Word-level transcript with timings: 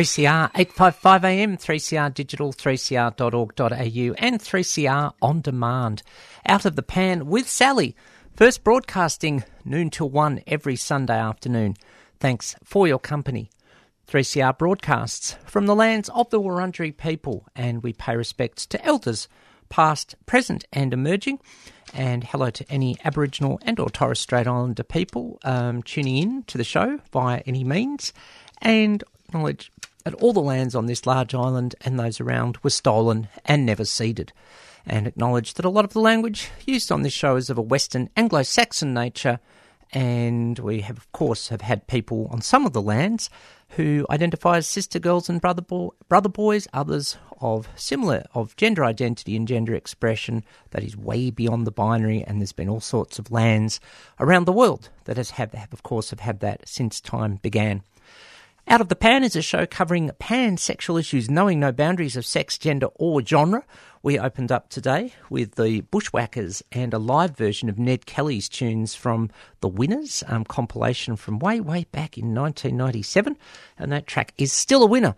3CR 0.00 0.50
855 0.54 1.24
AM, 1.26 1.56
3CR 1.58 2.14
digital, 2.14 2.54
3cr.org.au, 2.54 4.14
and 4.16 4.40
3CR 4.40 5.12
on 5.20 5.42
demand. 5.42 6.02
Out 6.46 6.64
of 6.64 6.74
the 6.74 6.82
pan 6.82 7.26
with 7.26 7.46
Sally. 7.46 7.94
First 8.34 8.64
broadcasting 8.64 9.44
noon 9.62 9.90
till 9.90 10.08
1 10.08 10.40
every 10.46 10.76
Sunday 10.76 11.18
afternoon. 11.18 11.76
Thanks 12.18 12.56
for 12.64 12.88
your 12.88 12.98
company. 12.98 13.50
3CR 14.08 14.56
broadcasts 14.56 15.36
from 15.44 15.66
the 15.66 15.76
lands 15.76 16.08
of 16.14 16.30
the 16.30 16.40
Wurundjeri 16.40 16.96
people, 16.96 17.46
and 17.54 17.82
we 17.82 17.92
pay 17.92 18.16
respects 18.16 18.64
to 18.68 18.82
elders, 18.82 19.28
past, 19.68 20.14
present, 20.24 20.64
and 20.72 20.94
emerging. 20.94 21.40
And 21.92 22.24
hello 22.24 22.48
to 22.48 22.72
any 22.72 22.96
Aboriginal 23.04 23.60
and 23.66 23.78
or 23.78 23.90
Torres 23.90 24.20
Strait 24.20 24.46
Islander 24.46 24.82
people 24.82 25.38
um, 25.44 25.82
tuning 25.82 26.16
in 26.16 26.42
to 26.44 26.56
the 26.56 26.64
show 26.64 27.00
via 27.12 27.42
any 27.44 27.64
means. 27.64 28.14
And 28.62 29.04
acknowledge 29.30 29.70
that 30.02 30.14
all 30.14 30.32
the 30.32 30.40
lands 30.40 30.74
on 30.74 30.86
this 30.86 31.06
large 31.06 31.34
island 31.34 31.74
and 31.82 31.98
those 31.98 32.20
around 32.20 32.58
were 32.62 32.70
stolen 32.70 33.28
and 33.44 33.66
never 33.66 33.84
ceded. 33.84 34.32
And 34.86 35.06
acknowledge 35.06 35.54
that 35.54 35.64
a 35.64 35.70
lot 35.70 35.84
of 35.84 35.92
the 35.92 36.00
language 36.00 36.50
used 36.66 36.90
on 36.90 37.02
this 37.02 37.12
show 37.12 37.36
is 37.36 37.50
of 37.50 37.58
a 37.58 37.62
Western 37.62 38.08
Anglo 38.16 38.42
Saxon 38.42 38.94
nature. 38.94 39.38
And 39.92 40.58
we 40.60 40.82
have, 40.82 40.96
of 40.96 41.10
course, 41.12 41.48
have 41.48 41.62
had 41.62 41.88
people 41.88 42.28
on 42.30 42.40
some 42.42 42.64
of 42.64 42.72
the 42.72 42.82
lands 42.82 43.28
who 43.70 44.06
identify 44.08 44.56
as 44.56 44.66
sister 44.66 44.98
girls 44.98 45.28
and 45.28 45.40
brother 45.40 45.62
bo- 45.62 45.94
brother 46.08 46.28
boys, 46.28 46.68
others 46.72 47.16
of 47.40 47.68
similar 47.74 48.24
of 48.34 48.54
gender 48.56 48.84
identity 48.84 49.34
and 49.36 49.48
gender 49.48 49.74
expression 49.74 50.44
that 50.70 50.84
is 50.84 50.96
way 50.96 51.30
beyond 51.30 51.66
the 51.66 51.72
binary. 51.72 52.22
And 52.22 52.40
there's 52.40 52.52
been 52.52 52.68
all 52.68 52.80
sorts 52.80 53.18
of 53.18 53.30
lands 53.30 53.80
around 54.18 54.44
the 54.44 54.52
world 54.52 54.90
that 55.04 55.16
has 55.16 55.30
have, 55.30 55.52
have 55.52 55.72
of 55.72 55.82
course, 55.82 56.10
have 56.10 56.20
had 56.20 56.40
that 56.40 56.68
since 56.68 57.00
time 57.00 57.36
began. 57.42 57.82
Out 58.70 58.80
of 58.80 58.88
the 58.88 58.94
Pan 58.94 59.24
is 59.24 59.34
a 59.34 59.42
show 59.42 59.66
covering 59.66 60.12
pansexual 60.20 61.00
issues, 61.00 61.28
knowing 61.28 61.58
no 61.58 61.72
boundaries 61.72 62.16
of 62.16 62.24
sex, 62.24 62.56
gender, 62.56 62.86
or 62.94 63.20
genre. 63.20 63.64
We 64.00 64.16
opened 64.16 64.52
up 64.52 64.68
today 64.68 65.12
with 65.28 65.56
the 65.56 65.80
Bushwackers 65.80 66.62
and 66.70 66.94
a 66.94 66.98
live 67.00 67.36
version 67.36 67.68
of 67.68 67.80
Ned 67.80 68.06
Kelly's 68.06 68.48
tunes 68.48 68.94
from 68.94 69.28
The 69.60 69.66
Winners 69.66 70.22
um, 70.28 70.44
compilation 70.44 71.16
from 71.16 71.40
way, 71.40 71.58
way 71.58 71.86
back 71.90 72.16
in 72.16 72.32
1997. 72.32 73.36
And 73.76 73.90
that 73.90 74.06
track 74.06 74.34
is 74.38 74.52
still 74.52 74.84
a 74.84 74.86
winner. 74.86 75.16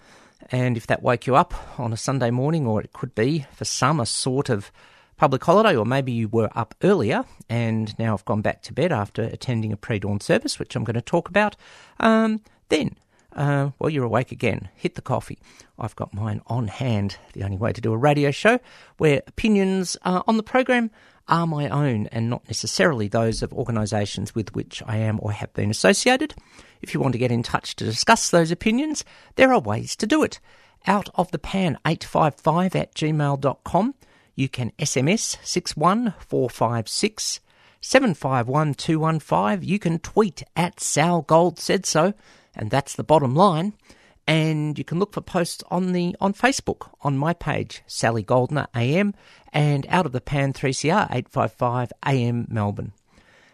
And 0.50 0.78
if 0.78 0.86
that 0.86 1.02
woke 1.02 1.26
you 1.26 1.36
up 1.36 1.52
on 1.78 1.92
a 1.92 1.98
Sunday 1.98 2.30
morning, 2.30 2.66
or 2.66 2.80
it 2.80 2.94
could 2.94 3.14
be 3.14 3.44
for 3.52 3.66
some 3.66 4.00
a 4.00 4.06
sort 4.06 4.48
of 4.48 4.72
public 5.18 5.44
holiday, 5.44 5.76
or 5.76 5.84
maybe 5.84 6.10
you 6.10 6.26
were 6.28 6.48
up 6.54 6.74
earlier 6.82 7.26
and 7.50 7.98
now 7.98 8.16
have 8.16 8.24
gone 8.24 8.40
back 8.40 8.62
to 8.62 8.72
bed 8.72 8.92
after 8.92 9.20
attending 9.20 9.74
a 9.74 9.76
pre 9.76 9.98
dawn 9.98 10.20
service, 10.20 10.58
which 10.58 10.74
I'm 10.74 10.84
going 10.84 10.94
to 10.94 11.02
talk 11.02 11.28
about, 11.28 11.54
um, 12.00 12.40
then 12.70 12.96
uh, 13.34 13.70
well, 13.78 13.90
you're 13.90 14.04
awake 14.04 14.32
again. 14.32 14.68
Hit 14.74 14.94
the 14.94 15.02
coffee. 15.02 15.38
I've 15.78 15.96
got 15.96 16.14
mine 16.14 16.42
on 16.46 16.68
hand. 16.68 17.16
The 17.32 17.44
only 17.44 17.56
way 17.56 17.72
to 17.72 17.80
do 17.80 17.92
a 17.92 17.96
radio 17.96 18.30
show 18.30 18.60
where 18.98 19.22
opinions 19.26 19.96
uh, 20.02 20.22
on 20.26 20.36
the 20.36 20.42
program 20.42 20.90
are 21.28 21.46
my 21.46 21.68
own 21.68 22.08
and 22.08 22.28
not 22.28 22.46
necessarily 22.48 23.08
those 23.08 23.42
of 23.42 23.52
organisations 23.52 24.34
with 24.34 24.54
which 24.54 24.82
I 24.86 24.96
am 24.96 25.18
or 25.22 25.32
have 25.32 25.52
been 25.54 25.70
associated. 25.70 26.34
If 26.80 26.94
you 26.94 27.00
want 27.00 27.12
to 27.12 27.18
get 27.18 27.32
in 27.32 27.42
touch 27.42 27.76
to 27.76 27.84
discuss 27.84 28.30
those 28.30 28.50
opinions, 28.50 29.04
there 29.36 29.52
are 29.52 29.60
ways 29.60 29.96
to 29.96 30.06
do 30.06 30.22
it. 30.22 30.40
Out 30.86 31.08
of 31.14 31.30
the 31.30 31.38
pan 31.38 31.78
855 31.86 32.74
at 32.76 32.94
gmail.com. 32.94 33.94
You 34.34 34.48
can 34.48 34.72
SMS 34.78 35.36
61456 35.44 37.40
751215. 37.80 39.68
You 39.68 39.78
can 39.78 39.98
tweet 39.98 40.42
at 40.56 40.80
Sal 40.80 41.22
Gold 41.22 41.58
said 41.58 41.84
so 41.84 42.14
and 42.54 42.70
that's 42.70 42.94
the 42.94 43.04
bottom 43.04 43.34
line. 43.34 43.74
And 44.26 44.78
you 44.78 44.84
can 44.84 44.98
look 44.98 45.12
for 45.12 45.20
posts 45.20 45.64
on 45.70 45.92
the 45.92 46.16
on 46.20 46.32
Facebook 46.32 46.90
on 47.00 47.18
my 47.18 47.34
page, 47.34 47.82
Sally 47.86 48.22
Goldner 48.22 48.68
AM, 48.74 49.14
and 49.52 49.84
out 49.88 50.06
of 50.06 50.12
the 50.12 50.20
pan 50.20 50.52
3CR 50.52 51.06
855 51.10 51.92
AM 52.06 52.46
Melbourne. 52.48 52.92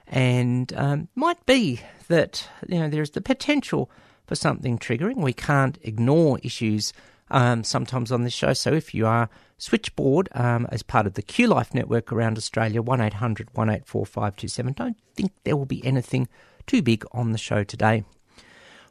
And 0.07 0.73
um, 0.75 1.09
might 1.15 1.45
be 1.47 1.81
that 2.09 2.49
you 2.67 2.79
know 2.79 2.89
there's 2.89 3.11
the 3.11 3.23
potential 3.23 3.91
for 4.27 4.35
something 4.35 4.79
triggering. 4.79 5.17
We 5.17 5.33
can't 5.33 5.79
ignore 5.83 6.39
issues 6.43 6.93
um, 7.31 7.65
sometimes 7.65 8.13
on 8.13 8.25
this 8.25 8.35
show. 8.35 8.53
So 8.53 8.73
if 8.73 8.95
you 8.95 9.07
are 9.07 9.29
switchboard 9.57 10.29
um, 10.33 10.67
as 10.71 10.83
part 10.83 11.07
of 11.07 11.15
the 11.15 11.23
Q 11.23 11.49
Life 11.49 11.75
network 11.75 12.13
around 12.13 12.37
Australia, 12.37 12.83
1800 12.83 13.49
184 13.55 14.07
527, 14.07 14.73
don't 14.75 14.97
think 15.15 15.33
there 15.45 15.57
will 15.57 15.67
be 15.67 15.85
anything 15.85 16.29
too 16.67 16.83
big 16.83 17.05
on 17.13 17.33
the 17.33 17.39
show 17.39 17.65
today. 17.65 18.05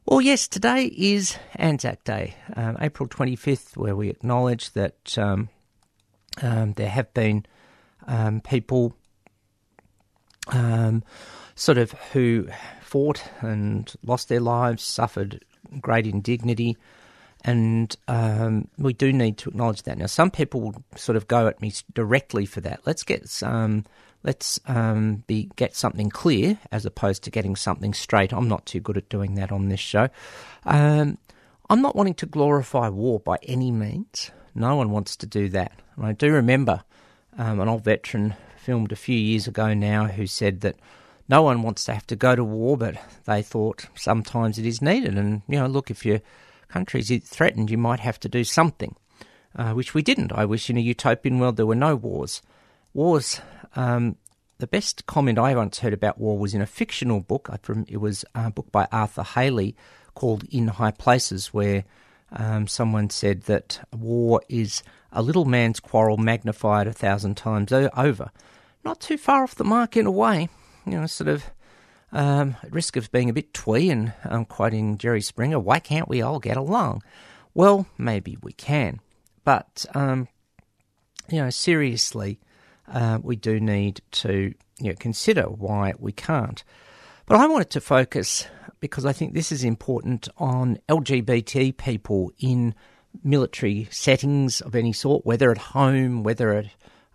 Well, 0.10 0.22
yes, 0.22 0.48
today 0.48 0.86
is 0.86 1.38
Anzac 1.58 2.06
Day, 2.06 2.36
um, 2.56 2.78
April 2.80 3.10
25th, 3.10 3.76
where 3.76 3.94
we 3.94 4.08
acknowledge 4.08 4.72
that 4.72 5.18
um, 5.18 5.50
um, 6.42 6.72
there 6.74 6.88
have 6.88 7.14
been 7.14 7.46
um, 8.08 8.40
people 8.40 8.96
um, 10.48 11.04
sort 11.56 11.78
of 11.78 11.92
who 12.14 12.48
fought 12.80 13.22
and 13.42 13.94
lost 14.02 14.30
their 14.30 14.40
lives, 14.40 14.82
suffered 14.82 15.44
great 15.82 16.08
indignity, 16.08 16.78
and 17.44 17.94
um, 18.08 18.70
we 18.78 18.94
do 18.94 19.12
need 19.12 19.38
to 19.40 19.50
acknowledge 19.50 19.84
that. 19.84 19.98
Now, 19.98 20.06
some 20.06 20.32
people 20.32 20.62
will 20.62 20.84
sort 20.96 21.18
of 21.18 21.28
go 21.28 21.48
at 21.48 21.62
me 21.62 21.74
directly 21.94 22.46
for 22.46 22.62
that. 22.62 22.80
Let's 22.86 23.04
get 23.04 23.28
some 23.28 23.84
let's 24.24 24.59
um, 24.67 25.24
be 25.27 25.50
get 25.55 25.75
something 25.75 26.09
clear 26.09 26.59
as 26.71 26.86
opposed 26.86 27.24
to 27.24 27.31
getting 27.31 27.55
something 27.55 27.93
straight. 27.93 28.33
I'm 28.33 28.47
not 28.47 28.65
too 28.65 28.79
good 28.79 28.97
at 28.97 29.09
doing 29.09 29.36
that 29.36 29.51
on 29.51 29.69
this 29.69 29.79
show. 29.79 30.09
Um, 30.65 31.17
I'm 31.69 31.81
not 31.81 31.95
wanting 31.95 32.15
to 32.15 32.25
glorify 32.25 32.89
war 32.89 33.19
by 33.19 33.38
any 33.43 33.71
means. 33.71 34.31
No 34.55 34.75
one 34.75 34.91
wants 34.91 35.15
to 35.17 35.25
do 35.25 35.50
that. 35.50 35.74
And 35.95 36.05
I 36.05 36.13
do 36.13 36.31
remember 36.31 36.83
um, 37.38 37.59
an 37.59 37.67
old 37.67 37.83
veteran 37.83 38.36
filmed 38.57 38.91
a 38.91 38.97
few 38.97 39.17
years 39.17 39.47
ago 39.47 39.74
now 39.74 40.05
who 40.05 40.27
said 40.27 40.62
that 40.62 40.75
no 41.29 41.41
one 41.41 41.62
wants 41.62 41.83
to 41.86 41.93
have 41.93 42.07
to 42.07 42.15
go 42.15 42.36
to 42.36 42.43
war, 42.43 42.77
but 42.77 42.95
they 43.25 43.41
thought 43.41 43.88
sometimes 43.95 44.57
it 44.57 44.65
is 44.65 44.81
needed. 44.81 45.17
And, 45.17 45.41
you 45.47 45.59
know, 45.59 45.67
look, 45.67 45.91
if 45.91 46.05
your 46.05 46.21
country's 46.69 47.12
threatened, 47.25 47.69
you 47.69 47.77
might 47.77 48.00
have 48.00 48.19
to 48.21 48.29
do 48.29 48.43
something, 48.43 48.95
uh, 49.55 49.74
which 49.74 49.93
we 49.93 50.01
didn't. 50.01 50.31
I 50.31 50.45
wish 50.45 50.69
in 50.69 50.77
a 50.77 50.81
utopian 50.81 51.39
world 51.39 51.57
there 51.57 51.65
were 51.65 51.75
no 51.75 51.95
wars. 51.95 52.41
Wars 52.93 53.41
um, 53.75 54.15
the 54.59 54.67
best 54.67 55.05
comment 55.05 55.38
I 55.38 55.55
once 55.55 55.79
heard 55.79 55.93
about 55.93 56.19
war 56.19 56.38
was 56.38 56.53
in 56.53 56.62
a 56.62 56.65
fictional 56.65 57.19
book. 57.19 57.50
It 57.88 57.97
was 57.97 58.25
a 58.33 58.50
book 58.50 58.71
by 58.71 58.88
Arthur 58.91 59.24
Hailey 59.24 59.75
called 60.15 60.43
In 60.45 60.67
High 60.67 60.91
Places, 60.91 61.53
where 61.53 61.83
um, 62.31 62.67
someone 62.67 63.09
said 63.09 63.43
that 63.43 63.79
war 63.95 64.41
is 64.50 64.83
a 65.12 65.21
little 65.21 65.45
man's 65.45 65.79
quarrel 65.79 66.17
magnified 66.17 66.88
a 66.88 66.93
thousand 66.93 67.38
times 67.38 67.71
over. 67.71 68.31
Not 68.83 69.00
too 69.00 69.17
far 69.17 69.43
off 69.43 69.55
the 69.55 69.63
mark 69.63 69.95
in 69.95 70.05
a 70.05 70.12
way, 70.12 70.50
you 70.86 70.93
know, 70.93 71.05
sort 71.05 71.27
of 71.27 71.51
um, 72.12 72.55
at 72.63 72.71
risk 72.71 72.95
of 72.95 73.12
being 73.12 73.29
a 73.29 73.33
bit 73.33 73.53
twee 73.53 73.89
and 73.89 74.13
um, 74.24 74.45
quoting 74.45 74.97
Jerry 74.97 75.21
Springer, 75.21 75.59
why 75.59 75.79
can't 75.79 76.09
we 76.09 76.21
all 76.21 76.39
get 76.39 76.57
along? 76.57 77.03
Well, 77.53 77.88
maybe 77.97 78.38
we 78.41 78.53
can. 78.53 79.00
But, 79.43 79.86
um, 79.93 80.27
you 81.29 81.41
know, 81.41 81.50
seriously, 81.50 82.39
uh, 82.88 83.20
we 83.22 83.36
do 83.36 83.60
need 83.60 84.01
to 84.12 84.53
you 84.79 84.89
know, 84.89 84.96
consider 85.00 85.44
why 85.44 85.94
we 86.00 86.12
can't. 86.12 86.63
But 87.25 87.38
I 87.38 87.48
wanted 87.48 87.70
to 87.72 87.82
focus, 87.82 88.48
because 88.79 89.06
I 89.06 89.13
think 89.13 89.34
this 89.34 89.51
is 89.51 89.63
important, 89.63 90.29
on 90.38 90.79
LGBT 90.88 91.75
people 91.77 92.32
in 92.39 92.74
military 93.24 93.88
settings 93.91 94.62
of 94.62 94.75
any 94.75 94.94
sort, 94.94 95.25
whether 95.25 95.51
at 95.51 95.58
home, 95.58 96.24
whether 96.24 96.53
at 96.53 96.67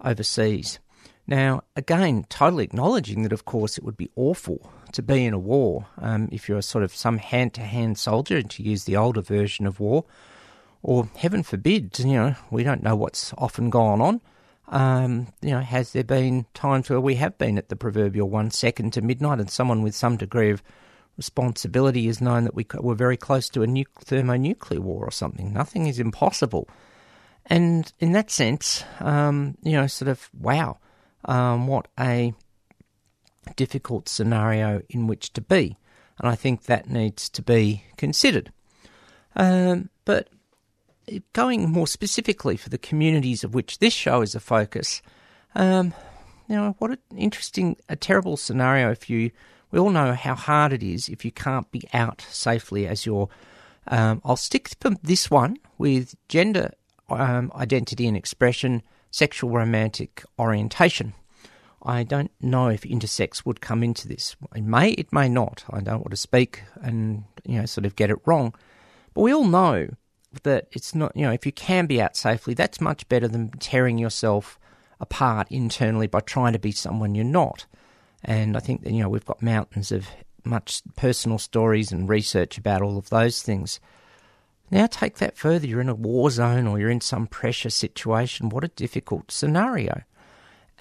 overseas. 0.05 0.79
Now, 1.27 1.63
again, 1.77 2.27
totally 2.29 2.65
acknowledging 2.65 3.23
that, 3.23 3.33
of 3.33 3.45
course, 3.45 3.79
it 3.79 3.85
would 3.85 3.97
be 3.97 4.11
awful 4.17 4.71
to 4.93 5.03
be 5.03 5.25
in 5.25 5.33
a 5.33 5.39
war 5.39 5.87
um, 5.99 6.29
if 6.33 6.49
you're 6.49 6.63
sort 6.63 6.85
of 6.85 6.95
some 6.95 7.19
hand 7.19 7.55
to 7.55 7.63
hand 7.63 7.97
soldier, 7.97 8.43
to 8.43 8.63
use 8.63 8.85
the 8.85 8.97
older 8.97 9.23
version 9.23 9.67
of 9.67 9.81
war, 9.81 10.05
or 10.83 11.09
heaven 11.17 11.43
forbid, 11.43 11.97
you 12.01 12.13
know, 12.13 12.35
we 12.51 12.65
don't 12.65 12.83
know 12.83 12.97
what's 12.97 13.33
often 13.39 13.71
gone 13.71 14.01
on. 14.01 14.21
Um, 14.73 15.29
you 15.43 15.51
know, 15.51 15.61
has 15.61 15.93
there 15.93 16.03
been 16.03 16.47
times 16.55 16.89
where 16.89 17.01
we 17.01 17.17
have 17.17 17.37
been 17.37 17.59
at 17.59 17.69
the 17.69 17.77
proverbial 17.77 18.31
one 18.31 18.51
second 18.51 18.95
to 18.95 19.03
midnight, 19.03 19.39
and 19.39 19.51
someone 19.51 19.83
with 19.83 19.95
some 19.95 20.17
degree 20.17 20.51
of 20.51 20.63
responsibility 21.19 22.07
has 22.07 22.23
known 22.23 22.45
that 22.45 22.55
we 22.55 22.67
were 22.81 22.95
very 22.95 23.19
close 23.19 23.51
to 23.51 23.63
a 23.63 23.67
nu- 23.67 23.85
thermonuclear 24.01 24.81
war 24.81 25.05
or 25.05 25.11
something? 25.11 25.53
Nothing 25.53 25.89
is 25.89 25.99
impossible, 25.99 26.69
and 27.45 27.93
in 28.01 28.13
that 28.13 28.31
sense, 28.31 28.83
um, 29.01 29.59
you 29.63 29.73
know, 29.73 29.87
sort 29.87 30.09
of 30.09 30.31
wow, 30.41 30.79
um, 31.27 31.67
what 31.67 31.89
a 32.01 32.33
difficult 33.57 34.09
scenario 34.09 34.81
in 34.89 35.07
which 35.07 35.35
to 35.35 35.43
be, 35.43 35.77
and 36.19 36.31
I 36.31 36.35
think 36.35 36.63
that 36.63 36.89
needs 36.89 37.29
to 37.29 37.43
be 37.43 37.85
considered. 37.99 38.51
Um, 39.37 39.91
but 40.07 40.29
going 41.33 41.71
more 41.71 41.87
specifically 41.87 42.57
for 42.57 42.69
the 42.69 42.79
communities 42.79 43.45
of 43.45 43.55
which 43.55 43.79
this 43.79 43.93
show 43.93 44.23
is 44.23 44.35
a 44.35 44.41
focus, 44.41 45.03
um, 45.55 45.95
you 46.49 46.57
know, 46.57 46.75
what 46.79 46.91
an 46.91 46.99
interesting, 47.17 47.77
a 47.89 47.97
terrible 47.97 48.37
scenario 48.37 48.91
if 48.91 49.09
you, 49.09 49.31
we 49.71 49.79
all 49.79 49.91
know 49.91 50.15
how 50.15 50.35
hard 50.35 50.73
it 50.73 50.83
is 50.83 51.09
if 51.09 51.25
you 51.25 51.33
can't 51.33 51.71
be 51.71 51.83
out 51.93 52.25
safely 52.31 52.87
as 52.87 53.07
you're 53.07 53.29
Um, 53.89 54.21
I'll 54.25 54.37
stick 54.37 54.69
to 54.69 54.97
this 55.03 55.29
one 55.29 55.57
with 55.77 56.15
gender 56.29 56.71
um, 57.09 57.51
identity 57.55 58.07
and 58.07 58.17
expression, 58.17 58.83
sexual 59.11 59.51
romantic 59.51 60.23
orientation. 60.39 61.15
I 61.83 62.05
don't 62.05 62.31
know 62.41 62.69
if 62.69 62.83
intersex 62.83 63.45
would 63.45 63.61
come 63.61 63.83
into 63.83 64.07
this. 64.07 64.37
It 64.55 64.63
may, 64.63 64.91
it 64.91 65.13
may 65.13 65.29
not. 65.29 65.65
I 65.69 65.81
don't 65.81 65.99
want 65.99 66.13
to 66.13 66.17
speak 66.17 66.63
and 66.81 67.25
you 67.45 67.59
know 67.59 67.67
sort 67.67 67.87
of 67.87 67.97
get 67.97 68.11
it 68.11 68.19
wrong, 68.25 68.55
but 69.15 69.23
we 69.23 69.35
all 69.35 69.47
know 69.49 69.89
that 70.43 70.69
it's 70.73 70.95
not. 70.95 71.17
You 71.17 71.23
know, 71.23 71.33
if 71.33 71.47
you 71.47 71.53
can 71.53 71.87
be 71.87 72.01
out 72.01 72.17
safely, 72.17 72.55
that's 72.55 72.81
much 72.81 73.09
better 73.09 73.29
than 73.29 73.51
tearing 73.53 73.99
yourself 73.99 74.59
apart 75.01 75.49
internally 75.51 76.07
by 76.07 76.21
trying 76.21 76.53
to 76.53 76.59
be 76.59 76.73
someone 76.73 77.15
you're 77.15 77.25
not. 77.25 77.67
And 78.25 78.57
I 78.57 78.61
think 78.61 78.83
that 78.83 78.93
you 78.93 79.03
know 79.03 79.09
we've 79.09 79.25
got 79.25 79.43
mountains 79.43 79.93
of 79.93 80.07
much 80.45 80.83
personal 80.97 81.39
stories 81.39 81.93
and 81.93 82.09
research 82.09 82.59
about 82.59 82.83
all 82.83 82.99
of 82.99 83.11
those 83.11 83.43
things. 83.43 83.81
Now 84.71 84.87
take 84.87 85.19
that 85.19 85.37
further. 85.37 85.67
You're 85.67 85.81
in 85.81 85.89
a 85.89 85.95
war 85.95 86.31
zone 86.31 86.67
or 86.67 86.79
you're 86.79 86.89
in 86.89 87.01
some 87.01 87.27
pressure 87.27 87.71
situation. 87.71 88.49
What 88.49 88.65
a 88.65 88.69
difficult 88.69 89.31
scenario. 89.31 90.03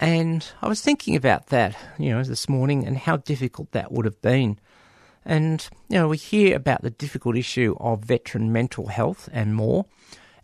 And 0.00 0.50
I 0.62 0.68
was 0.68 0.80
thinking 0.80 1.14
about 1.14 1.48
that, 1.48 1.76
you 1.98 2.10
know, 2.10 2.22
this 2.24 2.48
morning 2.48 2.86
and 2.86 2.96
how 2.96 3.18
difficult 3.18 3.70
that 3.72 3.92
would 3.92 4.04
have 4.04 4.20
been. 4.22 4.58
And, 5.24 5.68
you 5.88 5.98
know, 5.98 6.08
we 6.08 6.16
hear 6.16 6.56
about 6.56 6.82
the 6.82 6.90
difficult 6.90 7.36
issue 7.36 7.76
of 7.78 8.04
veteran 8.04 8.52
mental 8.52 8.88
health 8.88 9.28
and 9.32 9.54
more. 9.54 9.86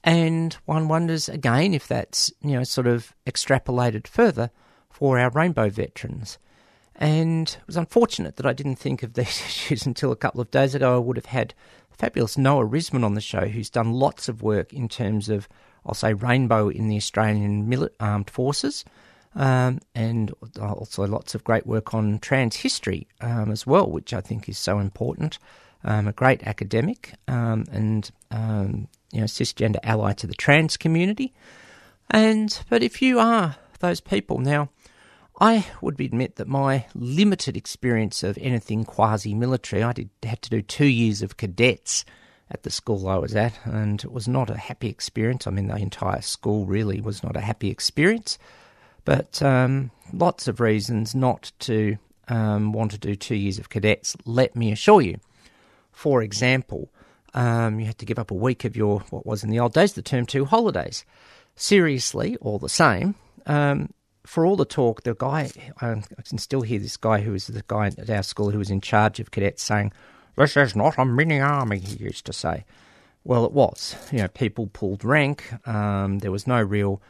And 0.04 0.54
one 0.64 0.88
wonders 0.88 1.28
again 1.28 1.75
if 1.75 1.88
that's, 1.88 2.32
you 2.40 2.52
know, 2.52 2.64
sort 2.64 2.87
of 2.87 3.12
extrapolated 3.26 4.06
further 4.06 4.50
for 4.90 5.18
our 5.18 5.30
rainbow 5.30 5.68
veterans. 5.68 6.38
And 6.94 7.49
it 7.49 7.66
was 7.66 7.76
unfortunate 7.76 8.37
that 8.37 8.47
I 8.47 8.52
didn't 8.52 8.76
think 8.76 9.02
of 9.02 9.12
these 9.14 9.40
issues 9.40 9.87
until 9.87 10.12
a 10.12 10.16
couple 10.16 10.40
of 10.40 10.50
days 10.50 10.75
ago. 10.75 10.97
I 10.97 10.99
would 10.99 11.16
have 11.16 11.26
had 11.26 11.54
fabulous 11.90 12.38
Noah 12.38 12.66
Riseman 12.66 13.04
on 13.04 13.14
the 13.14 13.20
show, 13.20 13.47
who's 13.47 13.70
done 13.70 13.92
lots 13.92 14.28
of 14.28 14.42
work 14.42 14.73
in 14.73 14.88
terms 14.88 15.28
of, 15.28 15.49
I'll 15.85 15.94
say, 15.94 16.14
rainbow 16.14 16.68
in 16.68 16.88
the 16.88 16.97
Australian 16.97 17.88
armed 17.99 18.30
forces 18.30 18.85
um, 19.35 19.80
and 19.94 20.32
also 20.61 21.06
lots 21.06 21.35
of 21.35 21.44
great 21.44 21.66
work 21.66 21.94
on 21.94 22.18
trans 22.18 22.56
history 22.56 23.06
um, 23.20 23.50
as 23.50 23.66
well, 23.66 23.90
which 23.90 24.12
I 24.12 24.20
think 24.20 24.49
is 24.49 24.58
so 24.58 24.78
important. 24.78 25.38
Um, 25.85 26.08
a 26.08 26.12
great 26.12 26.42
academic 26.42 27.14
um, 27.28 27.64
and 27.70 28.11
um, 28.32 28.88
you 29.12 29.20
know 29.20 29.26
cisgender 29.26 29.78
ally 29.85 30.12
to 30.14 30.26
the 30.26 30.35
trans 30.35 30.76
community. 30.76 31.32
And 32.11 32.58
but 32.68 32.82
if 32.82 33.00
you 33.00 33.20
are 33.20 33.56
those 33.80 34.00
people 34.00 34.38
now, 34.38 34.70
I 35.40 35.66
would 35.80 36.00
admit 36.00 36.37
that 36.37 36.49
my 36.49 36.87
limited 36.94 37.56
experience 37.56 38.25
of 38.25 38.38
anything 38.40 38.85
quasi-military, 38.85 39.85
I 39.85 39.92
did 39.92 40.11
had 40.25 40.42
to 40.42 40.50
do 40.50 40.62
two 40.62 40.87
years 40.87 41.23
of 41.23 41.37
cadets 41.37 42.04
at 42.50 42.62
the 42.62 42.70
school 42.70 43.08
I 43.08 43.16
was 43.16 43.37
at, 43.37 43.58
and 43.64 44.02
it 44.02 44.11
was 44.11 44.26
not 44.26 44.50
a 44.50 44.56
happy 44.56 44.88
experience. 44.88 45.47
I 45.47 45.50
mean, 45.50 45.68
the 45.68 45.76
entire 45.76 46.23
school 46.23 46.66
really 46.66 47.00
was 47.00 47.23
not 47.23 47.37
a 47.37 47.40
happy 47.40 47.70
experience. 47.70 48.38
But 49.09 49.41
um, 49.41 49.91
lots 50.12 50.49
of 50.49 50.61
reasons 50.61 51.15
not 51.15 51.50
to 51.61 51.97
um, 52.29 52.75
want 52.75 52.91
to 52.91 52.99
do 52.99 53.17
two 53.17 53.37
years 53.37 53.59
of 53.59 53.71
cadets, 53.71 54.15
let 54.27 54.55
me 54.55 54.71
assure 54.71 55.00
you. 55.00 55.17
For 55.93 56.21
example, 56.21 56.91
um, 57.33 57.81
you 57.81 57.87
had 57.87 57.97
to 58.00 58.05
give 58.05 58.19
up 58.19 58.31
a 58.31 58.35
week 58.35 58.67
of 58.67 58.77
your, 58.77 59.00
what 59.09 59.25
was 59.25 59.43
in 59.43 59.49
the 59.49 59.61
old 59.61 59.73
days, 59.73 59.95
the 59.95 60.03
term 60.03 60.27
two 60.27 60.45
holidays. 60.45 61.07
Seriously, 61.57 62.37
all 62.43 62.59
the 62.59 62.69
same, 62.69 63.15
um, 63.47 63.95
for 64.27 64.45
all 64.45 64.57
the 64.57 64.67
talk, 64.67 65.05
the 65.05 65.15
guy, 65.15 65.49
I 65.81 66.03
can 66.29 66.37
still 66.37 66.61
hear 66.61 66.79
this 66.79 66.99
guy 66.99 67.23
who 67.23 67.33
was 67.33 67.47
the 67.47 67.65
guy 67.67 67.87
at 67.87 68.11
our 68.11 68.23
school 68.23 68.50
who 68.50 68.59
was 68.59 68.71
in 68.71 68.83
charge 68.83 69.21
of 69.21 69.31
cadets 69.31 69.62
saying, 69.62 69.91
This 70.37 70.55
is 70.55 70.77
not 70.77 70.99
a 70.99 71.07
mini 71.07 71.41
army, 71.41 71.79
he 71.79 71.97
used 71.97 72.27
to 72.27 72.35
say. 72.35 72.67
Well, 73.25 73.47
it 73.47 73.53
was. 73.53 73.97
You 74.12 74.19
know, 74.19 74.29
people 74.29 74.67
pulled 74.67 75.03
rank. 75.03 75.50
Um, 75.67 76.19
there 76.19 76.31
was 76.31 76.47
no 76.47 76.61
real 76.61 77.00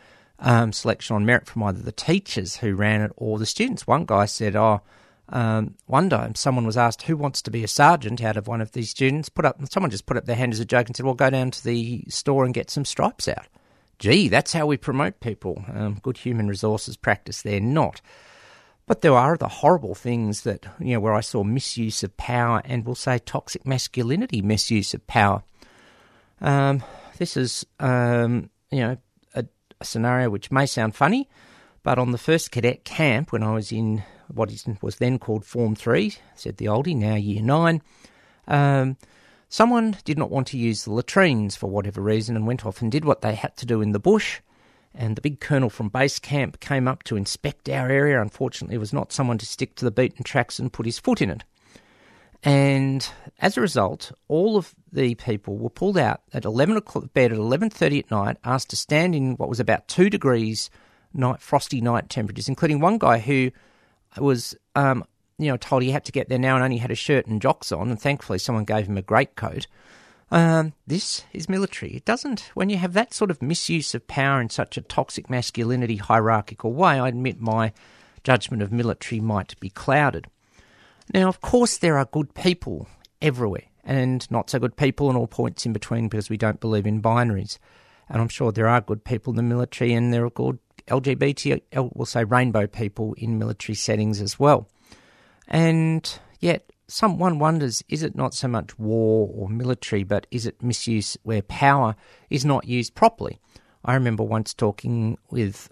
um, 0.41 0.73
selection 0.73 1.17
on 1.17 1.27
merit 1.27 1.47
from 1.47 1.63
either 1.65 1.81
the 1.81 1.93
teachers 1.93 2.57
who 2.57 2.75
ran 2.75 3.01
it 3.03 3.13
or 3.17 3.39
the 3.39 3.47
students. 3.47 3.87
One 3.87 4.05
guy 4.05 4.27
said, 4.27 4.57
"Oh." 4.57 4.81
Um, 5.31 5.75
one 5.85 6.09
time, 6.09 6.35
someone 6.35 6.65
was 6.65 6.79
asked 6.79 7.03
who 7.03 7.15
wants 7.15 7.43
to 7.43 7.51
be 7.51 7.63
a 7.63 7.69
sergeant 7.69 8.23
out 8.23 8.39
of 8.39 8.47
one 8.47 8.63
of 8.63 8.73
these 8.73 8.89
students. 8.89 9.29
Put 9.29 9.45
up, 9.45 9.61
someone 9.69 9.91
just 9.91 10.07
put 10.07 10.17
up 10.17 10.25
their 10.25 10.37
hand 10.37 10.55
as 10.55 10.61
a 10.61 10.65
joke 10.65 10.87
and 10.87 10.97
said, 10.97 11.05
"Well, 11.05 11.15
go 11.15 11.29
down 11.29 11.51
to 11.51 11.63
the 11.63 12.03
store 12.09 12.47
and 12.47 12.55
get 12.55 12.71
some 12.71 12.87
stripes 12.87 13.29
out." 13.29 13.47
Gee, 13.99 14.29
that's 14.29 14.53
how 14.53 14.67
we 14.67 14.77
promote 14.77 15.21
people. 15.21 15.65
Um, 15.75 15.99
good 16.03 16.19
human 16.19 16.49
resources 16.49 16.97
practice 16.97 17.43
there, 17.43 17.61
not. 17.61 18.01
But 18.87 19.03
there 19.03 19.15
are 19.15 19.37
the 19.37 19.49
horrible 19.49 19.95
things 19.95 20.43
that 20.43 20.67
you 20.79 20.95
know 20.95 21.01
where 21.01 21.15
I 21.15 21.21
saw 21.21 21.45
misuse 21.45 22.03
of 22.03 22.17
power 22.17 22.63
and 22.65 22.87
we'll 22.87 22.95
say 22.95 23.19
toxic 23.19 23.67
masculinity 23.67 24.41
misuse 24.41 24.95
of 24.95 25.07
power. 25.07 25.43
Um, 26.41 26.83
this 27.19 27.37
is 27.37 27.67
um, 27.81 28.49
you 28.71 28.81
know 28.81 28.97
a 29.81 29.85
scenario 29.85 30.31
which 30.31 30.51
may 30.51 30.67
sound 30.67 30.95
funny, 30.95 31.29
but 31.83 31.99
on 31.99 32.13
the 32.13 32.19
first 32.19 32.51
cadet 32.51 32.85
camp, 32.85 33.33
when 33.33 33.43
I 33.43 33.55
was 33.55 33.73
in 33.73 34.03
what 34.33 34.53
was 34.83 34.97
then 34.97 35.19
called 35.19 35.45
Form 35.45 35.75
3, 35.75 36.15
said 36.35 36.57
the 36.57 36.67
oldie, 36.67 36.97
now 36.97 37.15
Year 37.15 37.43
9, 37.43 37.83
um, 38.47 38.97
someone 39.49 39.97
did 40.05 40.19
not 40.19 40.31
want 40.31 40.49
to 40.49 40.59
use 40.59 40.85
the 40.85 40.93
latrines 40.93 41.57
for 41.57 41.69
whatever 41.69 42.01
reason 42.01 42.37
and 42.37 42.47
went 42.47 42.67
off 42.67 42.83
and 42.83 42.93
did 42.93 43.05
what 43.05 43.23
they 43.23 43.35
had 43.35 43.57
to 43.57 43.67
do 43.67 43.81
in 43.81 43.93
the 43.93 43.99
bush. 43.99 44.41
And 44.95 45.17
the 45.17 45.23
big 45.23 45.39
colonel 45.39 45.71
from 45.71 45.91
base 45.91 46.19
camp 46.19 46.61
came 46.61 46.89
up 46.89 47.05
to 47.05 47.17
inspect 47.17 47.69
our 47.69 47.89
area. 47.89 48.21
Unfortunately, 48.21 48.75
it 48.75 48.81
was 48.81 48.93
not 48.93 49.13
someone 49.13 49.39
to 49.39 49.47
stick 49.47 49.77
to 49.77 49.85
the 49.85 49.91
beaten 49.91 50.25
tracks 50.25 50.59
and 50.59 50.73
put 50.73 50.87
his 50.87 50.99
foot 50.99 51.23
in 51.23 51.31
it. 51.31 51.45
And 52.45 53.09
as 53.41 53.57
a 53.57 53.61
result, 53.61 54.13
all 54.29 54.57
of 54.57 54.75
the 54.93 55.15
people 55.17 55.57
were 55.59 55.71
pulled 55.71 55.99
out 55.99 56.23
at 56.33 56.45
11 56.45 56.77
o'clock 56.77 57.13
bed 57.13 57.33
at 57.33 57.39
11.30 57.39 57.99
at 57.99 58.11
night, 58.11 58.37
asked 58.45 58.71
to 58.71 58.77
stand 58.77 59.15
in 59.15 59.35
what 59.37 59.49
was 59.49 59.61
about 59.61 59.89
two 59.89 60.09
degrees 60.09 60.71
night, 61.13 61.41
frosty 61.41 61.81
night 61.81 62.09
temperatures, 62.09 62.49
including 62.49 62.81
one 62.81 62.99
guy 62.99 63.19
who 63.19 63.51
was, 64.19 64.55
um, 64.77 65.05
you 65.39 65.49
know, 65.49 65.57
told 65.57 65.83
he 65.83 65.91
had 65.91 66.05
to 66.05 66.13
get 66.13 66.29
there 66.29 66.39
now 66.39 66.55
and 66.55 66.65
only 66.65 66.79
had 66.79 66.91
a 66.91 66.97
shirt 66.97 67.27
and 67.27 67.43
jocks 67.43 67.73
on, 67.73 67.91
and 67.91 68.01
thankfully 68.01 68.39
someone 68.39 68.65
gave 68.65 68.87
him 68.87 68.97
a 68.97 69.03
greatcoat. 69.03 69.67
Um, 70.31 70.75
this 70.87 71.25
is 71.33 71.49
military. 71.49 71.93
It 71.93 72.05
doesn't, 72.05 72.51
when 72.55 72.69
you 72.69 72.77
have 72.77 72.93
that 72.93 73.15
sort 73.15 73.31
of 73.31 73.43
misuse 73.43 73.95
of 73.95 74.07
power 74.07 74.41
in 74.41 74.51
such 74.51 74.77
a 74.77 74.83
toxic 74.83 75.31
masculinity 75.31 75.97
hierarchical 75.97 76.73
way, 76.73 76.99
I 77.01 77.09
admit 77.09 77.41
my 77.41 77.73
judgment 78.23 78.63
of 78.63 78.71
military 78.71 79.21
might 79.21 79.59
be 79.59 79.71
clouded. 79.71 80.27
Now, 81.15 81.29
of 81.29 81.41
course, 81.41 81.79
there 81.79 81.99
are 81.99 82.05
good 82.05 82.35
people 82.35 82.89
everywhere 83.23 83.65
and 83.85 84.31
not 84.31 84.51
so 84.51 84.59
good 84.59 84.77
people 84.77 85.09
and 85.09 85.17
all 85.17 85.27
points 85.27 85.65
in 85.65 85.73
between 85.73 86.09
because 86.09 86.29
we 86.29 86.37
don't 86.37 86.61
believe 86.61 86.87
in 86.87 87.01
binaries. 87.01 87.59
And 88.09 88.21
I'm 88.21 88.29
sure 88.29 88.53
there 88.53 88.69
are 88.69 88.81
good 88.81 89.05
people 89.05 89.33
in 89.33 89.37
the 89.37 89.43
military 89.43 89.93
and 89.95 90.13
there 90.13 90.25
are 90.25 90.31
good 90.31 90.59
LGBT, 90.89 91.61
we'll 91.95 92.07
say 92.07 92.25
rainbow 92.25 92.67
people 92.67 93.15
in 93.15 93.39
military 93.39 93.77
settings 93.77 94.21
as 94.21 94.39
well. 94.39 94.69
And 95.47 96.19
yet, 96.41 96.73
someone 96.87 97.39
wonders 97.39 97.83
is 97.89 98.03
it 98.03 98.17
not 98.17 98.35
so 98.35 98.49
much 98.49 98.79
war 98.79 99.31
or 99.35 99.49
military, 99.49 100.05
but 100.05 100.27
is 100.31 100.47
it 100.47 100.63
misuse 100.63 101.17
where 101.23 101.43
power 101.43 101.95
is 102.31 102.45
not 102.45 102.67
used 102.67 102.95
properly? 102.95 103.39
I 103.85 103.95
remember 103.95 104.25
once 104.25 104.55
talking 104.55 105.19
with 105.31 105.69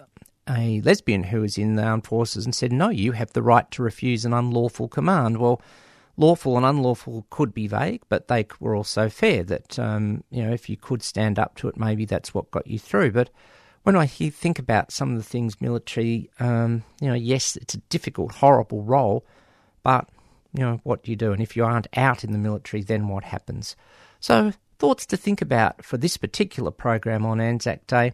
a 0.48 0.80
lesbian 0.82 1.24
who 1.24 1.40
was 1.40 1.58
in 1.58 1.76
the 1.76 1.82
armed 1.82 2.06
forces 2.06 2.44
and 2.44 2.54
said, 2.54 2.72
No, 2.72 2.88
you 2.88 3.12
have 3.12 3.32
the 3.32 3.42
right 3.42 3.70
to 3.72 3.82
refuse 3.82 4.24
an 4.24 4.32
unlawful 4.32 4.88
command. 4.88 5.38
Well, 5.38 5.60
lawful 6.16 6.56
and 6.56 6.64
unlawful 6.64 7.26
could 7.30 7.52
be 7.52 7.66
vague, 7.66 8.02
but 8.08 8.28
they 8.28 8.46
were 8.60 8.74
also 8.74 9.08
fair 9.08 9.42
that, 9.44 9.78
um, 9.78 10.24
you 10.30 10.42
know, 10.42 10.52
if 10.52 10.68
you 10.68 10.76
could 10.76 11.02
stand 11.02 11.38
up 11.38 11.56
to 11.56 11.68
it, 11.68 11.76
maybe 11.76 12.04
that's 12.04 12.32
what 12.32 12.50
got 12.50 12.66
you 12.66 12.78
through. 12.78 13.12
But 13.12 13.30
when 13.82 13.96
I 13.96 14.06
think 14.06 14.58
about 14.58 14.90
some 14.92 15.12
of 15.12 15.18
the 15.18 15.24
things 15.24 15.60
military, 15.60 16.30
um, 16.40 16.82
you 17.00 17.08
know, 17.08 17.14
yes, 17.14 17.56
it's 17.56 17.74
a 17.74 17.78
difficult, 17.88 18.32
horrible 18.32 18.82
role, 18.82 19.24
but, 19.82 20.08
you 20.52 20.64
know, 20.64 20.80
what 20.82 21.04
do 21.04 21.10
you 21.10 21.16
do? 21.16 21.32
And 21.32 21.42
if 21.42 21.56
you 21.56 21.64
aren't 21.64 21.86
out 21.96 22.24
in 22.24 22.32
the 22.32 22.38
military, 22.38 22.82
then 22.82 23.08
what 23.08 23.24
happens? 23.24 23.76
So, 24.18 24.52
thoughts 24.78 25.06
to 25.06 25.16
think 25.16 25.40
about 25.40 25.84
for 25.84 25.96
this 25.96 26.16
particular 26.16 26.70
program 26.70 27.24
on 27.24 27.40
Anzac 27.40 27.86
Day 27.86 28.12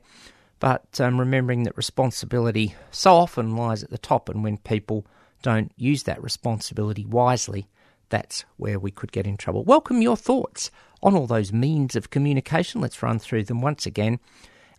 but 0.63 1.01
um, 1.01 1.19
remembering 1.19 1.65
that 1.65 1.77
responsibility 1.77 2.77
so 2.93 3.15
often 3.15 3.57
lies 3.57 3.83
at 3.83 3.91
the 3.91 3.99
top, 3.99 4.29
and 4.29 4.45
when 4.45 4.59
people 4.59 5.05
don't 5.43 5.73
use 5.77 6.05
that 6.05 6.23
responsibility 6.23 7.05
wisely, 7.05 7.67
that's 8.11 8.45
where 8.59 8.79
we 8.79 8.93
could 8.93 9.11
get 9.11 9.27
in 9.27 9.37
trouble. 9.37 9.65
Welcome 9.65 10.01
your 10.01 10.17
thoughts 10.17 10.71
on 11.03 11.17
all 11.17 11.27
those 11.27 11.53
means 11.53 11.97
of 11.97 12.11
communication. 12.11 12.81
Let's 12.81 13.03
run 13.03 13.19
through 13.19 13.43
them 13.43 13.61
once 13.61 13.87
again. 13.87 14.21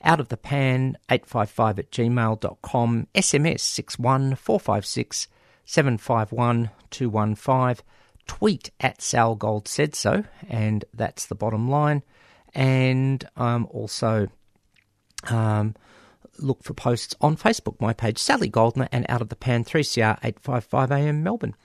Out 0.01 0.21
of 0.21 0.29
the 0.29 0.37
pan 0.37 0.97
855 1.09 1.79
at 1.79 1.91
gmail.com, 1.91 3.07
SMS 3.13 3.59
61456 3.59 5.27
751 5.65 6.69
215, 6.91 7.85
tweet 8.25 8.71
at 8.79 9.01
Sal 9.01 9.35
Gold 9.35 9.67
said 9.67 9.95
so, 9.95 10.23
and 10.47 10.85
that's 10.93 11.25
the 11.25 11.35
bottom 11.35 11.69
line. 11.69 12.03
And 12.55 13.27
um, 13.35 13.67
also 13.69 14.29
um, 15.29 15.75
look 16.39 16.63
for 16.63 16.73
posts 16.73 17.15
on 17.21 17.37
Facebook, 17.37 17.79
my 17.79 17.93
page, 17.93 18.17
Sally 18.17 18.49
Goldner, 18.49 18.87
and 18.91 19.05
Out 19.09 19.21
of 19.21 19.29
the 19.29 19.35
Pan 19.35 19.63
3CR 19.63 20.17
855 20.23 20.91
AM 20.91 21.23
Melbourne. 21.23 21.55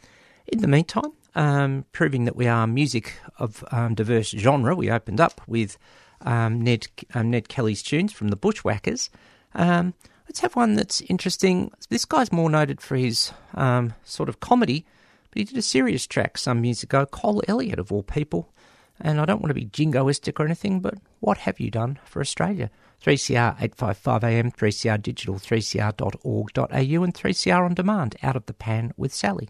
In 0.46 0.60
the 0.60 0.68
meantime, 0.68 1.12
um, 1.34 1.84
proving 1.92 2.24
that 2.24 2.36
we 2.36 2.46
are 2.46 2.66
music 2.66 3.14
of 3.38 3.64
um, 3.70 3.94
diverse 3.94 4.30
genre. 4.30 4.74
We 4.74 4.90
opened 4.90 5.20
up 5.20 5.40
with 5.46 5.78
um, 6.22 6.62
Ned 6.62 6.88
um, 7.14 7.30
Ned 7.30 7.48
Kelly's 7.48 7.82
tunes 7.82 8.12
from 8.12 8.28
the 8.28 8.36
Bushwackers. 8.36 9.08
Um, 9.54 9.94
let's 10.26 10.40
have 10.40 10.56
one 10.56 10.74
that's 10.74 11.00
interesting. 11.02 11.70
This 11.90 12.04
guy's 12.04 12.32
more 12.32 12.50
noted 12.50 12.80
for 12.80 12.96
his 12.96 13.32
um, 13.54 13.94
sort 14.04 14.28
of 14.28 14.40
comedy, 14.40 14.84
but 15.30 15.38
he 15.38 15.44
did 15.44 15.56
a 15.56 15.62
serious 15.62 16.06
track 16.06 16.38
some 16.38 16.64
years 16.64 16.82
ago. 16.82 17.06
Cole 17.06 17.42
Elliott, 17.46 17.78
of 17.78 17.92
all 17.92 18.02
people. 18.02 18.52
And 19.00 19.20
I 19.20 19.24
don't 19.24 19.40
want 19.40 19.50
to 19.50 19.54
be 19.54 19.66
jingoistic 19.66 20.40
or 20.40 20.44
anything, 20.44 20.80
but 20.80 20.94
what 21.20 21.38
have 21.38 21.60
you 21.60 21.70
done 21.70 22.00
for 22.04 22.20
Australia? 22.20 22.68
3CR 23.02 23.54
855 23.60 24.24
AM, 24.24 24.50
3CR 24.50 25.00
digital, 25.00 25.36
3cr.org.au, 25.36 27.02
and 27.04 27.14
3CR 27.14 27.64
on 27.64 27.74
demand, 27.74 28.16
out 28.22 28.36
of 28.36 28.46
the 28.46 28.54
pan 28.54 28.92
with 28.96 29.14
Sally. 29.14 29.48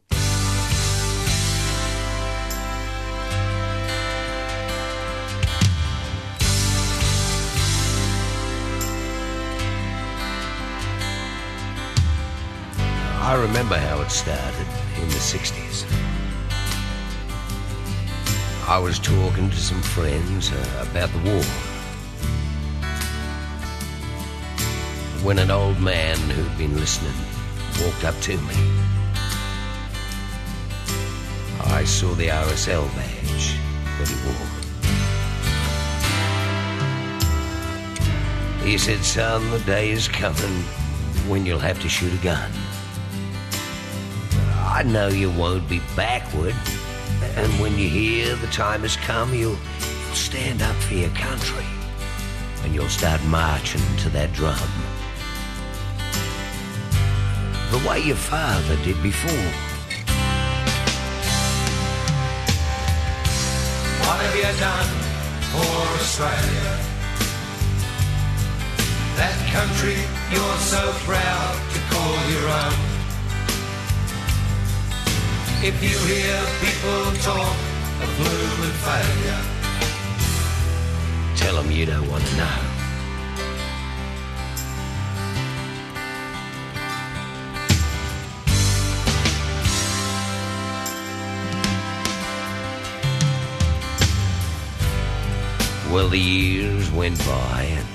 I 13.29 13.35
remember 13.35 13.77
how 13.77 14.01
it 14.01 14.11
started 14.11 14.67
in 15.03 15.09
the 15.09 15.17
60s. 15.17 15.85
I 18.67 18.79
was 18.79 18.99
talking 18.99 19.51
to 19.51 19.57
some 19.57 19.83
friends 19.83 20.51
uh, 20.51 20.87
about 20.91 21.11
the 21.13 21.31
war. 21.31 21.78
When 25.29 25.41
an 25.41 25.51
old 25.51 25.79
man 25.79 26.17
who'd 26.17 26.57
been 26.57 26.75
listening 26.81 27.13
walked 27.85 28.03
up 28.03 28.19
to 28.23 28.39
me, 28.39 28.55
I 31.61 31.85
saw 31.85 32.15
the 32.15 32.29
RSL 32.29 32.89
badge 32.97 33.59
that 33.99 34.09
he 34.09 34.15
wore. 34.25 34.49
He 38.67 38.79
said, 38.79 39.05
Son, 39.05 39.51
the 39.51 39.59
day 39.67 39.91
is 39.91 40.09
coming 40.09 40.63
when 41.29 41.45
you'll 41.45 41.59
have 41.59 41.79
to 41.83 41.91
shoot 41.91 42.19
a 42.19 42.23
gun. 42.25 42.51
I 44.57 44.83
know 44.83 45.09
you 45.09 45.31
won't 45.31 45.69
be 45.69 45.83
backward, 45.95 46.55
and 47.37 47.53
when 47.61 47.73
you 47.73 47.91
hear 47.91 48.35
the 48.37 48.47
time 48.47 48.81
has 48.81 48.97
come, 48.97 49.35
you'll, 49.35 49.59
stand 50.15 50.63
up 50.63 50.77
for 50.77 50.95
your 50.95 51.11
country, 51.11 51.67
and 52.63 52.75
you'll 52.75 52.89
start 52.89 53.23
marching 53.25 53.83
to 53.99 54.09
that 54.09 54.33
drum. 54.33 54.57
The 57.71 57.89
way 57.89 58.01
your 58.01 58.17
father 58.17 58.77
did 58.85 59.03
before. 59.03 59.51
What 64.05 64.19
have 64.25 64.35
you 64.35 64.53
done 64.59 64.91
for 65.53 65.73
Australia? 66.01 66.71
That 69.17 69.37
country 69.53 70.01
you're 70.33 70.61
so 70.75 70.83
proud 71.05 71.55
to 71.75 71.81
call 71.93 72.17
your 72.33 72.47
own. 72.63 72.79
If 75.61 75.77
you 75.83 75.97
hear 76.09 76.37
people 76.65 77.01
talk 77.21 77.57
of 78.03 78.09
gloom 78.17 78.59
and 78.69 78.77
failure, 78.87 79.59
Tell 81.39 81.63
them 81.63 81.71
you 81.71 81.87
don't 81.87 82.11
want 82.11 82.25
to 82.27 82.37
know. 82.37 82.68
Well, 95.91 96.11
the 96.11 96.19
years 96.19 96.91
went 96.91 97.19
by, 97.21 97.63
and, 97.63 97.87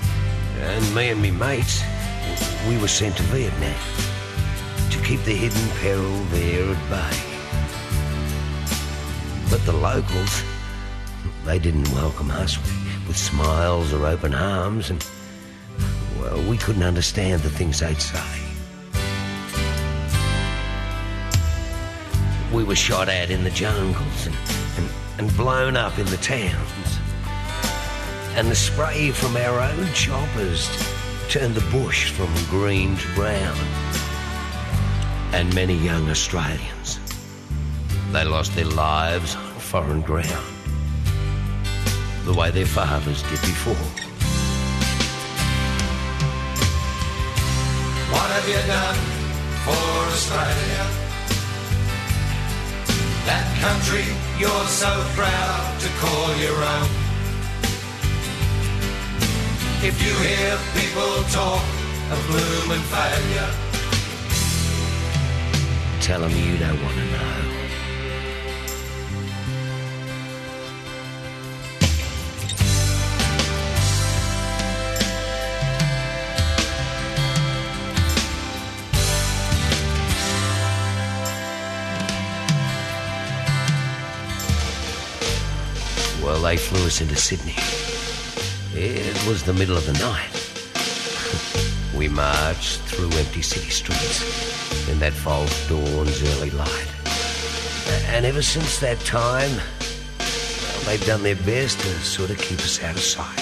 and 0.61 0.95
me 0.95 1.09
and 1.09 1.21
me 1.21 1.29
mates, 1.29 1.83
we 2.67 2.75
were 2.79 2.87
sent 2.87 3.15
to 3.17 3.23
Vietnam 3.23 3.75
to 4.89 4.99
keep 5.03 5.21
the 5.25 5.35
hidden 5.35 5.69
peril 5.77 6.23
there 6.31 6.73
at 6.73 6.89
bay. 6.89 7.17
But 9.47 9.63
the 9.67 9.73
locals, 9.73 10.43
they 11.45 11.59
didn't 11.59 11.87
welcome 11.91 12.31
us 12.31 12.57
with, 12.57 13.15
smiles 13.15 13.93
or 13.93 14.07
open 14.07 14.33
arms, 14.33 14.89
and 14.89 15.05
well, 16.17 16.49
we 16.49 16.57
couldn't 16.57 16.81
understand 16.81 17.43
the 17.43 17.51
things 17.51 17.79
they'd 17.79 18.01
say. 18.01 18.39
We 22.51 22.63
were 22.63 22.75
shot 22.75 23.07
at 23.07 23.29
in 23.29 23.43
the 23.43 23.51
jungles 23.51 24.25
and, 24.25 24.35
and, 24.77 24.89
and 25.19 25.37
blown 25.37 25.77
up 25.77 25.99
in 25.99 26.07
the 26.07 26.17
towns. 26.17 26.99
And 28.35 28.49
the 28.49 28.55
spray 28.55 29.11
from 29.11 29.37
our 29.37 29.59
own 29.59 29.93
choppers 29.93 30.67
turned 31.29 31.55
the 31.55 31.65
bush 31.71 32.11
from 32.11 32.33
green 32.49 32.97
to 32.97 33.15
brown. 33.15 33.57
And 35.33 35.53
many 35.53 35.75
young 35.75 36.09
Australians, 36.09 36.99
they 38.11 38.23
lost 38.23 38.55
their 38.55 38.65
lives 38.65 39.35
on 39.35 39.59
foreign 39.59 40.01
ground, 40.01 40.45
the 42.25 42.33
way 42.33 42.51
their 42.51 42.65
fathers 42.65 43.21
did 43.23 43.41
before. 43.41 44.03
what 48.13 48.29
have 48.29 48.47
you 48.47 48.61
done 48.67 48.99
for 49.65 49.85
Australia? 50.13 50.83
That 53.25 53.45
country 53.65 54.05
you're 54.39 54.67
so 54.67 54.91
proud 55.15 55.79
to 55.81 55.89
call 55.99 56.35
your 56.37 56.63
own. 56.63 57.02
If 59.85 60.01
you 60.01 60.13
hear 60.13 60.57
people 60.73 61.23
talk 61.29 61.61
of 62.09 62.27
gloom 62.27 62.71
and 62.71 62.83
failure, 62.85 63.49
Tell 65.99 66.19
them 66.19 66.31
you 66.31 66.57
don't 66.57 66.83
want 66.83 66.95
to 66.95 67.05
know. 67.05 67.53
Well, 86.21 86.41
they 86.41 86.57
flew 86.57 86.85
us 86.85 86.99
into 86.99 87.15
Sydney. 87.15 87.55
It 88.75 89.27
was 89.27 89.43
the 89.43 89.53
middle 89.53 89.77
of 89.77 89.85
the 89.85 89.93
night. 89.93 90.33
We 91.97 92.07
marched 92.09 92.79
through 92.81 93.11
empty 93.11 93.43
city 93.43 93.69
streets 93.69 94.89
in 94.89 94.97
that 94.99 95.13
false 95.13 95.69
dawn's 95.69 96.23
early 96.35 96.49
light. 96.49 96.87
And 98.07 98.25
ever 98.25 98.41
since 98.41 98.79
that 98.79 98.99
time, 99.01 99.51
well, 100.19 100.81
they've 100.85 101.05
done 101.05 101.21
their 101.21 101.35
best 101.35 101.79
to 101.81 101.89
sort 102.01 102.31
of 102.31 102.39
keep 102.39 102.59
us 102.59 102.83
out 102.83 102.95
of 102.95 103.01
sight. 103.01 103.39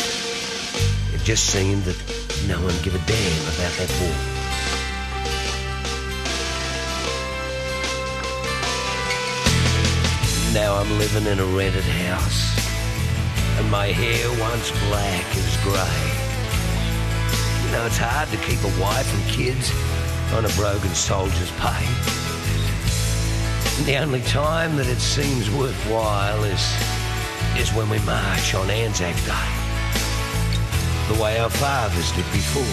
It 1.16 1.24
just 1.24 1.46
seemed 1.46 1.84
that 1.86 1.96
no 2.48 2.62
one 2.62 2.76
gave 2.84 2.94
a 2.94 3.06
damn 3.08 3.42
about 3.56 3.74
that 3.80 3.92
war. 4.02 4.42
Now 10.54 10.76
I'm 10.76 10.98
living 11.00 11.26
in 11.26 11.40
a 11.40 11.46
rented 11.46 11.84
house, 11.84 12.61
and 13.62 13.70
my 13.70 13.88
hair 13.88 14.28
once 14.40 14.72
black 14.90 15.26
is 15.38 15.56
grey. 15.62 16.02
You 17.64 17.72
know, 17.72 17.86
it's 17.86 17.98
hard 17.98 18.28
to 18.30 18.38
keep 18.38 18.58
a 18.64 18.74
wife 18.82 19.06
and 19.14 19.24
kids 19.30 19.70
on 20.34 20.46
a 20.46 20.50
broken 20.58 20.90
soldier's 20.96 21.52
pay. 21.62 21.86
And 23.78 23.86
the 23.86 23.98
only 23.98 24.22
time 24.22 24.78
that 24.78 24.88
it 24.88 25.00
seems 25.00 25.52
worthwhile 25.52 26.44
is, 26.44 26.64
is 27.56 27.72
when 27.74 27.88
we 27.90 28.00
march 28.00 28.56
on 28.56 28.72
Anzac 28.72 29.16
Day. 29.30 29.52
The 31.14 31.22
way 31.22 31.38
our 31.38 31.52
fathers 31.52 32.12
did 32.14 32.26
before. 32.34 32.64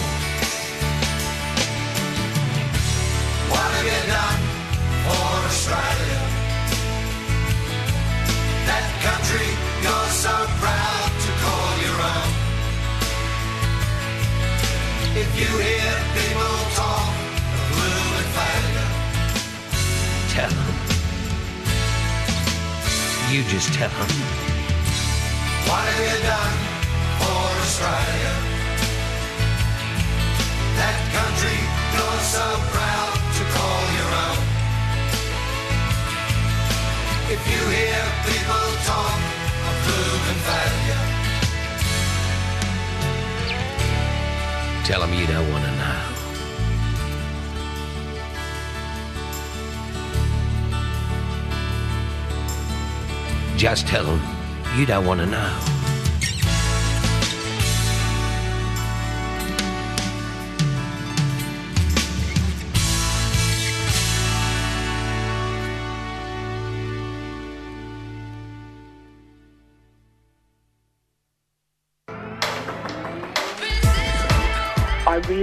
what 3.53 3.69
have 3.77 3.85
you 3.85 4.01
done 4.09 4.41
for 5.05 5.21
Australia? 5.45 6.28
That 8.69 8.85
country 9.07 9.49
you're 9.83 10.11
so 10.25 10.35
proud 10.61 11.09
to 11.25 11.31
call 11.43 11.69
your 11.85 11.97
own. 12.13 12.29
If 15.21 15.29
you 15.39 15.49
hear 15.67 15.91
people 16.15 16.55
talk 16.77 17.19
Tell 20.29 20.49
them. 20.49 20.75
You 23.31 23.43
just 23.43 23.73
tell 23.73 23.89
them. 23.89 24.09
what 25.67 25.83
have 25.89 25.99
you 26.05 26.19
done 26.23 26.55
for 27.19 27.41
Australia? 27.63 28.33
That 30.79 30.99
country 31.17 31.59
you're 31.95 32.21
so 32.35 32.45
proud 32.73 33.13
to 33.37 33.43
call 33.55 33.81
your 33.97 34.11
own. 34.23 34.48
If 37.31 37.41
you 37.45 37.61
hear 37.77 38.01
people 38.25 38.65
talk 38.89 39.19
of 39.69 39.75
gloom 39.85 40.21
and 40.31 40.41
failure, 40.49 41.03
Tell 44.83 45.01
them 45.01 45.13
you 45.13 45.27
don't 45.27 45.47
want 45.51 45.63
to 45.63 45.71
know. 45.77 45.99
Just 53.55 53.85
tell 53.87 54.05
them 54.05 54.19
you 54.75 54.87
don't 54.87 55.05
want 55.05 55.19
to 55.19 55.27
know. 55.27 55.78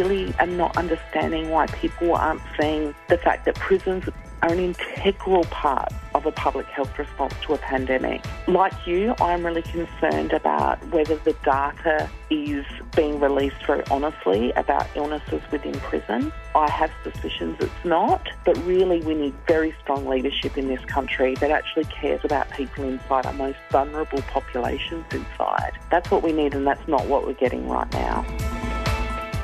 Really 0.06 0.34
am 0.38 0.56
not 0.56 0.76
understanding 0.76 1.50
why 1.50 1.66
people 1.66 2.14
aren't 2.14 2.40
seeing 2.58 2.94
the 3.08 3.18
fact 3.18 3.44
that 3.44 3.54
prisons 3.56 4.04
are 4.42 4.52
an 4.52 4.58
integral 4.58 5.44
part 5.44 5.92
of 6.14 6.26
a 6.26 6.32
public 6.32 6.66
health 6.66 6.96
response 6.98 7.34
to 7.42 7.54
a 7.54 7.58
pandemic. 7.58 8.22
Like 8.46 8.72
you, 8.86 9.14
I'm 9.20 9.44
really 9.44 9.62
concerned 9.62 10.32
about 10.32 10.84
whether 10.88 11.16
the 11.16 11.32
data 11.44 12.08
is 12.30 12.64
being 12.94 13.18
released 13.18 13.64
very 13.66 13.82
honestly 13.90 14.52
about 14.52 14.86
illnesses 14.94 15.42
within 15.50 15.74
prison. 15.80 16.32
I 16.54 16.70
have 16.70 16.90
suspicions 17.02 17.56
it's 17.60 17.84
not, 17.84 18.28
but 18.44 18.56
really 18.64 19.00
we 19.00 19.14
need 19.14 19.34
very 19.46 19.74
strong 19.82 20.06
leadership 20.06 20.56
in 20.56 20.68
this 20.68 20.84
country 20.84 21.34
that 21.36 21.50
actually 21.50 21.84
cares 21.84 22.20
about 22.24 22.50
people 22.50 22.84
inside 22.84 23.26
our 23.26 23.32
most 23.32 23.58
vulnerable 23.70 24.22
populations 24.22 25.04
inside. 25.12 25.72
That's 25.90 26.10
what 26.10 26.22
we 26.22 26.32
need 26.32 26.54
and 26.54 26.66
that's 26.66 26.86
not 26.86 27.06
what 27.06 27.26
we're 27.26 27.34
getting 27.34 27.68
right 27.68 27.90
now. 27.92 28.24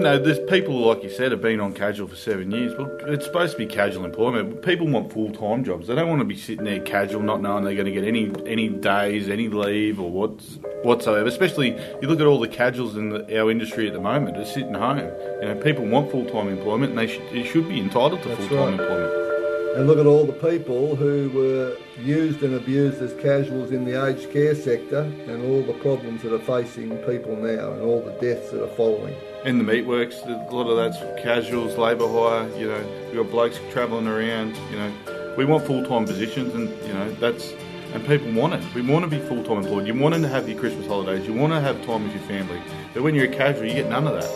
You 0.00 0.04
know, 0.04 0.18
there's 0.18 0.38
people 0.50 0.78
like 0.78 1.02
you 1.02 1.10
said 1.10 1.30
have 1.30 1.42
been 1.42 1.60
on 1.60 1.74
casual 1.74 2.08
for 2.08 2.16
seven 2.16 2.50
years. 2.50 2.74
Well, 2.74 2.90
it's 3.02 3.26
supposed 3.26 3.52
to 3.52 3.58
be 3.58 3.66
casual 3.66 4.06
employment. 4.06 4.62
People 4.62 4.86
want 4.86 5.12
full 5.12 5.30
time 5.30 5.62
jobs. 5.62 5.88
They 5.88 5.94
don't 5.94 6.08
want 6.08 6.20
to 6.20 6.24
be 6.24 6.38
sitting 6.38 6.64
there 6.64 6.80
casual, 6.80 7.20
not 7.20 7.42
knowing 7.42 7.64
they're 7.64 7.74
going 7.74 7.84
to 7.84 7.92
get 7.92 8.04
any 8.04 8.32
any 8.46 8.70
days, 8.70 9.28
any 9.28 9.48
leave, 9.48 10.00
or 10.00 10.10
what's 10.10 10.58
whatsoever. 10.84 11.28
Especially 11.28 11.78
you 12.00 12.08
look 12.08 12.18
at 12.18 12.26
all 12.26 12.40
the 12.40 12.48
casuals 12.48 12.96
in 12.96 13.10
the, 13.10 13.38
our 13.38 13.50
industry 13.50 13.88
at 13.88 13.92
the 13.92 14.00
moment, 14.00 14.36
They're 14.36 14.46
sitting 14.46 14.72
home. 14.72 15.10
You 15.42 15.48
know, 15.48 15.60
people 15.62 15.84
want 15.84 16.10
full 16.10 16.24
time 16.24 16.48
employment, 16.48 16.92
and 16.92 16.98
they 16.98 17.06
should, 17.06 17.28
they 17.30 17.44
should 17.44 17.68
be 17.68 17.78
entitled 17.78 18.22
to 18.22 18.36
full 18.36 18.48
time 18.48 18.56
right. 18.56 18.80
employment. 18.80 19.76
And 19.76 19.86
look 19.86 19.98
at 19.98 20.06
all 20.06 20.24
the 20.24 20.32
people 20.32 20.96
who 20.96 21.30
were 21.34 21.76
used 22.02 22.42
and 22.42 22.54
abused 22.54 23.02
as 23.02 23.12
casuals 23.20 23.70
in 23.70 23.84
the 23.84 24.02
aged 24.02 24.32
care 24.32 24.54
sector 24.54 25.02
and 25.28 25.44
all 25.44 25.62
the 25.62 25.78
problems 25.78 26.22
that 26.22 26.32
are 26.32 26.38
facing 26.38 26.96
people 27.04 27.36
now 27.36 27.72
and 27.72 27.82
all 27.82 28.00
the 28.00 28.12
deaths 28.12 28.50
that 28.50 28.64
are 28.64 28.76
following. 28.76 29.14
In 29.44 29.56
the 29.56 29.64
meatworks, 29.64 30.22
a 30.26 30.54
lot 30.54 30.68
of 30.68 30.76
that's 30.76 30.98
casuals, 31.22 31.78
labour 31.78 32.06
hire. 32.06 32.46
You 32.58 32.68
know, 32.68 32.84
we've 33.06 33.16
got 33.16 33.30
blokes 33.30 33.58
travelling 33.70 34.06
around. 34.06 34.54
You 34.70 34.76
know, 34.76 35.34
we 35.38 35.46
want 35.46 35.66
full 35.66 35.82
time 35.82 36.04
positions, 36.04 36.54
and 36.54 36.68
you 36.86 36.92
know 36.92 37.10
that's 37.14 37.54
and 37.94 38.06
people 38.06 38.30
want 38.32 38.52
it. 38.52 38.62
We 38.74 38.82
want 38.82 39.04
to 39.04 39.10
be 39.10 39.18
full 39.18 39.42
time 39.42 39.58
employed. 39.64 39.86
You 39.86 39.94
want 39.94 40.14
to 40.14 40.28
have 40.28 40.46
your 40.46 40.58
Christmas 40.60 40.86
holidays. 40.86 41.26
You 41.26 41.32
want 41.32 41.54
to 41.54 41.60
have 41.60 41.82
time 41.86 42.02
with 42.04 42.12
your 42.12 42.22
family. 42.24 42.60
But 42.92 43.02
when 43.02 43.14
you're 43.14 43.24
a 43.24 43.34
casual, 43.34 43.64
you 43.64 43.72
get 43.72 43.88
none 43.88 44.06
of 44.06 44.20
that. 44.20 44.30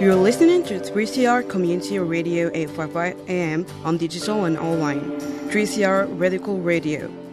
You're 0.00 0.16
listening 0.16 0.64
to 0.64 0.80
3CR 0.80 1.48
Community 1.48 1.98
Radio 2.00 2.50
855 2.52 3.30
AM 3.30 3.64
on 3.84 3.96
digital 3.98 4.44
and 4.44 4.58
online. 4.58 5.00
3CR 5.48 6.08
Radical 6.18 6.58
Radio. 6.58 7.25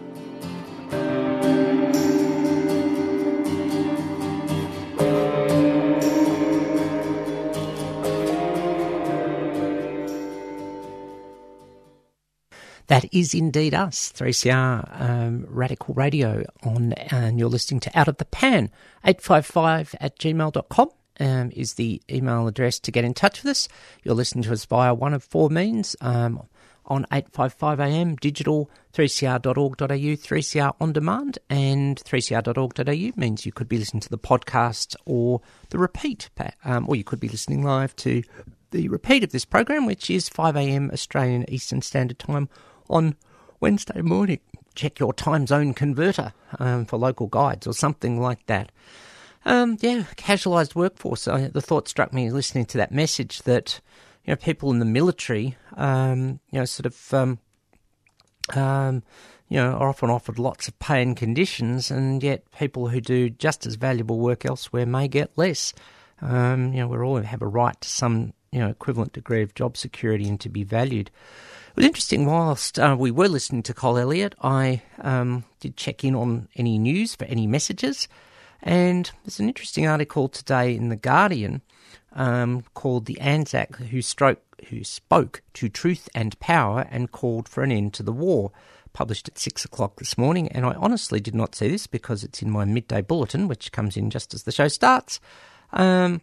Is 13.13 13.35
indeed 13.35 13.75
us, 13.75 14.11
3CR 14.11 15.01
um, 15.01 15.45
Radical 15.47 15.93
Radio 15.93 16.43
on, 16.63 16.93
and 16.93 17.37
you're 17.37 17.47
listening 17.47 17.79
to 17.81 17.97
Out 17.97 18.07
of 18.07 18.17
the 18.17 18.25
Pan. 18.25 18.71
855 19.05 19.95
at 20.01 20.17
gmail.com 20.17 20.89
um, 21.19 21.51
is 21.53 21.75
the 21.75 22.01
email 22.11 22.47
address 22.47 22.79
to 22.79 22.91
get 22.91 23.05
in 23.05 23.13
touch 23.13 23.43
with 23.43 23.51
us. 23.51 23.67
You're 24.03 24.15
listening 24.15 24.43
to 24.45 24.53
us 24.53 24.65
via 24.65 24.95
one 24.95 25.13
of 25.13 25.23
four 25.23 25.51
means 25.51 25.95
um, 26.01 26.41
on 26.87 27.05
855 27.11 27.79
AM, 27.79 28.15
digital, 28.15 28.71
3cr.org.au, 28.93 29.85
3CR 29.85 30.75
on 30.81 30.91
demand, 30.91 31.37
and 31.51 31.97
3cr.org.au 32.03 33.19
means 33.19 33.45
you 33.45 33.51
could 33.51 33.69
be 33.69 33.77
listening 33.77 34.01
to 34.01 34.09
the 34.09 34.17
podcast 34.17 34.95
or 35.05 35.39
the 35.69 35.77
repeat, 35.77 36.31
um, 36.65 36.89
or 36.89 36.95
you 36.95 37.03
could 37.03 37.19
be 37.19 37.29
listening 37.29 37.61
live 37.61 37.95
to 37.97 38.23
the 38.71 38.89
repeat 38.89 39.23
of 39.23 39.31
this 39.31 39.45
program, 39.45 39.85
which 39.85 40.09
is 40.09 40.27
5 40.29 40.55
a.m. 40.55 40.89
Australian 40.91 41.47
Eastern 41.47 41.83
Standard 41.83 42.17
Time 42.17 42.49
on 42.93 43.15
Wednesday 43.59 44.01
morning. 44.01 44.39
Check 44.75 44.99
your 44.99 45.13
time 45.13 45.47
zone 45.47 45.73
converter 45.73 46.31
um, 46.59 46.85
for 46.85 46.97
local 46.97 47.27
guides 47.27 47.67
or 47.67 47.73
something 47.73 48.21
like 48.21 48.45
that. 48.45 48.71
Um, 49.45 49.77
yeah, 49.81 50.03
casualised 50.15 50.75
workforce. 50.75 51.27
I, 51.27 51.47
the 51.47 51.61
thought 51.61 51.87
struck 51.87 52.13
me 52.13 52.29
listening 52.29 52.65
to 52.67 52.77
that 52.77 52.91
message 52.91 53.41
that 53.41 53.81
you 54.23 54.31
know 54.31 54.37
people 54.37 54.71
in 54.71 54.79
the 54.79 54.85
military, 54.85 55.57
um, 55.75 56.39
you 56.51 56.59
know, 56.59 56.65
sort 56.65 56.85
of, 56.85 57.13
um, 57.13 57.39
um, 58.55 59.03
you 59.49 59.57
know, 59.57 59.73
are 59.73 59.89
often 59.89 60.09
offered 60.09 60.39
lots 60.39 60.67
of 60.67 60.79
pay 60.79 61.01
and 61.01 61.17
conditions, 61.17 61.91
and 61.91 62.23
yet 62.23 62.49
people 62.57 62.87
who 62.87 63.01
do 63.01 63.29
just 63.29 63.65
as 63.65 63.75
valuable 63.75 64.19
work 64.19 64.45
elsewhere 64.45 64.85
may 64.85 65.07
get 65.07 65.31
less. 65.35 65.73
Um, 66.21 66.73
you 66.73 66.79
know, 66.79 66.87
we 66.87 66.97
all 66.99 67.17
have 67.21 67.41
a 67.41 67.47
right 67.47 67.79
to 67.81 67.89
some 67.89 68.33
you 68.51 68.59
know 68.59 68.69
equivalent 68.69 69.13
degree 69.13 69.41
of 69.41 69.55
job 69.55 69.75
security 69.75 70.29
and 70.29 70.39
to 70.39 70.49
be 70.49 70.63
valued. 70.63 71.11
Was 71.75 71.85
interesting. 71.85 72.27
Whilst 72.27 72.77
uh, 72.77 72.95
we 72.99 73.09
were 73.09 73.27
listening 73.27 73.63
to 73.63 73.73
Cole 73.73 73.97
Elliott, 73.97 74.35
I 74.39 74.83
um, 75.01 75.43
did 75.59 75.75
check 75.75 76.03
in 76.03 76.13
on 76.13 76.47
any 76.55 76.77
news 76.77 77.15
for 77.15 77.25
any 77.25 77.47
messages, 77.47 78.07
and 78.61 79.09
there's 79.23 79.39
an 79.39 79.47
interesting 79.47 79.87
article 79.87 80.29
today 80.29 80.75
in 80.75 80.89
the 80.89 80.95
Guardian 80.95 81.63
um, 82.11 82.63
called 82.75 83.07
"The 83.07 83.19
Anzac 83.19 83.75
Who 83.77 84.03
Stroke 84.03 84.43
Who 84.69 84.83
Spoke 84.83 85.41
to 85.55 85.67
Truth 85.67 86.09
and 86.13 86.39
Power 86.39 86.85
and 86.91 87.11
Called 87.11 87.49
for 87.49 87.63
an 87.63 87.71
End 87.71 87.95
to 87.95 88.03
the 88.03 88.11
War." 88.11 88.51
Published 88.93 89.27
at 89.27 89.39
six 89.39 89.65
o'clock 89.65 89.95
this 89.95 90.15
morning, 90.15 90.49
and 90.49 90.67
I 90.67 90.73
honestly 90.73 91.19
did 91.19 91.33
not 91.33 91.55
see 91.55 91.69
this 91.69 91.87
because 91.87 92.23
it's 92.23 92.43
in 92.43 92.51
my 92.51 92.65
midday 92.65 93.01
bulletin, 93.01 93.47
which 93.47 93.71
comes 93.71 93.97
in 93.97 94.11
just 94.11 94.35
as 94.35 94.43
the 94.43 94.51
show 94.51 94.67
starts. 94.67 95.19
Um, 95.71 96.21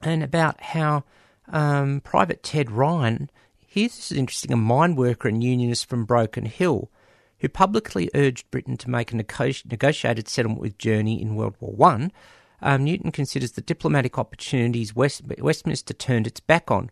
and 0.00 0.22
about 0.22 0.60
how 0.60 1.02
um, 1.48 2.00
Private 2.02 2.44
Ted 2.44 2.70
Ryan, 2.70 3.28
here's 3.68 3.94
this 3.94 4.10
is 4.10 4.18
interesting, 4.18 4.52
a 4.52 4.56
mine 4.56 4.96
worker 4.96 5.28
and 5.28 5.44
unionist 5.44 5.88
from 5.88 6.06
Broken 6.06 6.46
Hill, 6.46 6.90
who 7.40 7.48
publicly 7.48 8.10
urged 8.14 8.50
Britain 8.50 8.78
to 8.78 8.90
make 8.90 9.12
a 9.12 9.16
nego- 9.16 9.52
negotiated 9.70 10.26
settlement 10.26 10.60
with 10.60 10.78
Germany 10.78 11.20
in 11.20 11.36
World 11.36 11.54
War 11.60 11.72
One. 11.72 12.10
Um, 12.62 12.84
Newton 12.84 13.12
considers 13.12 13.52
the 13.52 13.60
diplomatic 13.60 14.18
opportunities 14.18 14.96
West- 14.96 15.22
Westminster 15.38 15.94
turned 15.94 16.26
its 16.26 16.40
back 16.40 16.70
on. 16.70 16.90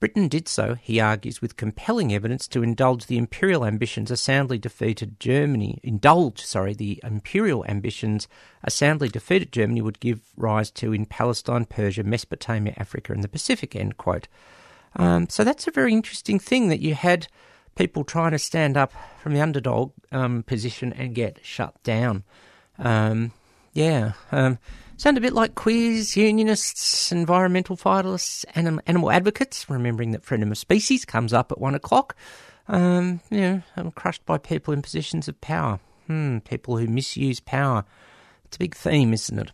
Britain 0.00 0.28
did 0.28 0.48
so, 0.48 0.74
he 0.74 1.00
argues, 1.00 1.40
with 1.40 1.56
compelling 1.56 2.12
evidence 2.12 2.46
to 2.48 2.62
indulge 2.62 3.06
the 3.06 3.16
imperial 3.16 3.64
ambitions 3.64 4.10
a 4.10 4.16
soundly 4.16 4.58
defeated 4.58 5.18
Germany 5.18 5.78
indulge, 5.82 6.42
sorry, 6.44 6.74
the 6.74 7.00
imperial 7.04 7.64
ambitions 7.66 8.28
a 8.62 8.70
soundly 8.70 9.08
defeated 9.08 9.52
Germany 9.52 9.80
would 9.80 10.00
give 10.00 10.20
rise 10.36 10.70
to 10.72 10.92
in 10.92 11.06
Palestine, 11.06 11.64
Persia, 11.64 12.02
Mesopotamia, 12.02 12.74
Africa, 12.76 13.12
and 13.12 13.22
the 13.24 13.28
Pacific. 13.28 13.74
End 13.74 13.96
quote. 13.96 14.26
Um, 14.96 15.28
so 15.28 15.44
that's 15.44 15.66
a 15.66 15.70
very 15.70 15.92
interesting 15.92 16.38
thing 16.38 16.68
that 16.68 16.80
you 16.80 16.94
had 16.94 17.26
people 17.74 18.04
trying 18.04 18.32
to 18.32 18.38
stand 18.38 18.76
up 18.76 18.92
from 19.20 19.34
the 19.34 19.40
underdog 19.40 19.92
um, 20.10 20.42
position 20.42 20.92
and 20.92 21.14
get 21.14 21.38
shut 21.42 21.82
down. 21.82 22.24
Um, 22.78 23.32
yeah. 23.72 24.12
Um, 24.30 24.58
sound 24.96 25.16
a 25.16 25.22
bit 25.22 25.32
like 25.32 25.54
queers, 25.54 26.16
unionists, 26.16 27.10
environmental 27.10 27.76
vitalists, 27.76 28.44
anim- 28.54 28.80
animal 28.86 29.10
advocates, 29.10 29.68
remembering 29.68 30.12
that 30.12 30.24
freedom 30.24 30.52
of 30.52 30.58
species 30.58 31.04
comes 31.04 31.32
up 31.32 31.50
at 31.50 31.60
one 31.60 31.74
o'clock. 31.74 32.14
Um, 32.68 33.20
you 33.30 33.40
know, 33.40 33.62
I'm 33.76 33.90
crushed 33.90 34.24
by 34.26 34.38
people 34.38 34.74
in 34.74 34.82
positions 34.82 35.28
of 35.28 35.40
power. 35.40 35.80
Hmm, 36.06 36.38
people 36.38 36.76
who 36.76 36.86
misuse 36.86 37.40
power. 37.40 37.84
It's 38.44 38.56
a 38.56 38.58
big 38.58 38.74
theme, 38.74 39.12
isn't 39.12 39.38
it? 39.38 39.52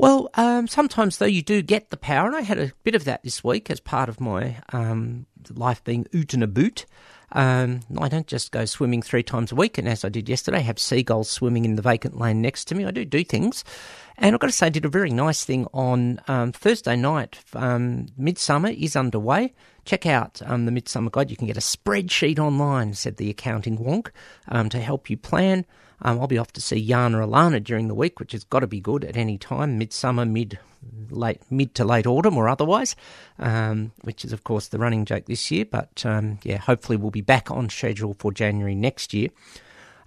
Well, 0.00 0.30
um, 0.32 0.66
sometimes 0.66 1.18
though 1.18 1.26
you 1.26 1.42
do 1.42 1.60
get 1.60 1.90
the 1.90 1.98
power, 1.98 2.26
and 2.26 2.34
I 2.34 2.40
had 2.40 2.58
a 2.58 2.72
bit 2.84 2.94
of 2.94 3.04
that 3.04 3.22
this 3.22 3.44
week 3.44 3.70
as 3.70 3.80
part 3.80 4.08
of 4.08 4.18
my 4.18 4.56
um, 4.72 5.26
life 5.50 5.84
being 5.84 6.06
oot 6.14 6.32
and 6.32 6.42
a 6.42 6.46
boot. 6.46 6.86
Um, 7.32 7.80
I 7.98 8.08
don't 8.08 8.26
just 8.26 8.50
go 8.50 8.64
swimming 8.64 9.02
three 9.02 9.22
times 9.22 9.52
a 9.52 9.54
week, 9.54 9.76
and 9.76 9.86
as 9.86 10.02
I 10.02 10.08
did 10.08 10.26
yesterday, 10.26 10.60
have 10.60 10.78
seagulls 10.78 11.28
swimming 11.28 11.66
in 11.66 11.76
the 11.76 11.82
vacant 11.82 12.18
lane 12.18 12.40
next 12.40 12.64
to 12.68 12.74
me. 12.74 12.86
I 12.86 12.92
do 12.92 13.04
do 13.04 13.22
things, 13.22 13.62
and 14.16 14.34
I've 14.34 14.40
got 14.40 14.46
to 14.46 14.54
say, 14.54 14.68
I 14.68 14.70
did 14.70 14.86
a 14.86 14.88
very 14.88 15.10
nice 15.10 15.44
thing 15.44 15.66
on 15.74 16.18
um, 16.28 16.52
Thursday 16.52 16.96
night. 16.96 17.38
Um, 17.52 18.06
Midsummer 18.16 18.70
is 18.70 18.96
underway. 18.96 19.52
Check 19.84 20.06
out 20.06 20.40
um, 20.46 20.64
the 20.64 20.72
Midsummer 20.72 21.10
Guide. 21.10 21.30
You 21.30 21.36
can 21.36 21.46
get 21.46 21.58
a 21.58 21.60
spreadsheet 21.60 22.38
online, 22.38 22.94
said 22.94 23.18
the 23.18 23.28
accounting 23.28 23.76
wonk, 23.76 24.08
to 24.70 24.80
help 24.80 25.10
you 25.10 25.18
plan. 25.18 25.66
Um, 26.02 26.20
I'll 26.20 26.26
be 26.26 26.38
off 26.38 26.52
to 26.54 26.60
see 26.60 26.86
Yana 26.86 27.26
Alana 27.26 27.62
during 27.62 27.88
the 27.88 27.94
week, 27.94 28.18
which 28.20 28.32
has 28.32 28.44
got 28.44 28.60
to 28.60 28.66
be 28.66 28.80
good 28.80 29.04
at 29.04 29.16
any 29.16 29.38
time, 29.38 29.78
midsummer, 29.78 30.24
mid, 30.24 30.58
late, 31.10 31.42
mid 31.50 31.74
to 31.76 31.84
late 31.84 32.06
autumn, 32.06 32.38
or 32.38 32.48
otherwise. 32.48 32.96
Um, 33.38 33.92
which 34.02 34.24
is, 34.24 34.32
of 34.32 34.44
course, 34.44 34.68
the 34.68 34.78
running 34.78 35.04
joke 35.04 35.26
this 35.26 35.50
year. 35.50 35.64
But 35.64 36.04
um, 36.06 36.38
yeah, 36.42 36.58
hopefully 36.58 36.96
we'll 36.96 37.10
be 37.10 37.20
back 37.20 37.50
on 37.50 37.68
schedule 37.68 38.14
for 38.18 38.32
January 38.32 38.74
next 38.74 39.12
year. 39.12 39.28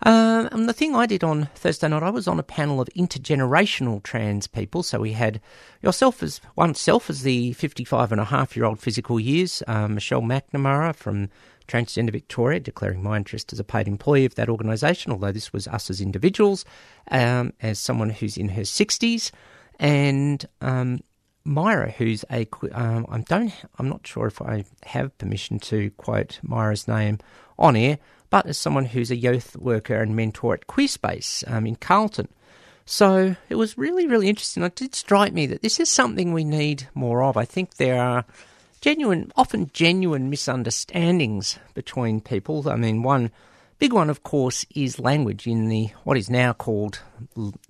Um, 0.06 0.50
and 0.52 0.68
the 0.68 0.74
thing 0.74 0.96
I 0.96 1.06
did 1.06 1.24
on 1.24 1.46
Thursday 1.56 1.88
night, 1.88 2.04
I 2.04 2.10
was 2.10 2.28
on 2.28 2.38
a 2.38 2.44
panel 2.44 2.82
of 2.82 2.90
intergenerational 2.90 4.04
trans 4.04 4.48
people. 4.48 4.84
So 4.84 5.00
we 5.00 5.14
had 5.14 5.40
yourself 5.82 6.22
as 6.22 6.42
oneself 6.58 7.10
as 7.10 7.22
the 7.22 7.54
55 7.54 8.12
and 8.12 8.20
a 8.20 8.26
half 8.26 8.56
year 8.58 8.66
old 8.66 8.82
physical 8.82 9.20
years, 9.20 9.64
um, 9.68 9.96
Michelle 9.96 10.22
McNamara 10.22 10.94
from 10.94 11.30
Transgender 11.74 12.12
Victoria, 12.12 12.60
declaring 12.60 13.02
my 13.02 13.18
interest 13.18 13.52
as 13.52 13.60
a 13.60 13.64
paid 13.64 13.88
employee 13.88 14.26
of 14.26 14.36
that 14.36 14.50
organisation, 14.50 15.12
although 15.12 15.32
this 15.32 15.52
was 15.52 15.68
us 15.68 15.90
as 15.90 16.02
individuals, 16.02 16.66
um, 17.10 17.52
as 17.62 17.80
someone 17.80 18.12
who's 18.12 18.38
in 18.38 18.50
her 18.50 18.62
60s, 18.62 19.32
and 19.80 20.46
um, 20.62 21.00
Myra, 21.44 21.90
who's 21.92 22.24
a 22.32 22.48
um, 22.74 23.08
I 23.10 23.20
don't 23.22 23.52
I'm 23.80 23.90
not 23.90 24.06
sure 24.06 24.28
if 24.28 24.40
I 24.42 24.66
have 24.84 25.18
permission 25.18 25.60
to 25.60 25.90
quote 25.92 26.40
Myra's 26.44 26.88
name 26.88 27.18
on 27.58 27.76
air, 27.76 27.98
but 28.30 28.46
as 28.46 28.58
someone 28.58 28.86
who's 28.86 29.10
a 29.10 29.16
youth 29.16 29.56
worker 29.58 29.96
and 29.96 30.16
mentor 30.16 30.54
at 30.54 30.68
Queerspace 30.68 31.44
um, 31.52 31.66
in 31.66 31.76
Carlton. 31.76 32.28
So 32.86 33.36
it 33.50 33.56
was 33.56 33.78
really, 33.78 34.08
really 34.08 34.30
interesting. 34.30 34.62
It 34.62 34.76
did 34.76 34.94
strike 34.94 35.34
me 35.34 35.48
that 35.48 35.62
this 35.62 35.80
is 35.80 35.90
something 35.90 36.34
we 36.34 36.44
need 36.44 36.88
more 36.94 37.24
of. 37.24 37.36
I 37.36 37.46
think 37.46 37.76
there 37.76 38.02
are 38.02 38.26
genuine, 38.84 39.32
often 39.38 39.72
genuine 39.72 40.30
misunderstandings 40.30 41.58
between 41.74 42.20
people. 42.20 42.68
I 42.70 42.76
mean, 42.76 43.02
one 43.02 43.32
big 43.80 43.94
one, 43.94 44.10
of 44.10 44.24
course, 44.24 44.66
is 44.76 45.00
language 45.00 45.48
in 45.48 45.70
the 45.70 45.92
what 46.04 46.18
is 46.18 46.30
now 46.30 46.52
called, 46.52 47.00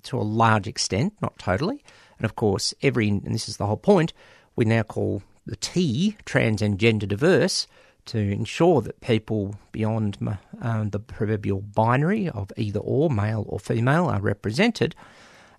to 0.01 0.17
a 0.17 0.21
large 0.21 0.67
extent, 0.67 1.13
not 1.21 1.37
totally, 1.37 1.83
and 2.17 2.25
of 2.25 2.35
course, 2.35 2.73
every 2.81 3.09
and 3.09 3.31
this 3.33 3.47
is 3.47 3.57
the 3.57 3.67
whole 3.67 3.77
point, 3.77 4.11
we 4.55 4.65
now 4.65 4.81
call 4.81 5.21
the 5.45 5.55
T 5.55 6.17
trans 6.25 6.63
and 6.63 6.79
gender 6.79 7.05
diverse 7.05 7.67
to 8.05 8.17
ensure 8.17 8.81
that 8.81 8.99
people 8.99 9.55
beyond 9.71 10.17
um, 10.61 10.89
the 10.89 10.99
proverbial 10.99 11.61
binary 11.61 12.27
of 12.27 12.51
either 12.57 12.79
or, 12.79 13.11
male 13.11 13.45
or 13.47 13.59
female, 13.59 14.07
are 14.07 14.19
represented. 14.19 14.95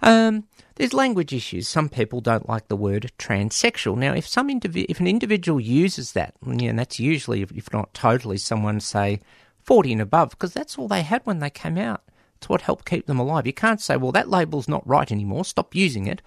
Um, 0.04 0.44
there's 0.76 0.92
language 0.92 1.32
issues. 1.32 1.66
Some 1.66 1.88
people 1.88 2.20
don't 2.20 2.48
like 2.48 2.68
the 2.68 2.76
word 2.76 3.10
transsexual. 3.18 3.96
Now, 3.96 4.12
if 4.12 4.28
some 4.28 4.48
indivi- 4.48 4.86
if 4.88 5.00
an 5.00 5.06
individual 5.06 5.60
uses 5.60 6.12
that, 6.12 6.34
and 6.44 6.78
that's 6.78 7.00
usually, 7.00 7.42
if 7.42 7.72
not 7.72 7.94
totally, 7.94 8.36
someone 8.36 8.80
say 8.80 9.20
40 9.62 9.92
and 9.92 10.02
above, 10.02 10.30
because 10.30 10.52
that's 10.52 10.76
all 10.76 10.88
they 10.88 11.02
had 11.02 11.22
when 11.24 11.38
they 11.38 11.48
came 11.50 11.78
out. 11.78 12.02
It's 12.36 12.48
what 12.48 12.60
helped 12.60 12.84
keep 12.84 13.06
them 13.06 13.18
alive. 13.18 13.46
You 13.46 13.54
can't 13.54 13.80
say, 13.80 13.96
well, 13.96 14.12
that 14.12 14.28
label's 14.28 14.68
not 14.68 14.86
right 14.86 15.10
anymore. 15.10 15.46
Stop 15.46 15.74
using 15.74 16.06
it. 16.06 16.20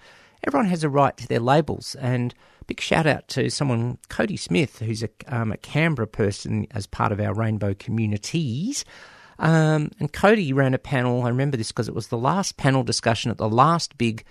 Everyone 0.44 0.68
has 0.68 0.82
a 0.82 0.88
right 0.88 1.16
to 1.16 1.28
their 1.28 1.40
labels, 1.40 1.94
and 1.96 2.34
big 2.66 2.80
shout 2.80 3.06
out 3.06 3.28
to 3.28 3.50
someone, 3.50 3.98
Cody 4.08 4.36
Smith, 4.36 4.80
who's 4.80 5.04
a, 5.04 5.08
um, 5.28 5.52
a 5.52 5.56
Canberra 5.56 6.08
person 6.08 6.66
as 6.72 6.86
part 6.86 7.12
of 7.12 7.20
our 7.20 7.34
rainbow 7.34 7.74
communities. 7.74 8.84
Um, 9.38 9.90
and 10.00 10.12
Cody 10.12 10.52
ran 10.52 10.74
a 10.74 10.78
panel. 10.78 11.22
I 11.22 11.28
remember 11.28 11.56
this 11.56 11.70
because 11.72 11.88
it 11.88 11.94
was 11.94 12.08
the 12.08 12.18
last 12.18 12.56
panel 12.56 12.82
discussion 12.82 13.30
at 13.30 13.38
the 13.38 13.48
last 13.48 13.96
big 13.98 14.24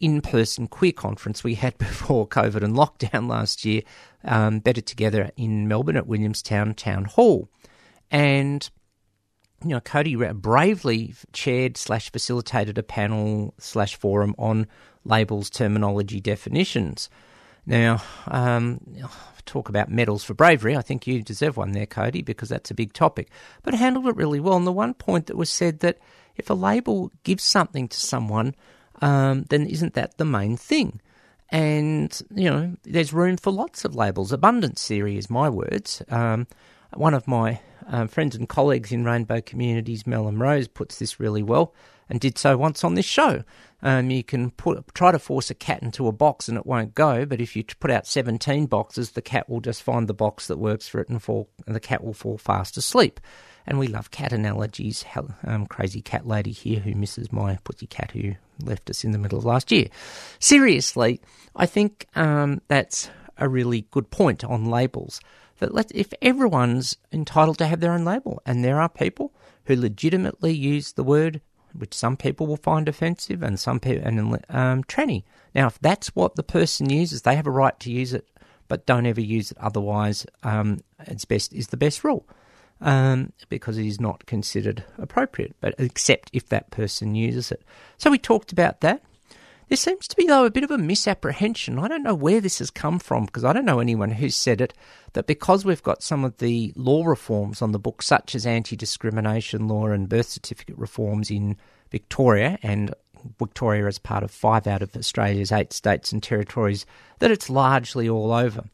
in 0.00 0.20
person 0.20 0.66
queer 0.66 0.92
conference 0.92 1.42
we 1.42 1.54
had 1.54 1.76
before 1.78 2.26
COVID 2.26 2.62
and 2.62 2.74
lockdown 2.74 3.28
last 3.28 3.64
year, 3.64 3.82
um, 4.24 4.60
Better 4.60 4.80
Together 4.80 5.30
in 5.36 5.68
Melbourne 5.68 5.96
at 5.96 6.06
Williamstown 6.06 6.74
Town 6.74 7.04
Hall. 7.04 7.48
And 8.10 8.68
you 9.62 9.70
know, 9.70 9.80
Cody 9.80 10.14
bravely 10.16 11.14
chaired 11.32 11.76
slash 11.76 12.10
facilitated 12.10 12.76
a 12.78 12.82
panel 12.82 13.54
slash 13.58 13.96
forum 13.96 14.34
on 14.38 14.66
labels, 15.04 15.48
terminology, 15.48 16.20
definitions. 16.20 17.08
Now, 17.66 18.02
um, 18.28 18.80
talk 19.44 19.68
about 19.68 19.90
medals 19.90 20.24
for 20.24 20.34
bravery. 20.34 20.76
I 20.76 20.82
think 20.82 21.06
you 21.06 21.22
deserve 21.22 21.56
one 21.56 21.72
there, 21.72 21.86
Cody, 21.86 22.22
because 22.22 22.48
that's 22.48 22.70
a 22.70 22.74
big 22.74 22.92
topic. 22.92 23.30
But 23.62 23.74
handled 23.74 24.06
it 24.08 24.16
really 24.16 24.40
well. 24.40 24.56
And 24.56 24.66
the 24.66 24.72
one 24.72 24.94
point 24.94 25.26
that 25.26 25.36
was 25.36 25.50
said 25.50 25.80
that 25.80 25.98
if 26.36 26.50
a 26.50 26.54
label 26.54 27.10
gives 27.24 27.42
something 27.42 27.88
to 27.88 27.98
someone, 27.98 28.54
um, 29.00 29.44
then 29.48 29.66
isn't 29.66 29.94
that 29.94 30.18
the 30.18 30.24
main 30.24 30.56
thing? 30.56 31.00
And, 31.48 32.20
you 32.34 32.50
know, 32.50 32.76
there's 32.82 33.12
room 33.12 33.36
for 33.36 33.52
lots 33.52 33.84
of 33.84 33.94
labels. 33.94 34.32
Abundance 34.32 34.86
theory 34.86 35.16
is 35.16 35.30
my 35.30 35.48
words. 35.48 36.02
Um, 36.08 36.46
one 36.94 37.14
of 37.14 37.28
my 37.28 37.60
um, 37.86 38.08
friends 38.08 38.34
and 38.34 38.48
colleagues 38.48 38.90
in 38.90 39.04
rainbow 39.04 39.40
communities, 39.40 40.06
Mel 40.06 40.28
and 40.28 40.40
Rose, 40.40 40.66
puts 40.66 40.98
this 40.98 41.20
really 41.20 41.42
well 41.42 41.72
and 42.08 42.20
did 42.20 42.38
so 42.38 42.56
once 42.56 42.84
on 42.84 42.94
this 42.94 43.06
show. 43.06 43.44
Um, 43.86 44.10
you 44.10 44.24
can 44.24 44.50
put, 44.50 44.84
try 44.94 45.12
to 45.12 45.18
force 45.20 45.48
a 45.48 45.54
cat 45.54 45.80
into 45.80 46.08
a 46.08 46.12
box 46.12 46.48
and 46.48 46.58
it 46.58 46.66
won't 46.66 46.92
go, 46.96 47.24
but 47.24 47.40
if 47.40 47.54
you 47.54 47.62
put 47.78 47.92
out 47.92 48.04
17 48.04 48.66
boxes, 48.66 49.12
the 49.12 49.22
cat 49.22 49.48
will 49.48 49.60
just 49.60 49.80
find 49.80 50.08
the 50.08 50.12
box 50.12 50.48
that 50.48 50.58
works 50.58 50.88
for 50.88 51.00
it 51.00 51.08
and 51.08 51.22
fall, 51.22 51.48
and 51.68 51.76
the 51.76 51.78
cat 51.78 52.02
will 52.02 52.12
fall 52.12 52.36
fast 52.36 52.76
asleep. 52.76 53.20
And 53.64 53.78
we 53.78 53.86
love 53.86 54.10
cat 54.10 54.32
analogies. 54.32 55.04
Um, 55.44 55.66
crazy 55.66 56.02
cat 56.02 56.26
lady 56.26 56.50
here 56.50 56.80
who 56.80 56.96
misses 56.96 57.30
my 57.30 57.58
pussy 57.62 57.86
cat 57.86 58.10
who 58.10 58.34
left 58.60 58.90
us 58.90 59.04
in 59.04 59.12
the 59.12 59.18
middle 59.18 59.38
of 59.38 59.44
last 59.44 59.70
year. 59.70 59.86
Seriously, 60.40 61.20
I 61.54 61.66
think 61.66 62.08
um, 62.16 62.60
that's 62.66 63.08
a 63.38 63.48
really 63.48 63.86
good 63.92 64.10
point 64.10 64.42
on 64.42 64.64
labels. 64.64 65.20
That 65.60 65.72
let 65.72 65.92
if 65.94 66.12
everyone's 66.20 66.96
entitled 67.12 67.58
to 67.58 67.68
have 67.68 67.78
their 67.78 67.92
own 67.92 68.04
label, 68.04 68.42
and 68.44 68.64
there 68.64 68.80
are 68.80 68.88
people 68.88 69.32
who 69.66 69.76
legitimately 69.76 70.52
use 70.52 70.94
the 70.94 71.04
word 71.04 71.40
which 71.78 71.94
some 71.94 72.16
people 72.16 72.46
will 72.46 72.56
find 72.56 72.88
offensive, 72.88 73.42
and 73.42 73.58
some 73.58 73.80
people 73.80 74.06
and 74.06 74.18
um, 74.48 74.84
tranny. 74.84 75.24
Now, 75.54 75.66
if 75.66 75.78
that's 75.78 76.08
what 76.14 76.36
the 76.36 76.42
person 76.42 76.90
uses, 76.90 77.22
they 77.22 77.36
have 77.36 77.46
a 77.46 77.50
right 77.50 77.78
to 77.80 77.90
use 77.90 78.12
it, 78.12 78.28
but 78.68 78.86
don't 78.86 79.06
ever 79.06 79.20
use 79.20 79.50
it. 79.50 79.58
Otherwise, 79.60 80.26
um, 80.42 80.80
it's 81.06 81.24
best 81.24 81.52
is 81.52 81.68
the 81.68 81.76
best 81.76 82.04
rule 82.04 82.26
um, 82.80 83.32
because 83.48 83.78
it 83.78 83.86
is 83.86 84.00
not 84.00 84.26
considered 84.26 84.84
appropriate. 84.98 85.54
But 85.60 85.74
except 85.78 86.30
if 86.32 86.48
that 86.48 86.70
person 86.70 87.14
uses 87.14 87.52
it. 87.52 87.62
So 87.98 88.10
we 88.10 88.18
talked 88.18 88.52
about 88.52 88.80
that. 88.80 89.02
There 89.68 89.76
seems 89.76 90.06
to 90.06 90.16
be, 90.16 90.26
though, 90.26 90.44
a 90.44 90.50
bit 90.50 90.62
of 90.62 90.70
a 90.70 90.78
misapprehension. 90.78 91.78
I 91.80 91.88
don't 91.88 92.04
know 92.04 92.14
where 92.14 92.40
this 92.40 92.60
has 92.60 92.70
come 92.70 93.00
from 93.00 93.24
because 93.26 93.44
I 93.44 93.52
don't 93.52 93.64
know 93.64 93.80
anyone 93.80 94.12
who's 94.12 94.36
said 94.36 94.60
it 94.60 94.72
that 95.14 95.26
because 95.26 95.64
we've 95.64 95.82
got 95.82 96.04
some 96.04 96.24
of 96.24 96.38
the 96.38 96.72
law 96.76 97.04
reforms 97.04 97.60
on 97.60 97.72
the 97.72 97.78
book, 97.78 98.02
such 98.02 98.36
as 98.36 98.46
anti 98.46 98.76
discrimination 98.76 99.66
law 99.66 99.86
and 99.86 100.08
birth 100.08 100.28
certificate 100.28 100.78
reforms 100.78 101.32
in 101.32 101.56
Victoria, 101.90 102.58
and 102.62 102.94
Victoria 103.40 103.86
as 103.86 103.98
part 103.98 104.22
of 104.22 104.30
five 104.30 104.68
out 104.68 104.82
of 104.82 104.94
Australia's 104.94 105.50
eight 105.50 105.72
states 105.72 106.12
and 106.12 106.22
territories, 106.22 106.86
that 107.18 107.32
it's 107.32 107.50
largely 107.50 108.08
all 108.08 108.30
over. 108.30 108.64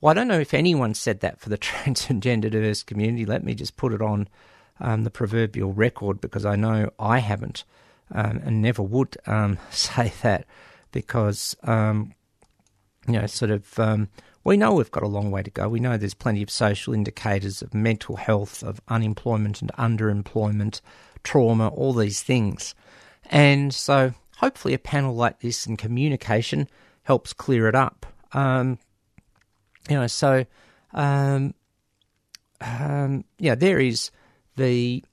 Well, 0.00 0.10
I 0.10 0.14
don't 0.14 0.28
know 0.28 0.40
if 0.40 0.54
anyone 0.54 0.94
said 0.94 1.20
that 1.20 1.38
for 1.38 1.50
the 1.50 1.56
trans 1.58 2.10
and 2.10 2.20
gender 2.20 2.50
diverse 2.50 2.82
community. 2.82 3.26
Let 3.26 3.44
me 3.44 3.54
just 3.54 3.76
put 3.76 3.92
it 3.92 4.02
on 4.02 4.28
um, 4.80 5.04
the 5.04 5.10
proverbial 5.10 5.72
record 5.72 6.20
because 6.20 6.44
I 6.44 6.56
know 6.56 6.90
I 6.98 7.20
haven't 7.20 7.62
um, 8.12 8.40
and 8.44 8.62
never 8.62 8.82
would 8.82 9.16
um, 9.26 9.58
say 9.70 10.12
that 10.22 10.46
because, 10.92 11.56
um, 11.64 12.14
you 13.06 13.14
know, 13.14 13.26
sort 13.26 13.50
of, 13.50 13.78
um, 13.78 14.08
we 14.44 14.56
know 14.56 14.74
we've 14.74 14.90
got 14.90 15.02
a 15.02 15.08
long 15.08 15.30
way 15.30 15.42
to 15.42 15.50
go. 15.50 15.68
We 15.68 15.80
know 15.80 15.96
there's 15.96 16.14
plenty 16.14 16.42
of 16.42 16.50
social 16.50 16.92
indicators 16.92 17.62
of 17.62 17.74
mental 17.74 18.16
health, 18.16 18.62
of 18.62 18.80
unemployment 18.88 19.62
and 19.62 19.70
underemployment, 19.72 20.80
trauma, 21.22 21.68
all 21.68 21.92
these 21.92 22.22
things. 22.22 22.74
And 23.26 23.72
so 23.72 24.14
hopefully 24.38 24.74
a 24.74 24.78
panel 24.78 25.14
like 25.14 25.40
this 25.40 25.66
and 25.66 25.78
communication 25.78 26.68
helps 27.04 27.32
clear 27.32 27.68
it 27.68 27.74
up. 27.74 28.06
Um, 28.32 28.78
you 29.88 29.96
know, 29.96 30.06
so, 30.06 30.44
um, 30.92 31.54
yeah, 33.38 33.54
there 33.54 33.78
is 33.78 34.10
the 34.56 35.04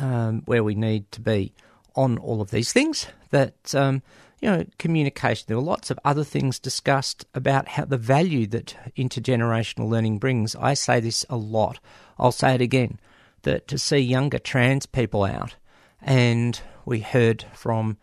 um, 0.00 0.42
where 0.46 0.64
we 0.64 0.74
need 0.74 1.10
to 1.12 1.20
be 1.20 1.52
on 1.94 2.18
all 2.18 2.40
of 2.40 2.50
these 2.50 2.72
things. 2.72 3.06
That 3.30 3.74
um, 3.74 4.02
you 4.40 4.50
know, 4.50 4.64
communication. 4.78 5.44
There 5.46 5.56
were 5.56 5.62
lots 5.62 5.90
of 5.90 5.98
other 6.04 6.24
things 6.24 6.58
discussed 6.58 7.24
about 7.34 7.68
how 7.68 7.84
the 7.84 7.96
value 7.96 8.46
that 8.48 8.76
intergenerational 8.96 9.88
learning 9.88 10.18
brings. 10.18 10.54
I 10.56 10.74
say 10.74 11.00
this 11.00 11.24
a 11.28 11.36
lot. 11.36 11.80
I'll 12.18 12.32
say 12.32 12.54
it 12.54 12.60
again. 12.60 13.00
That 13.42 13.68
to 13.68 13.78
see 13.78 13.98
younger 13.98 14.38
trans 14.38 14.86
people 14.86 15.24
out, 15.24 15.56
and 16.02 16.60
we 16.84 17.00
heard 17.00 17.44
from 17.52 17.96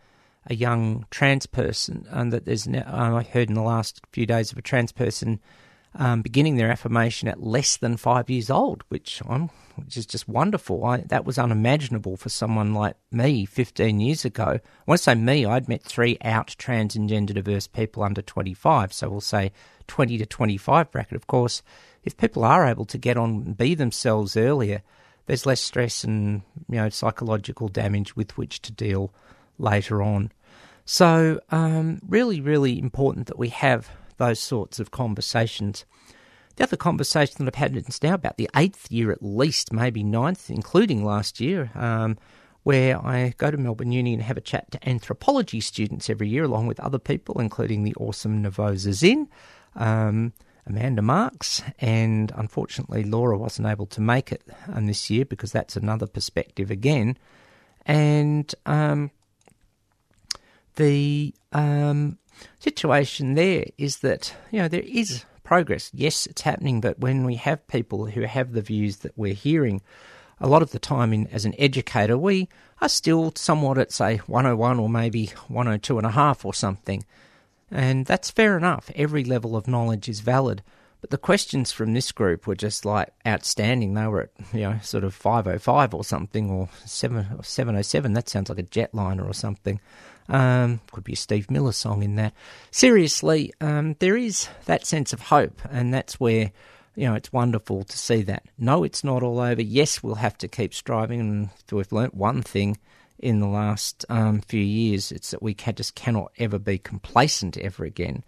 a 0.46 0.54
young 0.54 1.06
trans 1.10 1.46
person, 1.46 2.06
and 2.10 2.32
that 2.32 2.44
there's 2.44 2.66
now, 2.66 2.84
I 2.86 3.22
heard 3.22 3.48
in 3.48 3.54
the 3.54 3.62
last 3.62 4.00
few 4.12 4.26
days 4.26 4.52
of 4.52 4.58
a 4.58 4.62
trans 4.62 4.92
person 4.92 5.40
um, 5.98 6.22
beginning 6.22 6.56
their 6.56 6.70
affirmation 6.70 7.28
at 7.28 7.42
less 7.42 7.76
than 7.76 7.96
five 7.96 8.30
years 8.30 8.50
old, 8.50 8.84
which 8.88 9.22
I'm, 9.28 9.50
which 9.76 9.96
is 9.96 10.06
just 10.06 10.28
wonderful. 10.28 10.84
I, 10.84 10.98
that 10.98 11.24
was 11.24 11.38
unimaginable 11.38 12.16
for 12.16 12.28
someone 12.28 12.74
like 12.74 12.96
me 13.10 13.44
15 13.44 14.00
years 14.00 14.24
ago. 14.24 14.60
When 14.84 14.94
I 14.94 14.96
say 14.96 15.14
me, 15.14 15.44
I'd 15.44 15.68
met 15.68 15.82
three 15.82 16.18
out 16.22 16.54
trans 16.58 16.96
and 16.96 17.08
gender 17.08 17.34
diverse 17.34 17.66
people 17.66 18.02
under 18.02 18.22
25, 18.22 18.92
so 18.92 19.08
we'll 19.08 19.20
say 19.20 19.52
20 19.86 20.18
to 20.18 20.26
25 20.26 20.90
bracket. 20.90 21.16
Of 21.16 21.26
course, 21.26 21.62
if 22.04 22.16
people 22.16 22.44
are 22.44 22.66
able 22.66 22.84
to 22.86 22.98
get 22.98 23.16
on 23.16 23.30
and 23.30 23.56
be 23.56 23.74
themselves 23.74 24.36
earlier, 24.36 24.82
there's 25.26 25.46
less 25.46 25.60
stress 25.60 26.04
and 26.04 26.42
you 26.68 26.76
know 26.76 26.88
psychological 26.88 27.68
damage 27.68 28.14
with 28.14 28.36
which 28.38 28.62
to 28.62 28.72
deal 28.72 29.12
later 29.58 30.02
on. 30.02 30.30
So, 30.84 31.40
um, 31.50 32.00
really, 32.06 32.40
really 32.40 32.78
important 32.78 33.26
that 33.26 33.38
we 33.38 33.48
have 33.48 33.90
those 34.16 34.40
sorts 34.40 34.78
of 34.78 34.90
conversations. 34.90 35.84
The 36.56 36.64
other 36.64 36.76
conversation 36.76 37.44
that 37.44 37.54
I've 37.54 37.60
had 37.60 37.76
is 37.76 38.02
now 38.02 38.14
about 38.14 38.38
the 38.38 38.48
eighth 38.56 38.90
year 38.90 39.12
at 39.12 39.22
least, 39.22 39.72
maybe 39.72 40.02
ninth, 40.02 40.48
including 40.48 41.04
last 41.04 41.38
year, 41.38 41.70
um, 41.74 42.16
where 42.62 42.98
I 42.98 43.34
go 43.36 43.50
to 43.50 43.56
Melbourne 43.56 43.92
Uni 43.92 44.14
and 44.14 44.22
have 44.22 44.38
a 44.38 44.40
chat 44.40 44.70
to 44.72 44.88
anthropology 44.88 45.60
students 45.60 46.08
every 46.08 46.28
year, 46.28 46.44
along 46.44 46.66
with 46.66 46.80
other 46.80 46.98
people, 46.98 47.40
including 47.40 47.84
the 47.84 47.94
awesome 47.96 48.42
Nevo 48.42 48.72
Zisin, 48.72 49.28
um, 49.76 50.32
Amanda 50.66 51.02
Marks, 51.02 51.62
and 51.78 52.32
unfortunately 52.34 53.04
Laura 53.04 53.38
wasn't 53.38 53.68
able 53.68 53.86
to 53.86 54.00
make 54.00 54.32
it 54.32 54.42
um, 54.72 54.86
this 54.86 55.10
year 55.10 55.24
because 55.24 55.52
that's 55.52 55.76
another 55.76 56.06
perspective 56.06 56.70
again. 56.70 57.16
And 57.84 58.52
um, 58.64 59.10
the 60.74 61.34
um, 61.52 62.18
situation 62.58 63.34
there 63.34 63.64
is 63.78 63.98
that 63.98 64.34
you 64.50 64.60
know 64.60 64.68
there 64.68 64.80
is 64.80 65.24
progress. 65.44 65.90
Yes, 65.94 66.26
it's 66.26 66.42
happening, 66.42 66.80
but 66.80 66.98
when 66.98 67.24
we 67.24 67.36
have 67.36 67.66
people 67.68 68.06
who 68.06 68.22
have 68.22 68.52
the 68.52 68.62
views 68.62 68.98
that 68.98 69.16
we're 69.16 69.34
hearing, 69.34 69.80
a 70.40 70.48
lot 70.48 70.62
of 70.62 70.72
the 70.72 70.78
time, 70.78 71.12
in 71.12 71.26
as 71.28 71.44
an 71.44 71.54
educator, 71.58 72.18
we 72.18 72.48
are 72.80 72.88
still 72.88 73.32
somewhat 73.36 73.78
at 73.78 73.92
say 73.92 74.18
101 74.26 74.78
or 74.78 74.88
maybe 74.88 75.26
102 75.48 75.98
and 75.98 76.06
a 76.06 76.10
half 76.10 76.44
or 76.44 76.52
something, 76.52 77.04
and 77.70 78.06
that's 78.06 78.30
fair 78.30 78.56
enough. 78.56 78.90
Every 78.94 79.24
level 79.24 79.56
of 79.56 79.68
knowledge 79.68 80.08
is 80.08 80.20
valid. 80.20 80.62
But 81.00 81.10
the 81.10 81.18
questions 81.18 81.72
from 81.72 81.92
this 81.92 82.10
group 82.10 82.46
were 82.46 82.54
just 82.54 82.84
like 82.84 83.12
outstanding. 83.26 83.94
They 83.94 84.06
were 84.06 84.22
at, 84.22 84.30
you 84.52 84.60
know, 84.60 84.78
sort 84.82 85.04
of 85.04 85.14
505 85.14 85.94
or 85.94 86.02
something, 86.02 86.50
or 86.50 86.68
7, 86.84 87.42
707. 87.42 88.12
That 88.14 88.28
sounds 88.28 88.48
like 88.48 88.58
a 88.58 88.62
jetliner 88.62 89.28
or 89.28 89.34
something. 89.34 89.78
Um, 90.28 90.80
could 90.90 91.04
be 91.04 91.12
a 91.12 91.16
Steve 91.16 91.50
Miller 91.50 91.72
song 91.72 92.02
in 92.02 92.16
that. 92.16 92.34
Seriously, 92.70 93.52
um, 93.60 93.94
there 94.00 94.16
is 94.16 94.48
that 94.64 94.86
sense 94.86 95.12
of 95.12 95.20
hope, 95.20 95.60
and 95.70 95.94
that's 95.94 96.18
where 96.18 96.50
you 96.94 97.06
know 97.06 97.14
it's 97.14 97.32
wonderful 97.32 97.84
to 97.84 97.98
see 97.98 98.22
that. 98.22 98.44
No, 98.58 98.84
it's 98.84 99.04
not 99.04 99.22
all 99.22 99.40
over. 99.40 99.62
Yes, 99.62 100.02
we'll 100.02 100.16
have 100.16 100.38
to 100.38 100.48
keep 100.48 100.74
striving, 100.74 101.20
and 101.20 101.50
we've 101.70 101.92
learnt 101.92 102.14
one 102.14 102.42
thing 102.42 102.78
in 103.18 103.40
the 103.40 103.46
last 103.46 104.04
um, 104.08 104.40
few 104.40 104.62
years: 104.62 105.12
it's 105.12 105.30
that 105.30 105.42
we 105.42 105.54
can, 105.54 105.74
just 105.74 105.94
cannot 105.94 106.32
ever 106.38 106.58
be 106.58 106.78
complacent 106.78 107.56
ever 107.58 107.84
again. 107.84 108.24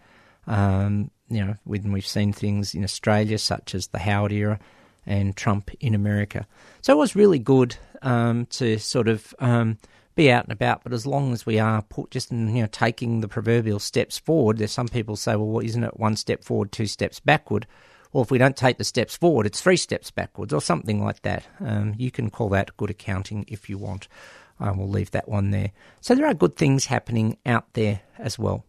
Um, 0.46 1.10
you 1.28 1.44
know, 1.44 1.56
when 1.64 1.92
we've 1.92 2.06
seen 2.06 2.32
things 2.32 2.74
in 2.74 2.84
Australia, 2.84 3.38
such 3.38 3.74
as 3.74 3.88
the 3.88 3.98
Howard 3.98 4.32
era 4.32 4.58
and 5.06 5.36
Trump 5.36 5.70
in 5.80 5.94
America. 5.94 6.46
So 6.80 6.92
it 6.92 6.96
was 6.96 7.16
really 7.16 7.38
good 7.38 7.76
um, 8.02 8.46
to 8.46 8.78
sort 8.78 9.08
of 9.08 9.34
um, 9.40 9.78
be 10.18 10.32
out 10.32 10.42
and 10.42 10.52
about, 10.52 10.82
but 10.82 10.92
as 10.92 11.06
long 11.06 11.32
as 11.32 11.46
we 11.46 11.60
are 11.60 11.80
put 11.80 12.10
just 12.10 12.32
in, 12.32 12.54
you 12.54 12.62
know 12.62 12.68
taking 12.70 13.20
the 13.20 13.28
proverbial 13.28 13.78
steps 13.78 14.18
forward, 14.18 14.58
there's 14.58 14.72
some 14.72 14.88
people 14.88 15.14
say, 15.14 15.36
well, 15.36 15.64
isn't 15.64 15.84
it 15.84 15.98
one 15.98 16.16
step 16.16 16.42
forward, 16.42 16.72
two 16.72 16.86
steps 16.86 17.20
backward? 17.20 17.66
Or 18.12 18.22
if 18.24 18.30
we 18.30 18.36
don't 18.38 18.56
take 18.56 18.78
the 18.78 18.84
steps 18.84 19.16
forward, 19.16 19.46
it's 19.46 19.60
three 19.60 19.76
steps 19.76 20.10
backwards, 20.10 20.52
or 20.52 20.60
something 20.60 21.02
like 21.02 21.22
that. 21.22 21.46
Um, 21.60 21.94
you 21.96 22.10
can 22.10 22.30
call 22.30 22.48
that 22.50 22.76
good 22.76 22.90
accounting 22.90 23.44
if 23.46 23.70
you 23.70 23.78
want. 23.78 24.08
I 24.58 24.72
will 24.72 24.88
leave 24.88 25.12
that 25.12 25.28
one 25.28 25.52
there. 25.52 25.70
So 26.00 26.16
there 26.16 26.26
are 26.26 26.34
good 26.34 26.56
things 26.56 26.86
happening 26.86 27.38
out 27.46 27.72
there 27.74 28.00
as 28.18 28.38
well. 28.40 28.64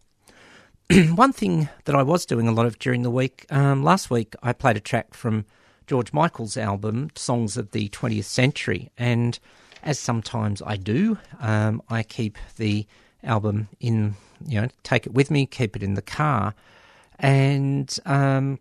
one 1.14 1.32
thing 1.32 1.68
that 1.84 1.96
I 1.96 2.04
was 2.04 2.26
doing 2.26 2.46
a 2.46 2.52
lot 2.52 2.66
of 2.66 2.78
during 2.78 3.02
the 3.02 3.10
week, 3.10 3.44
um, 3.50 3.82
last 3.82 4.08
week 4.08 4.34
I 4.40 4.52
played 4.52 4.76
a 4.76 4.80
track 4.80 5.14
from 5.14 5.46
George 5.88 6.12
Michael's 6.12 6.56
album, 6.56 7.10
Songs 7.16 7.56
of 7.56 7.72
the 7.72 7.88
20th 7.88 8.24
Century, 8.24 8.92
and 8.96 9.36
as 9.82 9.98
sometimes 9.98 10.62
I 10.62 10.76
do, 10.76 11.18
um, 11.40 11.82
I 11.88 12.02
keep 12.02 12.38
the 12.56 12.86
album 13.22 13.68
in, 13.80 14.14
you 14.46 14.60
know, 14.60 14.68
take 14.82 15.06
it 15.06 15.14
with 15.14 15.30
me, 15.30 15.46
keep 15.46 15.76
it 15.76 15.82
in 15.82 15.94
the 15.94 16.02
car, 16.02 16.54
and 17.18 17.98
um, 18.06 18.58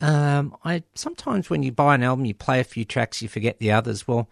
um, 0.00 0.56
I 0.64 0.82
sometimes 0.94 1.50
when 1.50 1.62
you 1.62 1.72
buy 1.72 1.94
an 1.94 2.02
album, 2.02 2.24
you 2.24 2.34
play 2.34 2.60
a 2.60 2.64
few 2.64 2.84
tracks, 2.84 3.22
you 3.22 3.28
forget 3.28 3.58
the 3.58 3.72
others. 3.72 4.06
Well, 4.06 4.28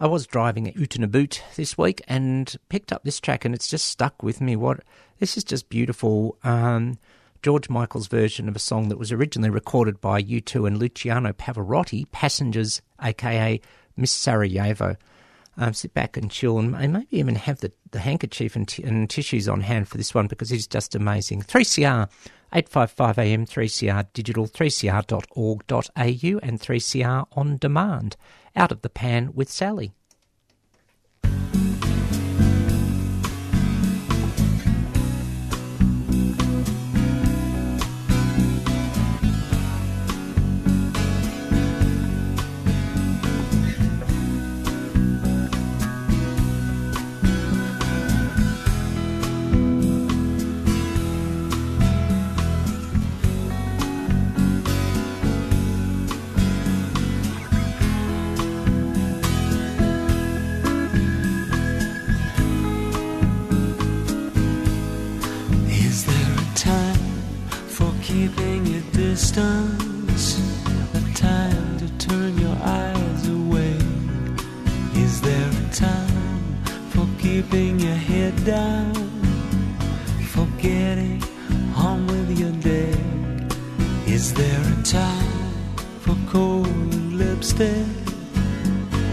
I 0.00 0.06
was 0.06 0.26
driving 0.26 0.68
at 0.68 0.76
Utanaboot 0.76 1.40
this 1.56 1.76
week 1.78 2.02
and 2.08 2.54
picked 2.68 2.92
up 2.92 3.04
this 3.04 3.20
track, 3.20 3.44
and 3.44 3.54
it's 3.54 3.68
just 3.68 3.86
stuck 3.86 4.22
with 4.22 4.40
me. 4.40 4.56
What 4.56 4.80
this 5.18 5.36
is 5.36 5.44
just 5.44 5.68
beautiful. 5.68 6.36
Um, 6.44 6.98
George 7.42 7.68
Michael's 7.68 8.08
version 8.08 8.48
of 8.48 8.56
a 8.56 8.58
song 8.58 8.88
that 8.88 8.98
was 8.98 9.12
originally 9.12 9.50
recorded 9.50 10.00
by 10.00 10.20
U2 10.20 10.66
and 10.66 10.78
Luciano 10.78 11.32
Pavarotti, 11.32 12.10
Passengers, 12.10 12.82
aka 13.00 13.60
Miss 13.96 14.12
Sarajevo. 14.12 14.96
Um, 15.58 15.72
sit 15.72 15.94
back 15.94 16.18
and 16.18 16.30
chill, 16.30 16.58
and 16.58 16.72
maybe 16.72 17.06
even 17.10 17.34
have 17.36 17.60
the, 17.60 17.72
the 17.90 18.00
handkerchief 18.00 18.56
and, 18.56 18.68
t- 18.68 18.82
and 18.82 19.08
tissues 19.08 19.48
on 19.48 19.62
hand 19.62 19.88
for 19.88 19.96
this 19.96 20.14
one 20.14 20.26
because 20.26 20.52
it's 20.52 20.66
just 20.66 20.94
amazing. 20.94 21.42
3CR, 21.42 22.10
855 22.52 23.18
AM, 23.18 23.46
3CR 23.46 24.06
digital, 24.12 24.46
3cr.org.au, 24.46 26.38
and 26.42 26.60
3CR 26.60 27.26
on 27.32 27.56
demand. 27.56 28.16
Out 28.54 28.70
of 28.70 28.82
the 28.82 28.90
pan 28.90 29.32
with 29.34 29.50
Sally. 29.50 29.92
Keeping 77.36 77.78
your 77.78 78.00
head 78.10 78.34
down? 78.46 78.94
For 80.32 80.46
getting 80.56 81.22
on 81.76 82.06
with 82.06 82.38
your 82.40 82.52
day? 82.74 82.96
Is 84.06 84.32
there 84.32 84.62
a 84.74 84.82
time 84.82 85.40
for 86.00 86.16
cold 86.30 86.94
lipstick? 87.20 87.86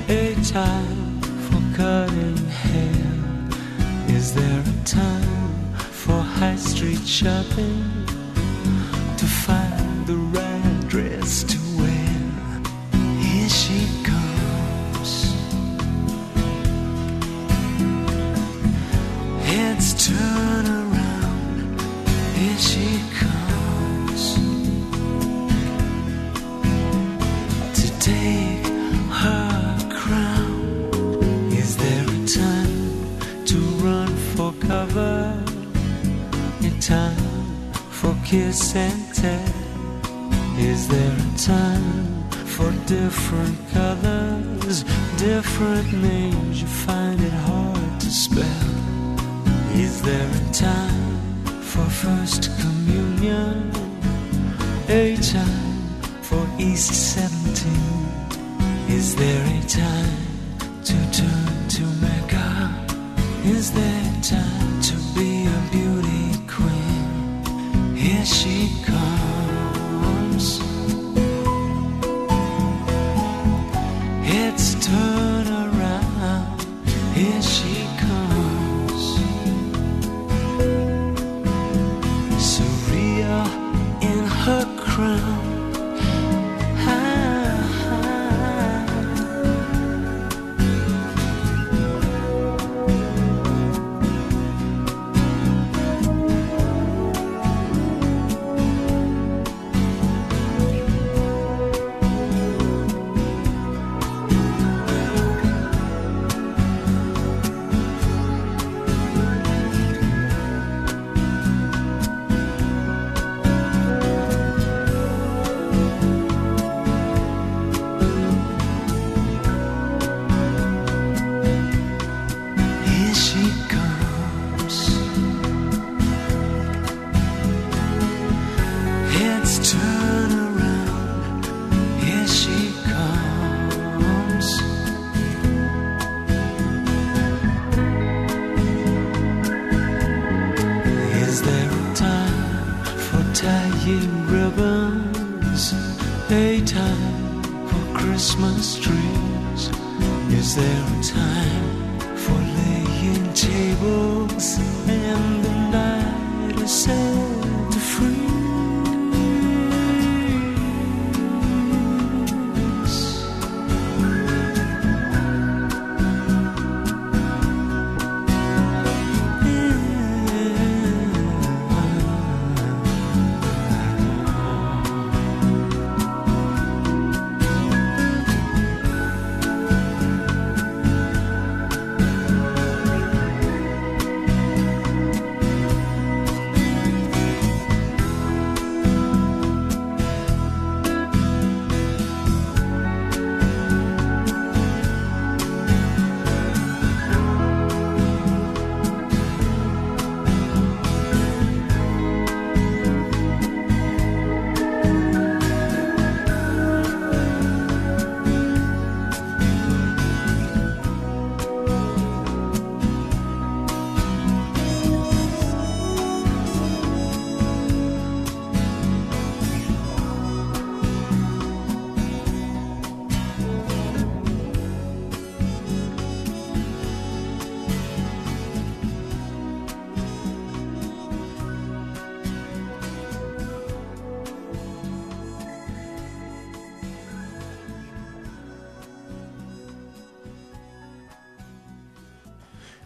A 0.07 0.35
time 0.57 1.21
for 1.45 1.61
cutting 1.75 2.37
hair? 2.63 3.07
Is 4.07 4.33
there 4.33 4.63
a 4.73 4.85
time 4.85 5.73
for 5.75 6.19
high 6.21 6.55
street 6.55 7.05
shopping? 7.05 7.83
To 9.19 9.25
find 9.45 10.07
the 10.07 10.19
right 10.37 10.79
dress 10.87 11.43
to 11.43 11.62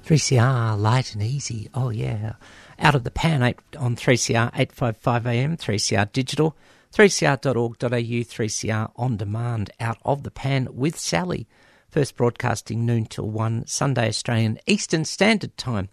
3CR 0.07 0.79
light 0.79 1.13
and 1.13 1.21
easy. 1.21 1.69
Oh, 1.73 1.89
yeah. 1.89 2.35
Out 2.79 2.95
of 2.95 3.03
the 3.03 3.11
pan 3.11 3.43
eight, 3.43 3.59
on 3.77 3.97
3CR 3.97 4.51
855 4.55 5.27
AM, 5.27 5.57
3CR 5.57 6.09
digital, 6.13 6.55
3cr.org.au, 6.93 7.89
3CR 7.89 8.91
on 8.95 9.17
demand, 9.17 9.69
out 9.81 9.97
of 10.05 10.23
the 10.23 10.31
pan 10.31 10.69
with 10.71 10.97
Sally. 10.97 11.45
First 11.89 12.15
broadcasting 12.15 12.85
noon 12.85 13.07
till 13.07 13.29
1, 13.29 13.67
Sunday 13.67 14.07
Australian 14.07 14.59
Eastern 14.65 15.03
Standard 15.03 15.57
Time. 15.57 15.89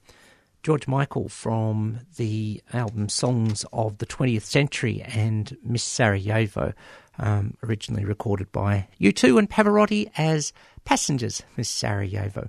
George 0.63 0.87
Michael 0.87 1.29
from 1.29 1.99
the 2.17 2.63
album 2.73 3.09
Songs 3.09 3.65
of 3.73 3.99
the 3.99 4.07
20th 4.07 4.43
Century 4.43 5.03
and 5.03 5.57
Miss 5.65 5.83
Sarajevo, 5.83 6.73
um, 7.19 7.57
originally 7.65 8.05
recorded 8.05 8.53
by 8.53 8.87
U2 9.01 9.41
and 9.41 9.51
Pavarotti 9.51 10.09
as 10.17 10.53
Passengers, 10.85 11.43
Miss 11.57 11.69
Sarajevo. 11.69 12.49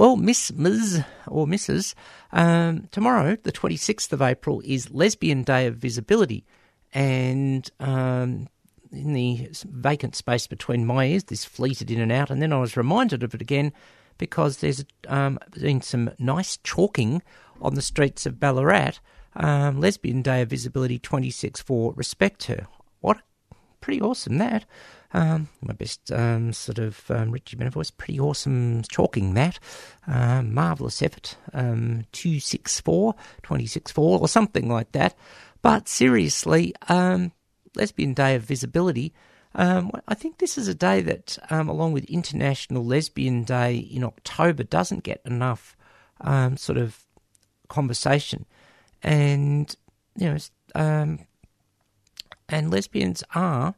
Well, 0.00 0.16
Miss 0.16 0.50
Ms. 0.50 1.04
or 1.26 1.46
Mrs. 1.46 1.92
Um, 2.32 2.88
tomorrow, 2.90 3.36
the 3.36 3.52
26th 3.52 4.10
of 4.14 4.22
April, 4.22 4.62
is 4.64 4.90
Lesbian 4.90 5.42
Day 5.42 5.66
of 5.66 5.76
Visibility. 5.76 6.46
And 6.94 7.70
um, 7.80 8.48
in 8.90 9.12
the 9.12 9.50
vacant 9.68 10.16
space 10.16 10.46
between 10.46 10.86
my 10.86 11.04
ears, 11.04 11.24
this 11.24 11.44
fleeted 11.44 11.90
in 11.90 12.00
and 12.00 12.10
out. 12.10 12.30
And 12.30 12.40
then 12.40 12.50
I 12.50 12.60
was 12.60 12.78
reminded 12.78 13.22
of 13.22 13.34
it 13.34 13.42
again 13.42 13.74
because 14.16 14.56
there's 14.56 14.86
um, 15.06 15.38
been 15.52 15.82
some 15.82 16.12
nice 16.18 16.56
chalking 16.64 17.20
on 17.60 17.74
the 17.74 17.82
streets 17.82 18.24
of 18.24 18.40
Ballarat. 18.40 19.00
Um, 19.36 19.80
Lesbian 19.80 20.22
Day 20.22 20.40
of 20.40 20.48
Visibility 20.48 20.98
26 20.98 21.60
for 21.60 21.92
Respect 21.92 22.44
Her. 22.44 22.68
What 23.00 23.18
pretty 23.82 24.00
awesome 24.00 24.38
that. 24.38 24.64
Um, 25.12 25.48
my 25.60 25.72
best 25.72 26.12
um, 26.12 26.52
sort 26.52 26.78
of 26.78 27.10
um, 27.10 27.32
Richie 27.32 27.56
voice, 27.56 27.90
pretty 27.90 28.20
awesome 28.20 28.82
chalking 28.88 29.34
that. 29.34 29.58
Um, 30.06 30.54
marvellous 30.54 31.02
effort. 31.02 31.36
Um, 31.52 32.04
264, 32.12 33.14
264, 33.42 34.18
or 34.20 34.28
something 34.28 34.68
like 34.68 34.92
that. 34.92 35.16
But 35.62 35.88
seriously, 35.88 36.74
um, 36.88 37.32
Lesbian 37.74 38.14
Day 38.14 38.34
of 38.36 38.42
Visibility. 38.42 39.12
Um, 39.54 39.90
I 40.06 40.14
think 40.14 40.38
this 40.38 40.56
is 40.56 40.68
a 40.68 40.74
day 40.74 41.00
that, 41.02 41.36
um, 41.50 41.68
along 41.68 41.92
with 41.92 42.04
International 42.04 42.84
Lesbian 42.84 43.42
Day 43.42 43.76
in 43.76 44.04
October, 44.04 44.62
doesn't 44.62 45.02
get 45.02 45.20
enough 45.24 45.76
um, 46.20 46.56
sort 46.56 46.78
of 46.78 47.04
conversation. 47.68 48.46
And, 49.02 49.74
you 50.16 50.30
know, 50.30 50.36
um, 50.74 51.20
and 52.48 52.70
lesbians 52.70 53.24
are 53.34 53.74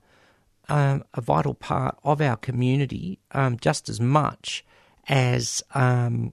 um, 0.72 1.04
a 1.12 1.20
vital 1.20 1.52
part 1.52 1.98
of 2.02 2.22
our 2.22 2.36
community 2.36 3.18
um, 3.32 3.58
just 3.60 3.90
as 3.90 4.00
much 4.00 4.64
as 5.06 5.62
um, 5.74 6.32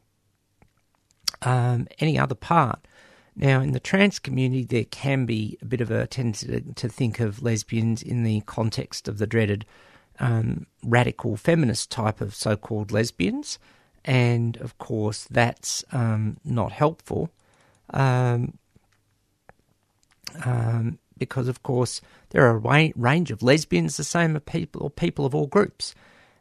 um, 1.42 1.88
any 2.00 2.18
other 2.18 2.36
part. 2.36 2.88
Now, 3.36 3.60
in 3.60 3.74
the 3.74 3.82
trans 3.82 4.18
community, 4.18 4.64
there 4.64 4.86
can 4.86 5.26
be 5.26 5.58
a 5.62 5.66
bit 5.66 5.82
of 5.82 5.92
a 5.92 6.08
tendency 6.08 6.64
to 6.74 6.88
think 6.88 7.20
of 7.20 7.44
lesbians 7.44 8.02
in 8.02 8.24
the 8.24 8.40
context 8.42 9.10
of 9.10 9.18
the 9.18 9.28
dreaded 9.28 9.66
um, 10.20 10.68
radical 10.84 11.36
feminist 11.36 11.92
type 11.92 12.22
of 12.22 12.34
so 12.34 12.56
called 12.56 12.94
lesbians. 12.94 13.60
And 14.06 14.56
of 14.58 14.78
course, 14.78 15.28
that's 15.30 15.84
um, 15.92 16.38
not 16.46 16.72
helpful. 16.72 17.30
Um, 17.90 18.58
um, 20.46 20.98
because, 21.20 21.48
of 21.48 21.62
course, 21.62 22.02
there 22.30 22.46
are 22.46 22.56
a 22.56 22.92
range 22.96 23.32
of 23.32 23.44
lesbians, 23.44 23.98
the 23.98 24.04
same 24.04 24.36
as 24.36 24.42
people 24.46 24.82
or 24.84 24.90
people 24.90 25.26
of 25.26 25.36
all 25.36 25.48
groups. 25.48 25.94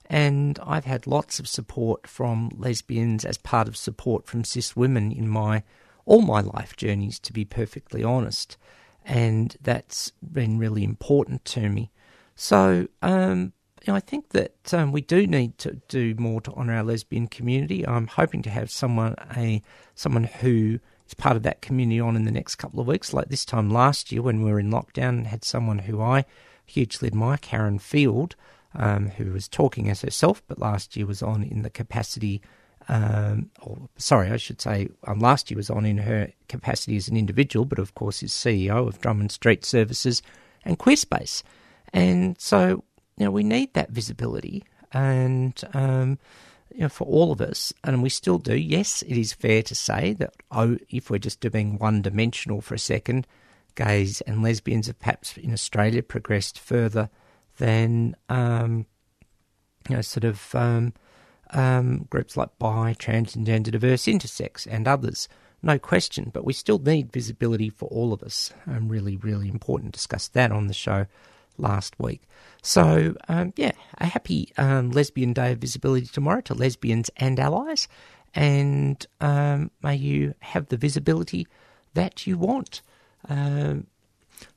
And 0.07 0.59
I've 0.65 0.87
had 0.87 1.07
lots 1.07 1.39
of 1.39 1.47
support 1.47 2.07
from 2.07 2.51
lesbians 2.57 3.25
as 3.25 3.37
part 3.37 3.69
of 3.69 3.77
support 3.77 4.27
from 4.27 4.45
cis 4.45 4.75
women 4.75 5.13
in 5.13 5.29
my 5.29 5.63
all 6.07 6.23
my 6.23 6.41
life 6.41 6.75
journeys, 6.75 7.19
to 7.19 7.35
be 7.35 7.45
perfectly 7.45 8.03
honest. 8.03 8.57
And 9.05 9.55
that's 9.61 10.13
been 10.23 10.59
really 10.59 10.83
important 10.83 11.45
to 11.47 11.69
me. 11.69 11.91
So, 12.35 12.89
um, 13.03 13.53
you 13.83 13.93
know, 13.93 13.97
I 13.97 14.01
think 14.01 14.31
that 14.31 14.73
um, 14.73 14.93
we 14.93 15.03
do 15.03 15.27
need 15.27 15.59
to 15.59 15.81
do 15.89 16.15
more 16.19 16.41
to 16.43 16.53
honour 16.53 16.75
our 16.75 16.83
lesbian 16.83 17.27
community. 17.27 17.87
I'm 17.87 18.07
hoping 18.07 18.43
to 18.43 18.51
have 18.51 18.71
someone 18.71 19.17
a 19.37 19.63
someone 19.95 20.25
who 20.25 20.81
is 21.09 21.15
part 21.15 21.37
of 21.37 21.43
that 21.43 21.63
community 21.63 22.01
on 22.01 22.17
in 22.17 22.25
the 22.25 22.31
next 22.31 22.57
couple 22.57 22.81
of 22.81 22.87
weeks. 22.87 23.13
Like 23.13 23.29
this 23.29 23.45
time 23.45 23.71
last 23.71 24.13
year 24.13 24.23
when 24.23 24.43
we 24.43 24.51
were 24.51 24.61
in 24.61 24.71
lockdown, 24.71 25.27
had 25.27 25.45
someone 25.45 25.81
who 25.81 26.01
I 26.01 26.25
hugely 26.67 27.09
admire, 27.09 27.39
Karen 27.39 27.79
Field, 27.79 28.37
um, 28.75 29.09
who 29.11 29.33
was 29.33 29.49
talking 29.49 29.89
as 29.89 30.03
herself, 30.03 30.43
but 30.47 30.59
last 30.59 30.97
year 30.97 31.07
was 31.07 31.23
on 31.23 31.43
in 31.43 31.63
the 31.63 31.71
capacity. 31.71 32.43
Um, 32.89 33.51
or 33.61 33.89
sorry, 33.97 34.31
I 34.31 34.37
should 34.37 34.61
say, 34.61 34.89
um, 35.07 35.19
last 35.19 35.51
year 35.51 35.57
was 35.57 35.71
on 35.71 35.85
in 35.85 35.99
her 35.99 36.31
capacity 36.49 36.97
as 36.97 37.09
an 37.09 37.17
individual, 37.17 37.65
but 37.65 37.79
of 37.79 37.95
course 37.95 38.23
is 38.23 38.33
CEO 38.33 38.87
of 38.87 39.01
Drummond 39.01 39.33
Street 39.33 39.65
Services 39.65 40.23
and 40.65 40.79
Queerspace. 40.79 41.43
And 41.93 42.39
so, 42.41 42.85
you 43.17 43.25
know, 43.25 43.31
we 43.31 43.43
need 43.43 43.75
that 43.75 43.91
visibility, 43.91 44.65
and 44.93 45.59
um, 45.75 46.19
you 46.73 46.81
know, 46.81 46.89
for 46.89 47.07
all 47.07 47.33
of 47.33 47.41
us, 47.41 47.73
and 47.85 48.03
we 48.03 48.09
still 48.09 48.39
do. 48.39 48.57
Yes, 48.57 49.03
it 49.03 49.17
is 49.17 49.33
fair 49.33 49.63
to 49.63 49.75
say 49.75 50.13
that 50.15 50.35
oh, 50.51 50.79
if 50.91 51.11
we're 51.11 51.19
just 51.19 51.41
being 51.53 51.79
one-dimensional 51.79 52.61
for 52.61 52.75
a 52.75 52.79
second, 52.79 53.27
gays 53.75 54.21
and 54.23 54.43
lesbians 54.43 54.87
have 54.87 54.99
perhaps 54.99 55.37
in 55.37 55.53
Australia 55.53 56.03
progressed 56.03 56.59
further 56.59 57.11
than 57.59 58.17
um, 58.29 58.87
you 59.89 59.97
know, 59.97 60.03
sort 60.03 60.25
of 60.25 60.55
um, 60.55 60.93
um, 61.51 62.07
groups 62.11 62.37
like 62.37 62.51
bi, 62.59 62.95
trans, 62.99 63.35
and 63.35 63.47
gender 63.47 63.71
diverse, 63.71 64.05
intersex, 64.05 64.67
and 64.71 64.87
others. 64.87 65.29
No 65.63 65.79
question, 65.79 66.31
but 66.33 66.45
we 66.45 66.53
still 66.53 66.79
need 66.79 67.13
visibility 67.13 67.69
for 67.69 67.87
all 67.87 68.13
of 68.13 68.23
us. 68.23 68.53
Um, 68.67 68.89
really, 68.89 69.17
really 69.17 69.49
important. 69.49 69.93
Discussed 69.93 70.35
that 70.35 70.53
on 70.53 70.69
the 70.69 70.75
show 70.75 71.07
last 71.57 71.99
week. 71.99 72.23
So, 72.63 73.15
um, 73.29 73.53
yeah, 73.57 73.73
a 73.99 74.07
happy 74.07 74.53
um, 74.57 74.91
Lesbian 74.91 75.33
Day 75.33 75.53
of 75.53 75.59
Visibility 75.59 76.07
tomorrow 76.07 76.41
to 76.43 76.55
lesbians 76.55 77.11
and 77.17 77.39
allies, 77.39 77.89
and 78.35 79.07
um, 79.21 79.71
may 79.83 79.97
you 79.97 80.35
have 80.41 80.67
the 80.67 80.77
visibility 80.77 81.47
that 81.95 82.27
you 82.27 82.37
want. 82.37 82.83
Um, 83.29 83.87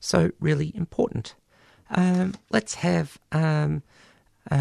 so, 0.00 0.30
really 0.40 0.72
important. 0.74 1.34
Um, 1.90 2.34
let's 2.50 2.74
have. 2.74 3.18
Um, 3.30 3.82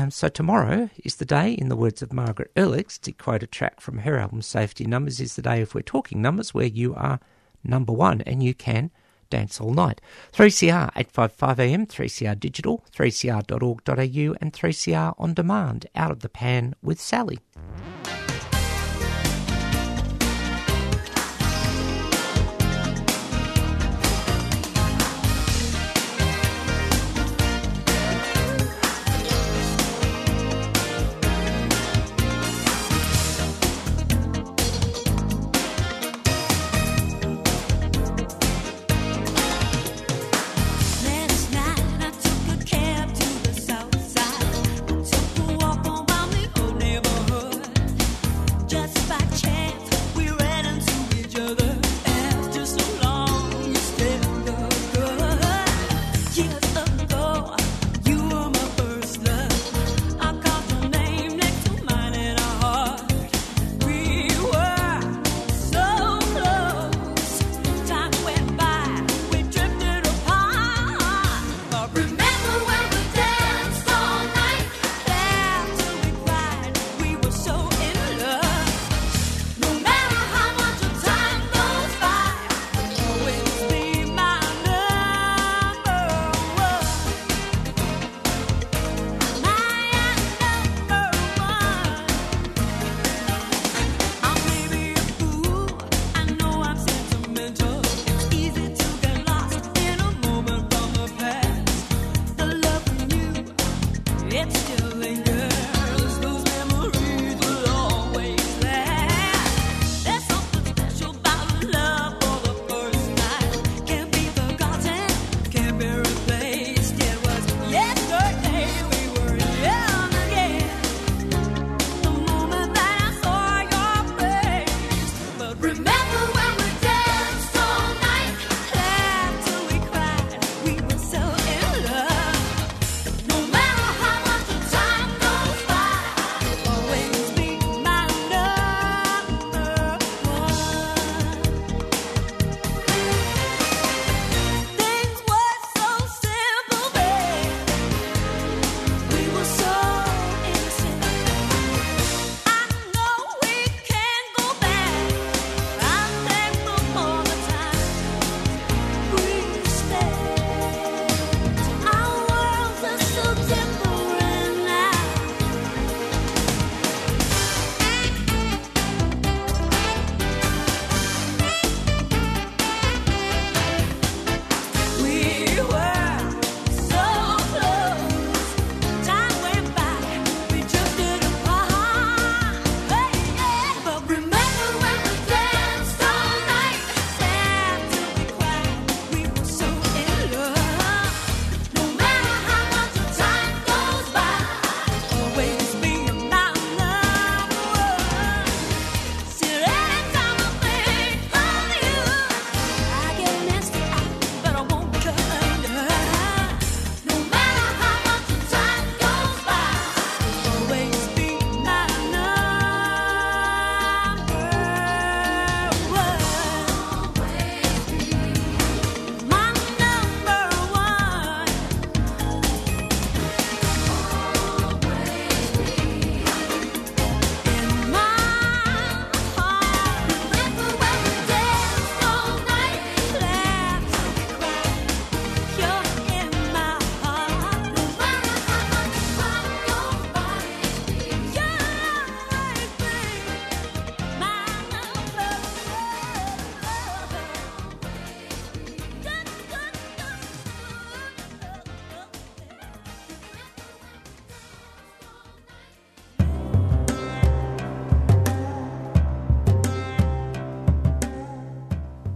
so 0.09 0.27
tomorrow 0.29 0.91
is 1.03 1.15
the 1.15 1.25
day, 1.25 1.53
in 1.53 1.69
the 1.69 1.75
words 1.75 2.03
of 2.03 2.13
Margaret 2.13 2.51
Urlich, 2.55 2.99
to 3.01 3.11
quote 3.11 3.41
a 3.41 3.47
track 3.47 3.81
from 3.81 3.99
her 3.99 4.17
album 4.19 4.43
Safety 4.43 4.85
Numbers, 4.85 5.19
is 5.19 5.35
the 5.35 5.41
day 5.41 5.59
if 5.61 5.73
we're 5.73 5.81
talking 5.81 6.21
numbers 6.21 6.53
where 6.53 6.67
you 6.67 6.93
are 6.93 7.19
number 7.63 7.91
one 7.91 8.21
and 8.21 8.43
you 8.43 8.53
can 8.53 8.91
dance 9.31 9.59
all 9.59 9.73
night. 9.73 9.99
3CR 10.33 10.93
855am, 10.93 11.87
3CR 11.87 12.39
digital, 12.39 12.85
3cr.org.au 12.95 14.35
and 14.39 14.53
3CR 14.53 15.15
on 15.17 15.33
demand, 15.33 15.87
out 15.95 16.11
of 16.11 16.19
the 16.19 16.29
pan 16.29 16.75
with 16.83 17.01
Sally. 17.01 17.39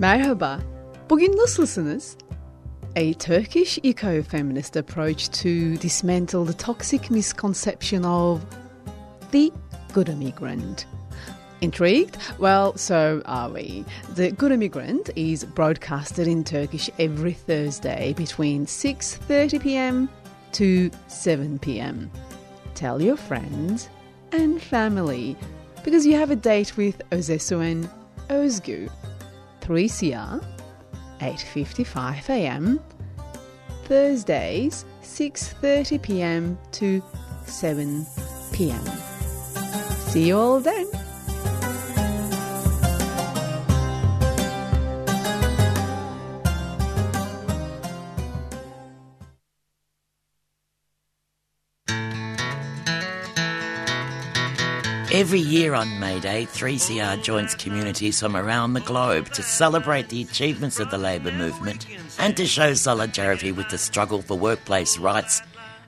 Merhaba. 0.06 0.60
Bugün 1.10 1.38
nasılsınız? 1.38 2.18
A 2.96 3.14
Turkish 3.14 3.80
eco-feminist 3.84 4.78
approach 4.78 5.28
to 5.28 5.82
dismantle 5.82 6.46
the 6.46 6.58
toxic 6.58 7.10
misconception 7.10 8.04
of 8.04 8.42
the 9.32 9.50
good 9.94 10.08
immigrant. 10.08 10.86
Intrigued? 11.62 12.18
Well, 12.40 12.74
so 12.78 13.22
are 13.26 13.54
we. 13.54 13.84
The 14.16 14.30
Good 14.30 14.52
Immigrant 14.52 15.10
is 15.16 15.46
broadcasted 15.58 16.28
in 16.28 16.44
Turkish 16.44 16.90
every 17.00 17.34
Thursday 17.34 18.14
between 18.14 18.66
6:30 18.66 19.60
p.m. 19.60 20.10
to 20.52 20.92
7 21.08 21.60
p.m. 21.60 22.12
Tell 22.76 23.02
your 23.02 23.18
friends 23.18 23.90
and 24.32 24.62
family 24.62 25.36
because 25.84 26.06
you 26.08 26.20
have 26.20 26.32
a 26.32 26.36
date 26.36 26.78
with 26.78 27.02
Özesuen 27.10 27.90
Özgü. 28.30 28.90
3CR 29.66 30.46
8:55 31.20 32.30
a.m. 32.30 32.80
Thursdays 33.86 34.86
6:30 35.02 36.02
p.m. 36.02 36.58
to 36.72 37.02
7 37.46 38.06
p.m. 38.54 38.86
See 40.12 40.28
you 40.28 40.38
all 40.38 40.60
then. 40.60 41.05
Every 55.16 55.40
year 55.40 55.76
on 55.76 55.98
May 55.98 56.20
Day, 56.20 56.46
3CR 56.46 57.24
joins 57.24 57.56
communities 57.56 58.20
from 58.20 58.36
around 58.36 58.74
the 58.74 58.82
globe 58.82 59.30
to 59.30 59.42
celebrate 59.42 60.10
the 60.10 60.22
achievements 60.22 60.78
of 60.78 60.92
the 60.92 60.98
labour 60.98 61.32
movement 61.32 61.88
and 62.20 62.36
to 62.36 62.46
show 62.46 62.74
solidarity 62.74 63.54
with 63.54 63.70
the 63.70 63.78
struggle 63.78 64.22
for 64.22 64.38
workplace 64.38 64.98
rights 64.98 65.42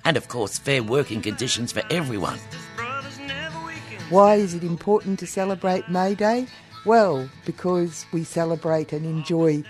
and, 0.05 0.15
of 0.15 0.29
course, 0.29 0.57
fair 0.57 0.81
working 0.81 1.21
conditions 1.21 1.73
for 1.73 1.83
everyone. 1.89 2.39
Why 4.09 4.35
is 4.35 4.53
it 4.53 4.63
important 4.63 5.19
to 5.19 5.27
celebrate 5.27 5.89
May 5.89 6.15
Day? 6.15 6.47
Well, 6.85 7.29
because 7.45 8.05
we 8.13 8.23
celebrate 8.23 8.93
and 8.93 9.05
enjoy 9.05 9.61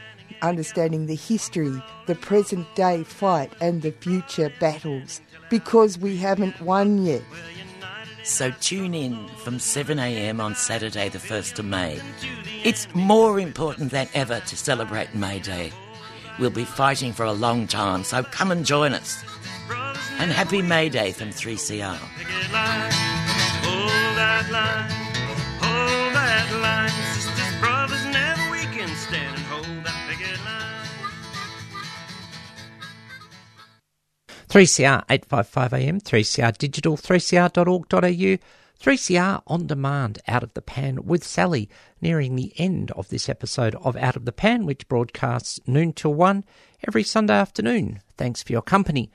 understanding 0.43 1.07
the 1.07 1.15
history, 1.15 1.81
the 2.05 2.13
present 2.13 2.67
day 2.75 3.03
fight, 3.03 3.51
and 3.59 3.81
the 3.81 3.91
future 3.91 4.53
battles. 4.59 5.19
Because 5.49 5.97
we 5.97 6.15
haven't 6.17 6.61
won 6.61 7.03
yet. 7.03 7.23
So 8.27 8.51
tune 8.59 8.93
in 8.93 9.29
from 9.37 9.57
7am 9.57 10.41
on 10.41 10.53
Saturday, 10.53 11.07
the 11.07 11.17
1st 11.17 11.59
of 11.59 11.65
May. 11.65 11.97
It's 12.61 12.93
more 12.93 13.39
important 13.39 13.89
than 13.91 14.09
ever 14.13 14.41
to 14.41 14.57
celebrate 14.57 15.15
May 15.15 15.39
Day. 15.39 15.71
We'll 16.37 16.49
be 16.49 16.65
fighting 16.65 17.13
for 17.13 17.23
a 17.23 17.31
long 17.31 17.67
time, 17.67 18.03
so 18.03 18.23
come 18.23 18.51
and 18.51 18.65
join 18.65 18.91
us. 18.91 19.23
And 20.19 20.29
happy 20.29 20.61
May 20.61 20.89
Day 20.89 21.13
from 21.13 21.29
3CR. 21.29 21.97
3CR 34.57 35.05
855am, 35.05 36.01
3CR 36.01 36.57
digital, 36.57 36.97
3cr.org.au, 36.97 38.37
3CR 38.81 39.41
on 39.45 39.67
demand, 39.67 40.17
Out 40.27 40.41
of 40.41 40.55
the 40.55 40.63
Pan 40.63 41.05
with 41.05 41.23
Sally, 41.23 41.69
nearing 42.01 42.35
the 42.35 42.51
end 42.57 42.89
of 42.93 43.09
this 43.09 43.29
episode 43.29 43.75
of 43.75 43.95
Out 43.97 44.15
of 44.15 44.25
the 44.25 44.31
Pan, 44.31 44.65
which 44.65 44.87
broadcasts 44.87 45.59
noon 45.67 45.93
till 45.93 46.15
1 46.15 46.43
every 46.87 47.03
Sunday 47.03 47.35
afternoon. 47.35 47.99
Thanks 48.17 48.41
for 48.41 48.51
your 48.51 48.63
company. 48.63 49.11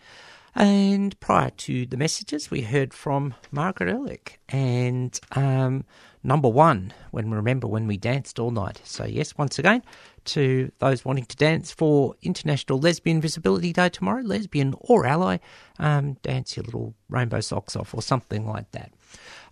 And 0.55 1.18
prior 1.18 1.51
to 1.51 1.86
the 1.86 1.97
messages, 1.97 2.53
we 2.53 2.61
heard 2.61 2.95
from 2.95 3.34
Margaret 3.51 3.93
Urlich 3.93 4.36
and 4.49 5.18
um, 5.32 5.84
number 6.23 6.49
one, 6.49 6.93
when 7.11 7.31
remember 7.31 7.66
when 7.66 7.87
we 7.87 7.97
danced 7.97 8.39
all 8.39 8.51
night. 8.51 8.81
So 8.85 9.05
yes, 9.05 9.37
once 9.37 9.59
again, 9.59 9.83
to 10.27 10.70
those 10.79 11.05
wanting 11.05 11.25
to 11.27 11.37
dance 11.37 11.73
for 11.73 12.14
International 12.23 12.79
Lesbian 12.79 13.20
Visibility 13.20 13.73
Day 13.73 13.89
tomorrow, 13.89 14.23
lesbian 14.23 14.75
or 14.81 15.07
ally, 15.07 15.39
um, 15.79 16.14
dance 16.23 16.57
your 16.57 16.64
little 16.64 16.95
rainbow 17.09 17.41
socks 17.41 17.77
off 17.77 17.95
or 17.95 18.03
something 18.03 18.47
like 18.47 18.70
that. 18.73 18.93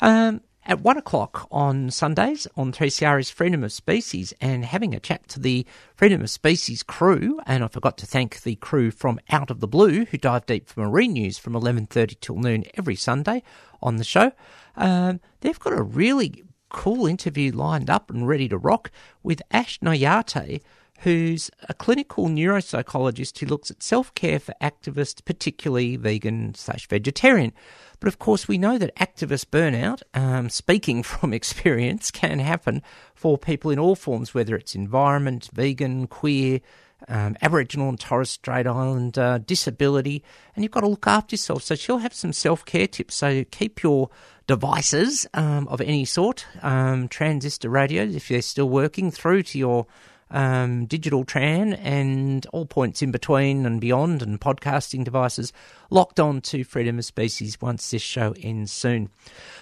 Um, 0.01 0.43
at 0.67 0.83
one 0.83 0.99
o'clock 0.99 1.49
on 1.51 1.91
Sundays 1.91 2.47
on 2.57 2.71
3CR 2.71 3.19
is 3.19 3.31
Freedom 3.31 3.65
of 3.65 3.73
Species 3.73 4.35
and 4.41 4.65
having 4.65 4.95
a 4.95 5.01
chat 5.01 5.27
to 5.29 5.41
the 5.41 5.67
Freedom 5.97 6.21
of 6.21 6.31
Species 6.31 6.83
crew. 6.83 7.41
And 7.47 7.65
I 7.65 7.69
forgot 7.69 7.97
to 7.99 8.07
thank 8.07 8.43
the 8.43 8.57
crew 8.57 8.91
from 8.91 9.19
Out 9.31 9.51
of 9.51 9.61
the 9.61 9.67
Blue 9.67 10.05
who 10.05 10.19
dive 10.19 10.47
deep 10.47 10.69
for 10.69 10.81
marine 10.81 11.15
news 11.15 11.39
from 11.39 11.55
11.30 11.55 12.21
till 12.21 12.37
noon 12.37 12.65
every 12.75 12.95
Sunday 12.95 13.43
on 13.83 13.97
the 13.97 14.05
show. 14.05 14.33
Um, 14.77 15.21
they've 15.41 15.59
got 15.59 15.73
a 15.73 15.83
really 15.83 16.45
cool 16.71 17.07
interview 17.07 17.53
lined 17.53 17.91
up 17.91 18.11
and 18.11 18.27
ready 18.27 18.49
to 18.49 18.59
rock 18.59 18.91
with 19.23 19.43
Ash 19.51 19.79
Nayate, 19.81 20.61
who's 21.01 21.51
a 21.69 21.75
clinical 21.75 22.29
neuropsychologist 22.29 23.39
who 23.39 23.47
looks 23.47 23.71
at 23.71 23.83
self 23.83 24.15
care 24.15 24.39
for 24.39 24.55
activists, 24.61 25.25
particularly 25.25 25.97
vegan 25.97 26.55
slash 26.55 26.87
vegetarian. 26.89 27.53
But 27.99 28.09
of 28.09 28.19
course, 28.19 28.49
we 28.49 28.59
know 28.59 28.79
that 28.79 28.95
activist 28.97 29.47
burnout, 29.47 30.03
um, 30.15 30.49
speaking 30.49 31.03
from 31.05 31.33
experience, 31.33 32.11
can 32.11 32.39
happen 32.39 32.83
for 33.15 33.37
people 33.39 33.71
in 33.71 33.79
all 33.79 33.97
forms, 33.97 34.35
whether 34.35 34.57
it's 34.57 34.75
environment, 34.75 35.51
vegan, 35.53 36.07
queer, 36.07 36.61
um, 37.09 37.37
Aboriginal 37.43 37.89
and 37.89 37.99
Torres 37.99 38.31
Strait 38.31 38.67
Islander, 38.67 39.39
disability, 39.39 40.23
and 40.55 40.65
you've 40.65 40.73
got 40.73 40.81
to 40.81 40.89
look 40.89 41.07
after 41.07 41.35
yourself. 41.35 41.63
So 41.63 41.75
she'll 41.75 41.99
have 41.99 42.15
some 42.15 42.33
self 42.33 42.65
care 42.65 42.87
tips. 42.87 43.15
So 43.15 43.45
keep 43.51 43.83
your 43.83 44.11
devices 44.51 45.29
um, 45.33 45.69
of 45.69 45.81
any 45.81 46.05
sort, 46.05 46.45
um, 46.61 47.07
transistor 47.07 47.71
radios, 47.71 48.17
if 48.17 48.27
they're 48.27 48.43
still 48.43 48.69
working, 48.69 49.13
through 49.13 49.45
to 49.45 49.57
your 49.57 49.87
um, 50.31 50.87
digital 50.87 51.25
tran 51.25 51.79
and 51.83 52.47
all 52.47 52.67
points 52.67 53.03
in 53.03 53.11
between 53.11 53.67
and 53.67 53.81
beyond, 53.81 54.23
and 54.23 54.41
podcasting 54.41 55.05
devices 55.05 55.53
locked 55.91 56.21
on 56.21 56.41
to 56.41 56.65
Freedom 56.65 56.99
of 56.99 57.05
Species 57.05 57.61
once 57.61 57.91
this 57.91 58.03
show 58.03 58.35
ends 58.41 58.73
soon. 58.73 59.11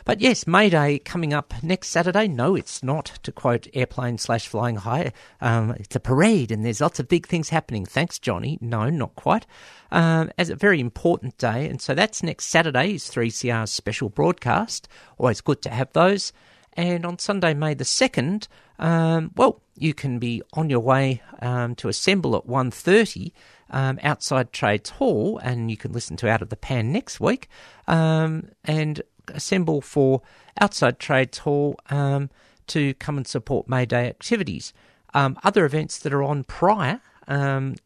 But 0.04 0.20
yes, 0.20 0.46
May 0.46 0.70
Day 0.70 0.98
coming 0.98 1.32
up 1.32 1.54
next 1.62 1.88
Saturday. 1.88 2.28
No, 2.28 2.54
it's 2.54 2.82
not, 2.82 3.06
to 3.22 3.32
quote 3.32 3.66
Airplane 3.74 4.18
slash 4.18 4.46
Flying 4.46 4.76
High. 4.76 5.12
Um, 5.40 5.72
it's 5.72 5.96
a 5.96 6.00
parade 6.00 6.50
and 6.50 6.64
there's 6.64 6.80
lots 6.80 7.00
of 7.00 7.08
big 7.08 7.26
things 7.26 7.48
happening. 7.48 7.86
Thanks, 7.86 8.18
Johnny. 8.18 8.58
No, 8.60 8.90
not 8.90 9.14
quite. 9.16 9.46
Um, 9.90 10.30
as 10.36 10.50
a 10.50 10.56
very 10.56 10.80
important 10.80 11.38
day. 11.38 11.66
And 11.66 11.80
so 11.80 11.94
that's 11.94 12.22
next 12.22 12.46
Saturday 12.46 12.94
is 12.94 13.04
3CR's 13.04 13.70
special 13.70 14.10
broadcast. 14.10 14.88
Always 15.16 15.40
good 15.40 15.62
to 15.62 15.70
have 15.70 15.92
those. 15.92 16.32
And 16.78 17.04
on 17.04 17.18
Sunday, 17.18 17.54
May 17.54 17.74
the 17.74 17.82
2nd, 17.82 18.46
um, 18.78 19.32
well, 19.34 19.60
you 19.74 19.94
can 19.94 20.20
be 20.20 20.42
on 20.52 20.70
your 20.70 20.78
way 20.78 21.20
um, 21.42 21.74
to 21.74 21.88
assemble 21.88 22.36
at 22.36 22.46
1.30 22.46 23.32
um, 23.70 23.98
outside 24.04 24.52
Trades 24.52 24.90
Hall, 24.90 25.38
and 25.38 25.72
you 25.72 25.76
can 25.76 25.92
listen 25.92 26.16
to 26.18 26.30
Out 26.30 26.40
of 26.40 26.50
the 26.50 26.56
Pan 26.56 26.92
next 26.92 27.18
week, 27.18 27.48
um, 27.88 28.50
and 28.62 29.02
assemble 29.26 29.80
for 29.80 30.22
outside 30.60 31.00
Trades 31.00 31.38
Hall 31.38 31.74
um, 31.90 32.30
to 32.68 32.94
come 32.94 33.16
and 33.16 33.26
support 33.26 33.68
May 33.68 33.84
Day 33.84 34.06
activities. 34.06 34.72
Um, 35.14 35.36
other 35.42 35.64
events 35.64 35.98
that 35.98 36.14
are 36.14 36.22
on 36.22 36.44
prior, 36.44 37.00
on 37.26 37.76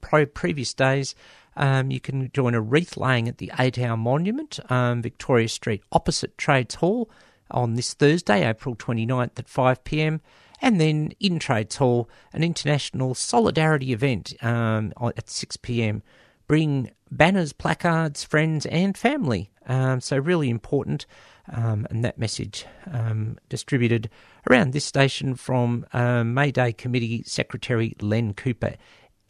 pro- 0.00 0.26
previous 0.26 0.74
days, 0.74 1.14
um, 1.56 1.92
you 1.92 2.00
can 2.00 2.32
join 2.32 2.56
a 2.56 2.60
wreath 2.60 2.96
laying 2.96 3.28
at 3.28 3.38
the 3.38 3.52
Eight 3.60 3.78
Hour 3.78 3.96
Monument, 3.96 4.58
um, 4.72 5.02
Victoria 5.02 5.48
Street, 5.48 5.84
opposite 5.92 6.36
Trades 6.36 6.74
Hall, 6.74 7.08
on 7.50 7.74
this 7.74 7.94
Thursday, 7.94 8.48
April 8.48 8.76
29th 8.76 9.38
at 9.38 9.46
5pm. 9.46 10.20
And 10.62 10.80
then 10.80 11.12
in 11.20 11.38
Trades 11.38 11.76
Hall, 11.76 12.08
an 12.32 12.44
international 12.44 13.14
solidarity 13.14 13.92
event 13.92 14.34
um, 14.42 14.92
at 15.00 15.26
6pm. 15.26 16.02
Bring 16.46 16.90
banners, 17.10 17.52
placards, 17.52 18.24
friends, 18.24 18.66
and 18.66 18.96
family. 18.96 19.50
Um, 19.66 20.00
so, 20.00 20.18
really 20.18 20.50
important. 20.50 21.06
Um, 21.52 21.86
and 21.90 22.04
that 22.04 22.18
message 22.18 22.66
um, 22.92 23.38
distributed 23.48 24.08
around 24.48 24.72
this 24.72 24.84
station 24.84 25.34
from 25.34 25.84
um, 25.92 26.32
May 26.34 26.52
Day 26.52 26.72
Committee 26.72 27.24
Secretary 27.24 27.96
Len 28.00 28.34
Cooper. 28.34 28.76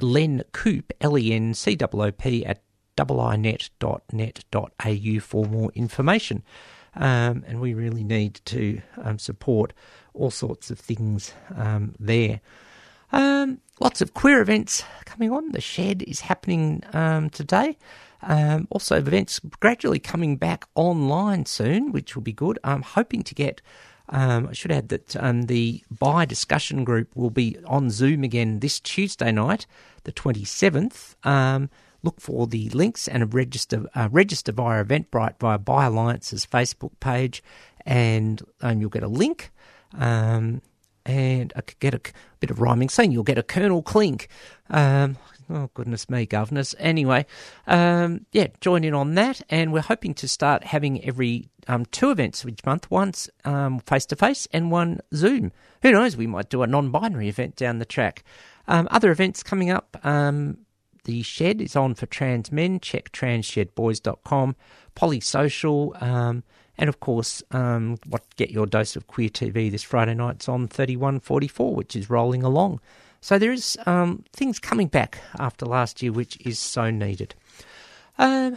Len 0.01 0.43
Coop, 0.53 0.93
L 1.01 1.17
E 1.19 1.33
N 1.33 1.55
C 1.55 1.79
O 1.81 1.89
O 1.93 2.11
P, 2.11 2.45
at 2.45 2.63
iinet.net.au 2.97 5.21
for 5.21 5.47
more 5.47 5.71
information. 5.75 6.43
Um, 6.95 7.45
and 7.47 7.61
we 7.61 7.75
really 7.75 8.05
need 8.05 8.41
to 8.47 8.81
um, 9.03 9.19
support 9.19 9.73
all 10.15 10.31
sorts 10.31 10.71
of 10.71 10.79
things 10.79 11.33
um, 11.57 11.95
there. 11.99 12.41
Um, 13.13 13.61
lots 13.81 14.01
of 14.01 14.15
queer 14.15 14.41
events 14.41 14.85
coming 15.05 15.33
on. 15.33 15.53
The 15.53 15.61
Shed 15.61 16.03
is 16.03 16.21
happening 16.21 16.83
um, 16.93 17.31
today. 17.31 17.77
Um, 18.23 18.69
also, 18.71 18.97
events 18.97 19.39
gradually 19.61 19.99
coming 19.99 20.37
back 20.37 20.67
online 20.75 21.47
soon, 21.47 21.93
which 21.93 22.15
will 22.15 22.23
be 22.23 22.33
good. 22.33 22.59
I'm 22.65 22.83
hoping 22.83 23.23
to 23.23 23.35
get 23.35 23.63
I 24.13 24.53
should 24.53 24.73
add 24.73 24.89
that 24.89 25.11
the 25.47 25.85
bi 25.89 26.25
discussion 26.25 26.83
group 26.83 27.15
will 27.15 27.31
be 27.31 27.57
on 27.65 27.91
Zoom 27.91 28.25
again 28.25 28.59
this 28.59 28.81
Tuesday 28.81 29.31
night, 29.31 29.67
the 30.03 30.11
27th. 30.11 31.15
Um, 32.01 32.11
look 32.11 32.21
for 32.21 32.47
the 32.47 32.69
links 32.71 33.09
and 33.09 33.33
register 33.33 33.87
uh, 33.95 34.09
register 34.11 34.53
via 34.53 34.85
Eventbrite 34.85 35.39
via 35.39 35.59
Bi 35.59 35.87
Alliance's 35.87 36.47
Facebook 36.47 36.93
page, 37.01 37.43
and 37.87 38.43
um, 38.61 38.81
you'll 38.81 38.91
get 38.91 39.03
a 39.03 39.09
link. 39.09 39.51
Um, 39.99 40.63
and 41.07 41.53
I 41.57 41.63
could 41.63 41.81
get 41.81 41.95
a 41.95 42.01
bit 42.41 42.51
of 42.51 42.61
rhyming 42.61 42.91
saying 42.91 43.11
you'll 43.11 43.23
get 43.23 43.39
a 43.39 43.43
Colonel 43.43 43.83
Klink. 43.83 44.29
Um, 44.69 45.17
oh 45.49 45.71
goodness 45.75 46.11
me, 46.11 46.27
governors. 46.27 46.75
Anyway, 46.79 47.27
um, 47.67 48.27
yeah, 48.33 48.49
join 48.61 48.85
in 48.85 48.95
on 48.95 49.15
that, 49.15 49.41
and 49.49 49.73
we're 49.73 49.81
hoping 49.81 50.15
to 50.15 50.29
start 50.29 50.65
having 50.65 51.03
every 51.05 51.49
um, 51.69 51.87
two 51.87 52.11
events 52.11 52.45
each 52.47 52.65
month, 52.65 52.91
once 52.91 53.31
face 53.87 54.07
to 54.07 54.17
face 54.17 54.47
and 54.53 54.71
one 54.71 55.01
Zoom. 55.15 55.53
Who 55.83 55.93
knows? 55.93 56.17
We 56.17 56.27
might 56.27 56.51
do 56.51 56.63
a 56.63 56.67
non-binary 56.67 57.29
event 57.29 57.57
down 57.57 57.79
the 57.79 57.87
track. 57.87 58.23
Um, 58.69 58.87
other 58.91 59.11
events 59.11 59.43
coming 59.43 59.71
up. 59.71 59.97
The 61.05 61.23
Shed 61.23 61.61
is 61.61 61.77
on 61.77 61.95
for 61.95 62.07
trans 62.07 62.53
men. 62.53 62.81
Check 62.81 63.13
transshedboys.com. 63.13 64.57
Polysocial. 64.97 66.03
Um, 66.03 66.45
and 66.79 66.89
of 66.89 67.01
course, 67.01 67.43
um, 67.51 67.99
what 68.07 68.25
get 68.37 68.51
your 68.51 68.67
dose 68.67 68.97
of 68.97 69.07
queer 69.07 69.29
TV 69.29 69.71
this 69.71 69.83
Friday 69.83 70.15
night? 70.15 70.37
It's 70.37 70.49
on 70.49 70.67
3144, 70.69 71.75
which 71.75 71.95
is 71.95 72.09
rolling 72.09 72.43
along. 72.43 72.81
So 73.21 73.39
there 73.39 73.53
is 73.53 73.77
um, 73.87 74.25
things 74.33 74.59
coming 74.59 74.89
back 74.89 75.19
after 75.39 75.67
last 75.67 76.03
year, 76.03 76.13
which 76.13 76.39
is 76.41 76.59
so 76.59 76.91
needed. 76.91 77.35
Um, 78.19 78.57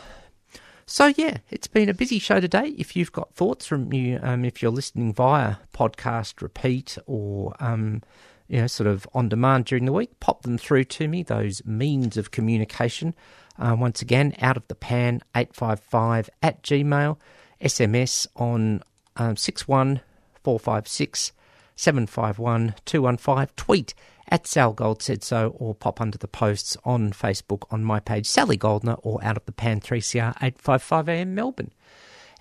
so 0.85 1.07
yeah, 1.17 1.37
it's 1.49 1.67
been 1.67 1.89
a 1.89 1.93
busy 1.93 2.19
show 2.19 2.39
today. 2.39 2.73
If 2.77 2.95
you've 2.95 3.11
got 3.11 3.33
thoughts 3.33 3.65
from 3.65 3.91
you, 3.91 4.19
um, 4.21 4.45
if 4.45 4.61
you're 4.61 4.71
listening 4.71 5.13
via 5.13 5.57
podcast 5.73 6.41
repeat 6.41 6.97
or 7.05 7.55
um, 7.59 8.01
you 8.47 8.61
know 8.61 8.67
sort 8.67 8.87
of 8.87 9.07
on 9.13 9.29
demand 9.29 9.65
during 9.65 9.85
the 9.85 9.93
week, 9.93 10.19
pop 10.19 10.43
them 10.43 10.57
through 10.57 10.85
to 10.85 11.07
me. 11.07 11.23
Those 11.23 11.63
means 11.65 12.17
of 12.17 12.31
communication. 12.31 13.15
Uh, 13.57 13.75
once 13.77 14.01
again, 14.01 14.33
out 14.41 14.57
of 14.57 14.67
the 14.67 14.75
pan 14.75 15.21
eight 15.35 15.53
five 15.53 15.79
five 15.79 16.29
at 16.41 16.63
Gmail. 16.63 17.17
SMS 17.63 18.27
on 18.35 18.83
um, 19.15 19.35
61456 19.37 21.31
751 21.75 22.75
215. 22.85 23.47
Tweet 23.55 23.93
at 24.29 24.47
Sal 24.47 24.73
Gold 24.73 25.01
said 25.01 25.23
so, 25.23 25.55
or 25.57 25.73
pop 25.73 25.99
under 25.99 26.17
the 26.17 26.27
posts 26.27 26.77
on 26.83 27.11
Facebook 27.11 27.63
on 27.71 27.83
my 27.83 27.99
page, 27.99 28.25
Sally 28.25 28.57
Goldner, 28.57 28.95
or 29.01 29.23
out 29.23 29.37
of 29.37 29.45
the 29.45 29.51
pan 29.51 29.81
3CR 29.81 30.37
855am 30.37 31.27
Melbourne. 31.27 31.71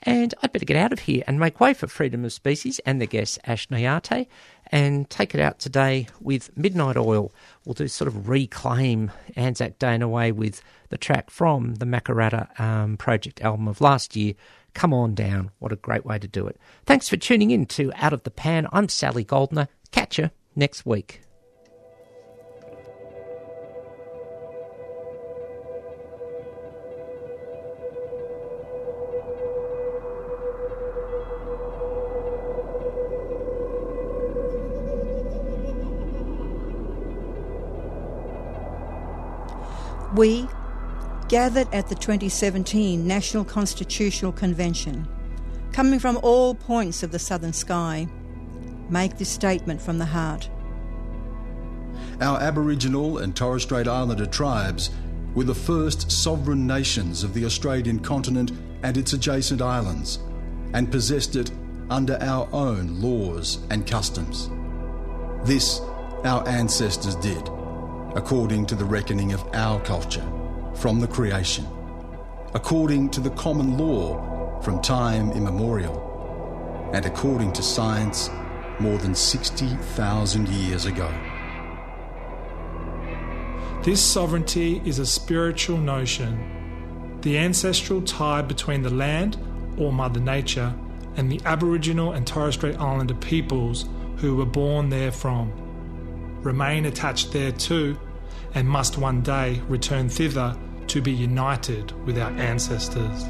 And 0.05 0.35
I'd 0.43 0.53
better 0.53 0.65
get 0.65 0.77
out 0.77 0.93
of 0.93 1.01
here 1.01 1.23
and 1.27 1.39
make 1.39 1.61
way 1.61 1.75
for 1.75 1.87
Freedom 1.87 2.25
of 2.25 2.33
Species 2.33 2.81
and 2.81 3.01
the 3.01 3.07
guest 3.07 3.39
Ash 3.45 3.69
Nayate 3.69 4.27
and 4.73 5.09
take 5.11 5.35
it 5.35 5.41
out 5.41 5.59
today 5.59 6.09
with 6.21 6.57
Midnight 6.57 6.97
Oil. 6.97 7.31
We'll 7.65 7.75
do 7.75 7.87
sort 7.87 8.09
of 8.09 8.29
reclaim 8.29 9.13
Anzac 9.37 9.79
Day 9.79 9.95
in 9.95 10.03
a 10.03 10.09
way 10.09 10.33
with 10.33 10.63
the 10.89 10.97
track 10.97 11.31
from 11.31 11.77
the 11.77 11.85
Makarrata 11.85 12.59
um, 12.59 12.97
Project 12.97 13.43
album 13.43 13.69
of 13.69 13.83
last 13.83 14.17
year, 14.17 14.35
Come 14.73 14.95
On 14.95 15.15
Down. 15.15 15.51
What 15.59 15.73
a 15.73 15.77
great 15.77 16.07
way 16.07 16.19
to 16.19 16.27
do 16.27 16.47
it. 16.47 16.57
Thanks 16.87 17.09
for 17.09 17.19
tuning 17.19 17.51
in 17.51 17.67
to 17.67 17.93
Out 17.97 18.15
of 18.15 18.23
the 18.23 18.31
Pan. 18.31 18.67
I'm 18.73 18.89
Sally 18.89 19.25
Goldner. 19.25 19.69
Catch 19.91 20.19
you 20.19 20.31
next 20.57 20.87
week. 20.87 21.21
We, 40.15 40.47
gathered 41.29 41.69
at 41.73 41.89
the 41.89 41.95
2017 41.95 43.07
National 43.07 43.45
Constitutional 43.45 44.33
Convention, 44.33 45.09
coming 45.73 45.99
from 45.99 46.19
all 46.23 46.55
points 46.55 47.03
of 47.03 47.13
the 47.13 47.19
southern 47.19 47.55
sky, 47.55 48.07
make 48.91 49.17
this 49.17 49.31
statement 49.31 49.81
from 49.81 49.99
the 49.99 50.05
heart. 50.05 50.51
Our 52.21 52.41
Aboriginal 52.41 53.19
and 53.19 53.35
Torres 53.35 53.63
Strait 53.63 53.89
Islander 53.89 54.27
tribes 54.27 54.91
were 55.35 55.45
the 55.45 55.55
first 55.55 56.13
sovereign 56.13 56.67
nations 56.67 57.25
of 57.25 57.33
the 57.33 57.47
Australian 57.47 58.01
continent 58.01 58.53
and 58.83 58.99
its 58.99 59.15
adjacent 59.15 59.63
islands, 59.63 60.19
and 60.75 60.93
possessed 60.93 61.37
it 61.37 61.51
under 61.89 62.19
our 62.21 62.49
own 62.53 63.01
laws 63.01 63.61
and 63.71 63.87
customs. 63.87 64.51
This 65.45 65.81
our 66.25 66.47
ancestors 66.47 67.17
did, 67.17 67.49
according 68.15 68.67
to 68.67 68.75
the 68.75 68.85
reckoning 68.85 69.33
of 69.33 69.43
our 69.55 69.81
culture 69.81 70.25
from 70.75 71.01
the 71.01 71.07
creation, 71.07 71.67
according 72.55 73.09
to 73.11 73.21
the 73.21 73.31
common 73.31 73.79
law 73.79 74.61
from 74.61 74.81
time 74.83 75.31
immemorial, 75.33 76.91
and 76.93 77.07
according 77.07 77.53
to 77.53 77.63
science 77.63 78.31
more 78.79 78.99
than 78.99 79.15
60,000 79.15 80.49
years 80.49 80.87
ago. 80.87 81.11
This 83.83 84.01
sovereignty 84.01 84.81
is 84.85 84.99
a 84.99 85.07
spiritual 85.07 85.79
notion, 85.79 87.19
the 87.23 87.39
ancestral 87.39 88.03
tie 88.03 88.43
between 88.43 88.83
the 88.83 88.91
land, 88.91 89.37
or 89.79 89.93
Mother 89.93 90.21
Nature, 90.21 90.75
and 91.17 91.31
the 91.31 91.41
Aboriginal 91.45 92.13
and 92.13 92.27
Torres 92.27 92.55
Strait 92.55 92.79
Islander 92.79 93.15
peoples 93.15 93.87
who 94.17 94.37
were 94.37 94.47
born 94.47 94.91
therefrom. 94.91 95.53
Remain 96.43 96.87
attached 96.87 97.33
thereto 97.33 97.97
and 98.55 98.69
must 98.69 98.99
one 98.99 99.23
day 99.23 99.61
return 99.69 100.09
thither 100.09 100.57
to 100.89 101.01
be 101.01 101.13
united 101.13 101.93
with 102.05 102.19
our 102.19 102.31
ancestors. 102.33 103.25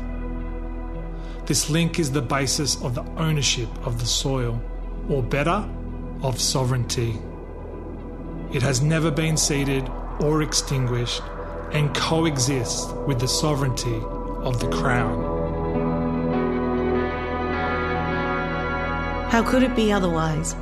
This 1.44 1.68
link 1.68 1.98
is 1.98 2.10
the 2.10 2.22
basis 2.22 2.80
of 2.82 2.94
the 2.94 3.04
ownership 3.16 3.68
of 3.86 4.00
the 4.00 4.06
soil, 4.06 4.62
or 5.08 5.22
better, 5.22 5.68
of 6.22 6.40
sovereignty. 6.40 7.18
It 8.52 8.62
has 8.62 8.80
never 8.80 9.10
been 9.10 9.36
ceded 9.36 9.90
or 10.20 10.42
extinguished 10.42 11.22
and 11.72 11.94
coexists 11.94 12.92
with 13.06 13.20
the 13.20 13.28
sovereignty 13.28 14.00
of 14.42 14.60
the 14.60 14.70
Crown. 14.70 15.42
How 19.30 19.42
could 19.42 19.62
it 19.62 19.74
be 19.74 19.92
otherwise? 19.92 20.54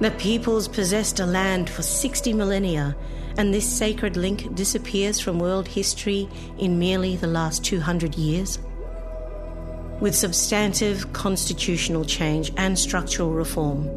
The 0.00 0.12
peoples 0.12 0.68
possessed 0.68 1.18
a 1.18 1.26
land 1.26 1.68
for 1.68 1.82
60 1.82 2.32
millennia 2.32 2.96
and 3.36 3.52
this 3.52 3.68
sacred 3.68 4.16
link 4.16 4.54
disappears 4.54 5.18
from 5.18 5.40
world 5.40 5.66
history 5.66 6.28
in 6.56 6.78
merely 6.78 7.16
the 7.16 7.26
last 7.26 7.64
200 7.64 8.14
years? 8.14 8.60
With 10.00 10.14
substantive 10.14 11.12
constitutional 11.12 12.04
change 12.04 12.52
and 12.56 12.78
structural 12.78 13.32
reform, 13.32 13.88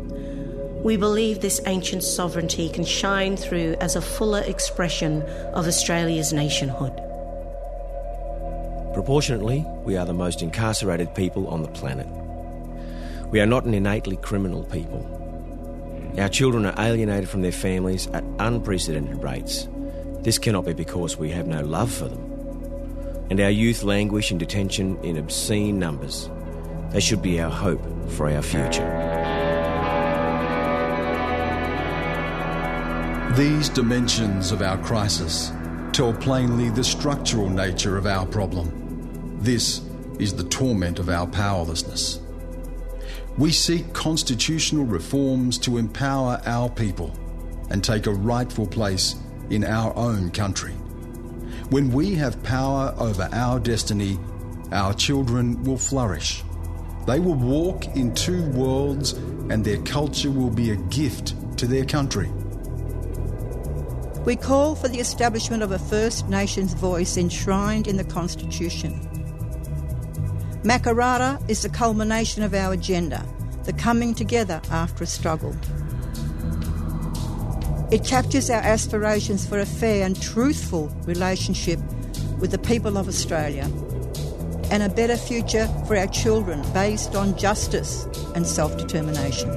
we 0.82 0.98
believe 0.98 1.40
this 1.40 1.62
ancient 1.68 2.04
sovereignty 2.04 2.68
can 2.70 2.84
shine 2.84 3.38
through 3.38 3.76
as 3.80 3.96
a 3.96 4.02
fuller 4.02 4.42
expression 4.42 5.22
of 5.54 5.68
Australia's 5.68 6.34
nationhood. 6.34 6.96
Proportionately, 8.96 9.64
we 9.84 9.98
are 9.98 10.06
the 10.08 10.14
most 10.14 10.42
incarcerated 10.42 11.14
people 11.14 11.48
on 11.48 11.62
the 11.62 11.68
planet. 11.68 12.08
We 13.30 13.40
are 13.40 13.46
not 13.46 13.66
an 13.66 13.76
innately 13.76 14.18
criminal 14.18 14.64
people. 14.64 15.21
Our 16.18 16.30
children 16.30 16.66
are 16.66 16.76
alienated 16.78 17.30
from 17.30 17.42
their 17.42 17.52
families 17.52 18.08
at 18.08 18.24
unprecedented 18.40 19.24
rates. 19.24 19.68
This 20.22 20.38
cannot 20.38 20.66
be 20.66 20.74
because 20.74 21.18
we 21.18 21.32
have 21.32 21.48
no 21.48 21.62
love 21.62 21.92
for 21.92 22.10
them. 22.10 23.28
And 23.30 23.40
our 23.40 23.50
youth 23.50 23.84
languish 23.84 24.32
in 24.32 24.38
detention 24.38 24.98
in 25.04 25.18
obscene 25.18 25.80
numbers. 25.80 26.30
They 26.92 27.00
should 27.00 27.22
be 27.22 27.40
our 27.40 27.50
hope 27.50 27.82
for 28.12 28.30
our 28.30 28.42
future. 28.42 28.88
These 33.38 33.70
dimensions 33.70 34.52
of 34.52 34.62
our 34.62 34.78
crisis 34.80 35.52
tell 35.94 36.14
plainly 36.14 36.70
the 36.70 36.84
structural 36.84 37.50
nature 37.50 37.98
of 37.98 38.06
our 38.06 38.26
problem. 38.26 39.40
This 39.40 39.82
is 40.20 40.34
the 40.34 40.44
torment 40.44 41.00
of 41.00 41.10
our 41.10 41.26
powerlessness. 41.26 42.21
We 43.38 43.52
seek 43.52 43.94
constitutional 43.94 44.86
reforms 44.86 45.58
to 45.60 45.78
empower 45.78 46.42
our 46.46 46.70
people 46.70 47.12
and 47.70 47.84
take 47.84 48.06
a 48.06 48.14
rightful 48.14 48.68
place 48.68 49.16
in 49.50 49.64
our 49.64 49.96
own 49.96 50.32
country. 50.32 50.74
When 51.70 51.92
we 51.92 52.16
have 52.16 52.44
power 52.44 52.94
over 52.98 53.30
our 53.32 53.60
destiny, 53.60 54.20
our 54.72 54.94
children 54.94 55.64
will 55.64 55.78
flourish. 55.78 56.44
They 57.08 57.20
will 57.20 57.36
walk 57.36 57.86
in 57.96 58.14
two 58.14 58.44
worlds 58.52 59.14
and 59.14 59.64
their 59.64 59.82
culture 59.84 60.30
will 60.30 60.50
be 60.50 60.72
a 60.72 60.76
gift 60.76 61.34
to 61.58 61.68
their 61.68 61.86
country. 61.86 62.30
We 64.26 64.36
call 64.36 64.76
for 64.76 64.88
the 64.88 65.00
establishment 65.00 65.64
of 65.64 65.72
a 65.72 65.80
First 65.80 66.30
Nations 66.30 66.74
voice 66.74 67.18
enshrined 67.18 67.88
in 67.88 67.98
the 67.98 68.04
Constitution. 68.04 69.11
Makarrata 70.64 71.42
is 71.50 71.64
the 71.64 71.70
culmination 71.70 72.44
of 72.44 72.54
our 72.54 72.74
agenda, 72.74 73.26
the 73.64 73.74
coming 73.74 74.14
together 74.14 74.62
after 74.70 75.04
a 75.04 75.08
struggle. 75.08 75.56
It 77.92 78.06
captures 78.06 78.52
our 78.52 78.62
aspirations 78.62 79.44
for 79.44 79.58
a 79.58 79.66
fair 79.66 80.06
and 80.06 80.22
truthful 80.22 80.90
relationship 81.06 81.80
with 82.40 82.52
the 82.52 82.60
people 82.60 82.98
of 83.00 83.08
Australia 83.08 83.64
and 84.70 84.84
a 84.84 84.90
better 84.90 85.18
future 85.18 85.68
for 85.88 85.98
our 85.98 86.08
children 86.08 86.62
based 86.74 87.16
on 87.16 87.36
justice 87.40 88.06
and 88.36 88.46
self 88.46 88.78
determination. 88.78 89.50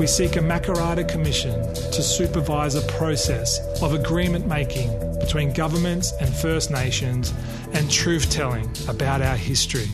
We 0.00 0.08
seek 0.08 0.34
a 0.34 0.40
Makarrata 0.40 1.08
Commission 1.08 1.62
to 1.74 2.02
supervise 2.02 2.74
a 2.74 2.82
process 2.98 3.60
of 3.80 3.94
agreement 3.94 4.48
making 4.48 4.90
between 5.20 5.52
governments 5.52 6.12
and 6.20 6.34
First 6.34 6.72
Nations 6.72 7.32
and 7.74 7.90
truth 7.90 8.30
telling 8.30 8.70
about 8.88 9.22
our 9.22 9.36
history. 9.36 9.88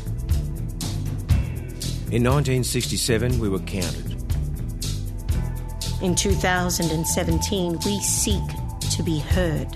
In 2.11 2.25
1967, 2.25 3.39
we 3.39 3.49
were 3.49 3.59
counted. 3.61 4.13
In 6.01 6.15
2017, 6.15 7.79
we 7.85 8.01
seek 8.01 8.43
to 8.93 9.03
be 9.03 9.19
heard. 9.19 9.69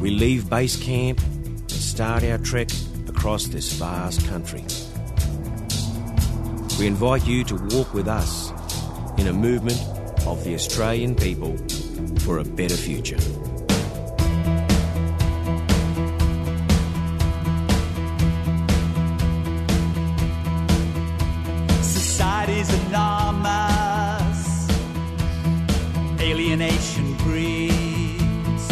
We 0.00 0.10
leave 0.10 0.48
base 0.48 0.76
camp 0.76 1.20
and 1.20 1.70
start 1.70 2.24
our 2.24 2.38
trek 2.38 2.68
across 3.08 3.46
this 3.46 3.72
vast 3.72 4.26
country. 4.28 4.64
We 6.78 6.86
invite 6.86 7.26
you 7.26 7.44
to 7.44 7.54
walk 7.54 7.94
with 7.94 8.06
us 8.06 8.52
in 9.18 9.28
a 9.28 9.32
movement 9.32 9.80
of 10.26 10.44
the 10.44 10.54
Australian 10.54 11.14
people 11.14 11.56
for 12.20 12.38
a 12.38 12.44
better 12.44 12.76
future. 12.76 13.18
Society's 22.56 22.86
enormous, 22.88 24.70
alienation 26.20 27.14
breeds, 27.18 28.64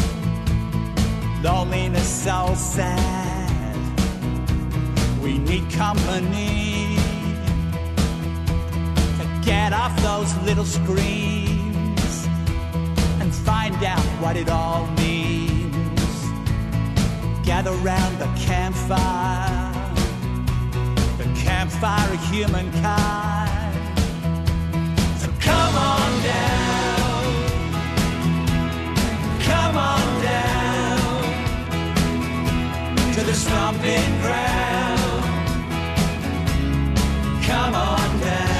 loneliness 1.42 2.08
so 2.08 2.54
sad. 2.56 3.76
We 5.22 5.36
need 5.36 5.70
company 5.70 6.96
to 9.18 9.40
get 9.44 9.74
off 9.74 9.94
those 10.00 10.34
little 10.44 10.64
screens 10.64 12.26
and 13.20 13.34
find 13.34 13.84
out 13.84 14.04
what 14.22 14.38
it 14.38 14.48
all 14.48 14.86
means. 14.92 15.74
Gather 17.44 17.72
round 17.72 18.18
the 18.18 18.32
campfire 18.46 19.72
the 21.18 21.40
campfire 21.42 22.14
of 22.14 22.30
humankind. 22.30 23.43
The 33.26 33.32
stomping 33.32 34.20
ground. 34.20 35.24
Come 37.42 37.74
on 37.74 38.20
down. 38.20 38.50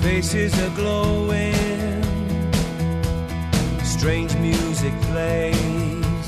Faces 0.00 0.58
are 0.58 0.74
glowing, 0.74 2.02
strange 3.84 4.34
music 4.36 4.94
plays, 5.02 6.26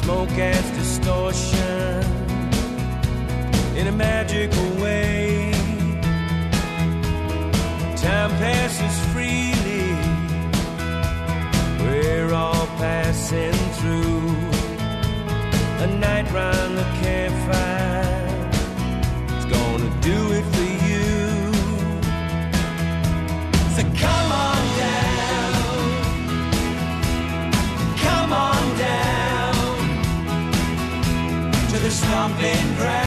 smoke 0.00 0.30
adds 0.30 0.70
distortion 0.70 2.19
in 3.80 3.86
a 3.86 3.92
magical 3.92 4.68
way. 4.82 5.52
Time 7.96 8.30
passes 8.36 8.96
freely, 9.12 9.94
we're 11.82 12.34
all 12.34 12.66
passing 12.76 13.54
through 13.78 14.28
a 15.84 15.86
night 15.98 16.30
round 16.30 16.76
the 16.76 16.88
campfire. 17.02 18.50
It's 19.36 19.46
gonna 19.46 19.90
do 20.02 20.18
it 20.38 20.44
for 20.54 20.68
you. 20.88 21.52
So 23.74 23.82
come 24.04 24.30
on 24.48 24.62
down, 24.84 25.52
come 28.06 28.32
on 28.50 28.62
down 28.76 29.54
to 31.70 31.76
the 31.78 31.90
stomping 31.90 32.76